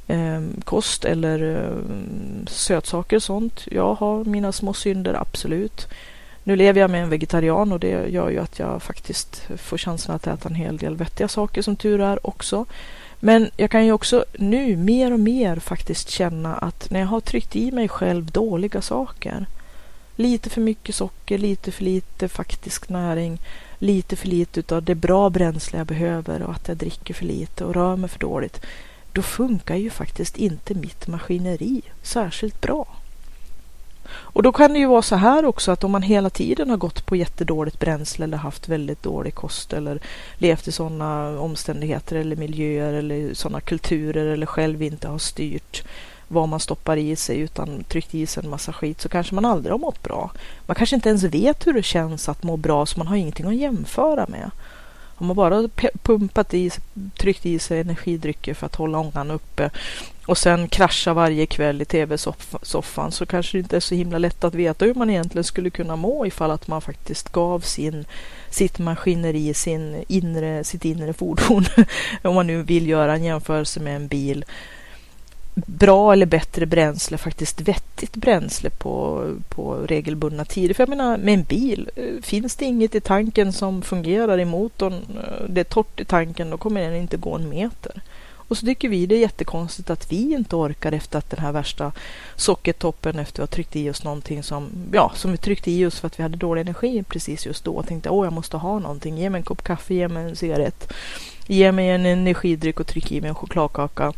eh, 0.07 0.41
kost 0.63 1.05
eller 1.05 1.55
eh, 1.55 2.47
sötsaker 2.47 3.15
och 3.15 3.23
sånt. 3.23 3.67
Jag 3.71 3.93
har 3.93 4.23
mina 4.23 4.51
små 4.51 4.73
synder, 4.73 5.13
absolut. 5.13 5.87
Nu 6.43 6.55
lever 6.55 6.81
jag 6.81 6.89
med 6.89 7.03
en 7.03 7.09
vegetarian 7.09 7.71
och 7.71 7.79
det 7.79 8.07
gör 8.09 8.29
ju 8.29 8.39
att 8.39 8.59
jag 8.59 8.83
faktiskt 8.83 9.41
får 9.57 9.77
chansen 9.77 10.15
att 10.15 10.27
äta 10.27 10.49
en 10.49 10.55
hel 10.55 10.77
del 10.77 10.95
vettiga 10.95 11.27
saker 11.27 11.61
som 11.61 11.75
tur 11.75 12.01
är 12.01 12.27
också. 12.27 12.65
Men 13.19 13.49
jag 13.57 13.71
kan 13.71 13.85
ju 13.85 13.91
också 13.91 14.25
nu 14.33 14.77
mer 14.77 15.13
och 15.13 15.19
mer 15.19 15.55
faktiskt 15.55 16.09
känna 16.09 16.55
att 16.55 16.89
när 16.89 16.99
jag 16.99 17.07
har 17.07 17.19
tryckt 17.19 17.55
i 17.55 17.71
mig 17.71 17.89
själv 17.89 18.25
dåliga 18.25 18.81
saker, 18.81 19.45
lite 20.15 20.49
för 20.49 20.61
mycket 20.61 20.95
socker, 20.95 21.37
lite 21.37 21.71
för 21.71 21.83
lite 21.83 22.27
faktisk 22.27 22.89
näring, 22.89 23.39
lite 23.79 24.15
för 24.15 24.27
lite 24.27 24.75
av 24.75 24.83
det 24.83 24.95
bra 24.95 25.29
bränsle 25.29 25.77
jag 25.77 25.87
behöver 25.87 26.41
och 26.41 26.53
att 26.53 26.67
jag 26.67 26.77
dricker 26.77 27.13
för 27.13 27.25
lite 27.25 27.65
och 27.65 27.73
rör 27.73 27.95
mig 27.95 28.09
för 28.09 28.19
dåligt, 28.19 28.65
då 29.11 29.21
funkar 29.21 29.75
ju 29.75 29.89
faktiskt 29.89 30.37
inte 30.37 30.73
mitt 30.73 31.07
maskineri 31.07 31.81
särskilt 32.01 32.61
bra. 32.61 32.87
Och 34.09 34.43
då 34.43 34.51
kan 34.51 34.73
det 34.73 34.79
ju 34.79 34.87
vara 34.87 35.01
så 35.01 35.15
här 35.15 35.45
också 35.45 35.71
att 35.71 35.83
om 35.83 35.91
man 35.91 36.01
hela 36.01 36.29
tiden 36.29 36.69
har 36.69 36.77
gått 36.77 37.05
på 37.05 37.15
jättedåligt 37.15 37.79
bränsle 37.79 38.23
eller 38.23 38.37
haft 38.37 38.69
väldigt 38.69 39.03
dålig 39.03 39.35
kost 39.35 39.73
eller 39.73 39.99
levt 40.37 40.67
i 40.67 40.71
sådana 40.71 41.39
omständigheter 41.39 42.15
eller 42.15 42.35
miljöer 42.35 42.93
eller 42.93 43.33
sådana 43.33 43.61
kulturer 43.61 44.25
eller 44.25 44.45
själv 44.45 44.81
inte 44.81 45.07
har 45.07 45.17
styrt 45.17 45.83
vad 46.27 46.49
man 46.49 46.59
stoppar 46.59 46.97
i 46.97 47.15
sig 47.15 47.39
utan 47.39 47.83
tryckt 47.83 48.15
i 48.15 48.25
sig 48.25 48.43
en 48.43 48.49
massa 48.49 48.73
skit 48.73 49.01
så 49.01 49.09
kanske 49.09 49.35
man 49.35 49.45
aldrig 49.45 49.73
har 49.73 49.79
mått 49.79 50.03
bra. 50.03 50.31
Man 50.65 50.75
kanske 50.75 50.95
inte 50.95 51.09
ens 51.09 51.23
vet 51.23 51.67
hur 51.67 51.73
det 51.73 51.83
känns 51.83 52.29
att 52.29 52.43
må 52.43 52.57
bra 52.57 52.85
så 52.85 52.99
man 52.99 53.07
har 53.07 53.15
ingenting 53.15 53.47
att 53.47 53.55
jämföra 53.55 54.25
med. 54.29 54.51
Om 55.17 55.27
man 55.27 55.35
bara 55.35 55.69
pumpat 56.03 56.53
i, 56.53 56.71
tryckt 57.17 57.45
i 57.45 57.59
sig 57.59 57.79
energidrycker 57.79 58.53
för 58.53 58.65
att 58.65 58.75
hålla 58.75 58.97
ångan 58.97 59.31
uppe. 59.31 59.69
Och 60.25 60.37
sen 60.37 60.67
krascha 60.67 61.13
varje 61.13 61.45
kväll 61.45 61.81
i 61.81 61.85
tv-soffan 61.85 63.11
så 63.11 63.25
kanske 63.25 63.57
det 63.57 63.59
inte 63.59 63.75
är 63.75 63.79
så 63.79 63.95
himla 63.95 64.17
lätt 64.17 64.43
att 64.43 64.55
veta 64.55 64.85
hur 64.85 64.93
man 64.93 65.09
egentligen 65.09 65.43
skulle 65.43 65.69
kunna 65.69 65.95
må 65.95 66.25
ifall 66.25 66.51
att 66.51 66.67
man 66.67 66.81
faktiskt 66.81 67.29
gav 67.29 67.59
sin, 67.59 68.05
sitt 68.49 68.79
maskineri, 68.79 69.53
sin 69.53 70.03
inre, 70.07 70.63
sitt 70.63 70.85
inre 70.85 71.13
fordon, 71.13 71.65
om 72.21 72.35
man 72.35 72.47
nu 72.47 72.61
vill 72.61 72.87
göra 72.89 73.13
en 73.13 73.23
jämförelse 73.23 73.79
med 73.79 73.95
en 73.95 74.07
bil, 74.07 74.45
bra 75.55 76.13
eller 76.13 76.25
bättre 76.25 76.65
bränsle, 76.65 77.17
faktiskt 77.17 77.61
vettigt 77.61 78.15
bränsle 78.15 78.69
på, 78.69 79.27
på 79.49 79.75
regelbundna 79.75 80.45
tider. 80.45 80.73
För 80.73 80.81
jag 80.81 80.89
menar, 80.89 81.17
med 81.17 81.33
en 81.33 81.43
bil, 81.43 81.89
eh, 81.95 82.21
finns 82.21 82.55
det 82.55 82.65
inget 82.65 82.95
i 82.95 83.01
tanken 83.01 83.53
som 83.53 83.81
fungerar 83.81 84.39
i 84.39 84.45
motorn, 84.45 84.93
eh, 84.93 85.49
det 85.49 85.61
är 85.61 85.65
torrt 85.65 85.99
i 85.99 86.05
tanken, 86.05 86.49
då 86.49 86.57
kommer 86.57 86.81
den 86.81 86.95
inte 86.95 87.17
gå 87.17 87.35
en 87.35 87.49
meter. 87.49 88.01
Och 88.47 88.57
så 88.57 88.65
tycker 88.65 88.89
vi 88.89 89.05
det 89.05 89.15
är 89.15 89.19
jättekonstigt 89.19 89.89
att 89.89 90.11
vi 90.11 90.33
inte 90.33 90.55
orkar 90.55 90.91
efter 90.91 91.17
att 91.17 91.29
den 91.29 91.39
här 91.39 91.51
värsta 91.51 91.91
sockertoppen 92.35 93.19
efter 93.19 93.33
att 93.33 93.39
vi 93.39 93.41
har 93.41 93.47
tryckt 93.47 93.75
i 93.75 93.89
oss 93.89 94.03
någonting 94.03 94.43
som, 94.43 94.69
ja, 94.91 95.11
som 95.15 95.31
vi 95.31 95.37
tryckte 95.37 95.71
i 95.71 95.85
oss 95.85 95.99
för 95.99 96.07
att 96.07 96.19
vi 96.19 96.23
hade 96.23 96.37
dålig 96.37 96.61
energi 96.61 97.03
precis 97.03 97.45
just 97.45 97.63
då. 97.63 97.73
Och 97.73 97.87
tänkte, 97.87 98.09
åh, 98.09 98.25
jag 98.25 98.33
måste 98.33 98.57
ha 98.57 98.79
någonting. 98.79 99.17
Ge 99.17 99.29
mig 99.29 99.39
en 99.39 99.45
kopp 99.45 99.63
kaffe, 99.63 99.93
ge 99.93 100.07
mig 100.07 100.29
en 100.29 100.35
cigarett. 100.35 100.93
Ge 101.47 101.71
mig 101.71 101.89
en 101.89 102.05
energidryck 102.05 102.79
och 102.79 102.87
tryck 102.87 103.11
i 103.11 103.21
mig 103.21 103.29
en 103.29 103.35
chokladkaka. 103.35 104.13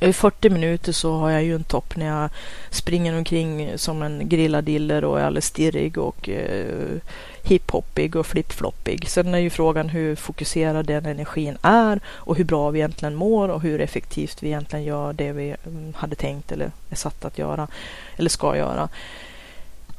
I 0.00 0.12
40 0.12 0.50
minuter 0.50 0.92
så 0.92 1.16
har 1.16 1.30
jag 1.30 1.42
ju 1.42 1.54
en 1.54 1.64
topp 1.64 1.96
när 1.96 2.06
jag 2.06 2.30
springer 2.70 3.16
omkring 3.16 3.78
som 3.78 4.02
en 4.02 4.28
grillad 4.28 4.64
diller 4.64 5.04
och 5.04 5.20
är 5.20 5.24
alldeles 5.24 5.46
stirrig 5.46 5.98
och 5.98 6.28
eh, 6.28 6.96
hiphoppig 7.42 8.16
och 8.16 8.26
flipfloppig. 8.26 9.08
Sen 9.08 9.34
är 9.34 9.38
ju 9.38 9.50
frågan 9.50 9.88
hur 9.88 10.16
fokuserad 10.16 10.86
den 10.86 11.06
energin 11.06 11.58
är 11.62 12.00
och 12.06 12.36
hur 12.36 12.44
bra 12.44 12.70
vi 12.70 12.78
egentligen 12.78 13.14
mår 13.14 13.48
och 13.48 13.60
hur 13.60 13.80
effektivt 13.80 14.42
vi 14.42 14.46
egentligen 14.46 14.84
gör 14.84 15.12
det 15.12 15.32
vi 15.32 15.54
mm, 15.66 15.94
hade 15.96 16.16
tänkt 16.16 16.52
eller 16.52 16.70
är 16.90 16.96
satt 16.96 17.24
att 17.24 17.38
göra 17.38 17.68
eller 18.16 18.30
ska 18.30 18.56
göra. 18.56 18.88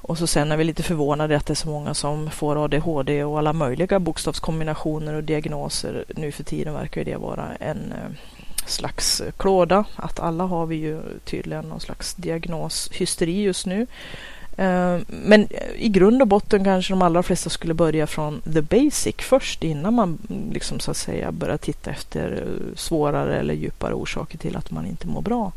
Och 0.02 0.18
så 0.18 0.28
sen 0.28 0.52
är 0.52 0.58
vi 0.58 0.64
lite 0.64 0.84
förvånade 0.84 1.38
att 1.38 1.46
det 1.46 1.54
är 1.54 1.56
så 1.56 1.70
många 1.70 1.94
som 1.94 2.30
får 2.30 2.64
ADHD 2.64 3.24
och 3.24 3.39
alla 3.39 3.54
möjliga 3.54 4.00
bokstavskombinationer 4.00 5.14
och 5.14 5.24
diagnoser. 5.24 6.06
Nu 6.08 6.32
för 6.32 6.44
tiden 6.44 6.74
verkar 6.74 7.04
det 7.04 7.16
vara 7.16 7.56
en 7.60 7.78
eh, 7.92 8.12
slags 8.66 9.22
eh, 9.22 9.32
klåda. 9.38 9.84
Att 9.95 10.20
alla 10.20 10.43
har 10.43 10.66
vi 10.66 10.76
ju 10.76 11.01
tydligen 11.26 11.66
någon 11.66 11.80
slags 11.80 12.14
diagnoshysteri 12.14 13.41
just 13.41 13.66
nu. 13.66 13.88
Eh, 14.57 14.97
men 15.07 15.47
eh, 15.49 15.72
i 15.76 15.89
grund 15.89 16.22
och 16.22 16.28
botten 16.28 16.64
kanske 16.64 16.93
de 16.93 17.01
allra 17.01 17.24
flesta 17.24 17.49
skulle 17.49 17.74
börja 17.74 18.07
från 18.07 18.41
the 18.41 18.62
basic 18.62 19.16
först 19.20 19.64
innan 19.64 19.93
man 19.93 20.18
mm, 20.30 20.53
liksom 20.53 20.80
så 20.80 20.91
att 20.91 20.97
säga 20.97 21.32
börjar 21.32 21.57
titta 21.57 21.91
efter 21.91 22.47
svårare 22.76 23.39
eller 23.39 23.53
djupare 23.53 23.93
orsaker 23.93 24.38
till 24.38 24.55
att 24.55 24.72
man 24.72 24.86
inte 24.86 25.07
mår 25.07 25.22
bra. 25.22 25.51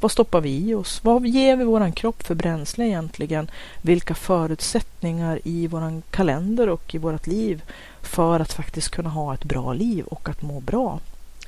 Vad 0.00 0.10
stoppar 0.10 0.40
vi 0.40 0.70
i 0.70 0.74
oss? 0.74 1.00
Vad 1.04 1.26
ger 1.26 1.56
vi 1.56 1.64
våran 1.64 1.92
kropp 1.92 2.22
för 2.22 2.34
bränsle 2.34 2.86
egentligen? 2.86 3.50
Vilka 3.82 4.14
förutsättningar 4.14 5.40
i 5.44 5.66
våran 5.66 6.02
kalender 6.10 6.68
och 6.68 6.94
i 6.94 6.98
vårt 6.98 7.26
liv 7.26 7.62
för 8.00 8.40
att 8.40 8.52
faktiskt 8.52 8.90
kunna 8.90 9.08
ha 9.08 9.34
ett 9.34 9.44
bra 9.44 9.72
liv 9.72 10.04
och 10.04 10.28
att 10.28 10.42
må 10.42 10.60
bra? 10.60 11.00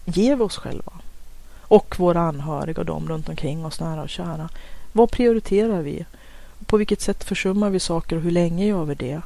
Ger 0.05 0.37
vi 0.37 0.43
oss 0.43 0.57
själva? 0.57 0.93
Och 1.61 1.99
våra 1.99 2.21
anhöriga 2.21 2.81
och 2.81 2.87
de 2.87 3.09
runt 3.09 3.29
omkring 3.29 3.65
oss, 3.65 3.81
nära 3.81 4.03
och 4.03 4.09
kära. 4.09 4.49
Vad 4.93 5.11
prioriterar 5.11 5.83
vi? 5.83 6.05
På 6.67 6.77
vilket 6.77 7.01
sätt 7.01 7.25
försummar 7.25 7.71
vi 7.71 7.81
saker 7.81 8.17
och 8.17 8.23
hur 8.23 8.31
länge 8.31 8.67
gör 8.67 8.85
vi 8.85 8.95
det? 8.95 9.23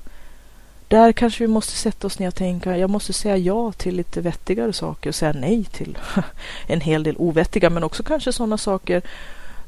där 0.88 1.12
kanske 1.12 1.44
vi 1.44 1.48
måste 1.48 1.72
sätta 1.72 2.06
oss 2.06 2.18
ner 2.18 2.28
och 2.28 2.34
tänka, 2.34 2.76
jag 2.76 2.90
måste 2.90 3.12
säga 3.12 3.36
ja 3.36 3.72
till 3.72 3.96
lite 3.96 4.20
vettigare 4.20 4.72
saker 4.72 5.10
och 5.10 5.14
säga 5.14 5.32
nej 5.32 5.64
till 5.64 5.98
en 6.66 6.80
hel 6.80 7.02
del 7.02 7.16
ovettiga, 7.16 7.70
men 7.70 7.84
också 7.84 8.02
kanske 8.02 8.32
sådana 8.32 8.58
saker 8.58 9.02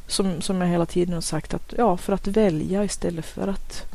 som, 0.07 0.41
som 0.41 0.61
jag 0.61 0.69
hela 0.69 0.87
tiden 0.87 1.15
har 1.15 1.21
sagt 1.21 1.55
att 1.55 1.75
ja, 1.79 1.97
för 1.97 2.13
att 2.13 2.27
välja 2.27 2.85
istället 2.85 3.27
för 3.27 3.49
att 3.49 3.90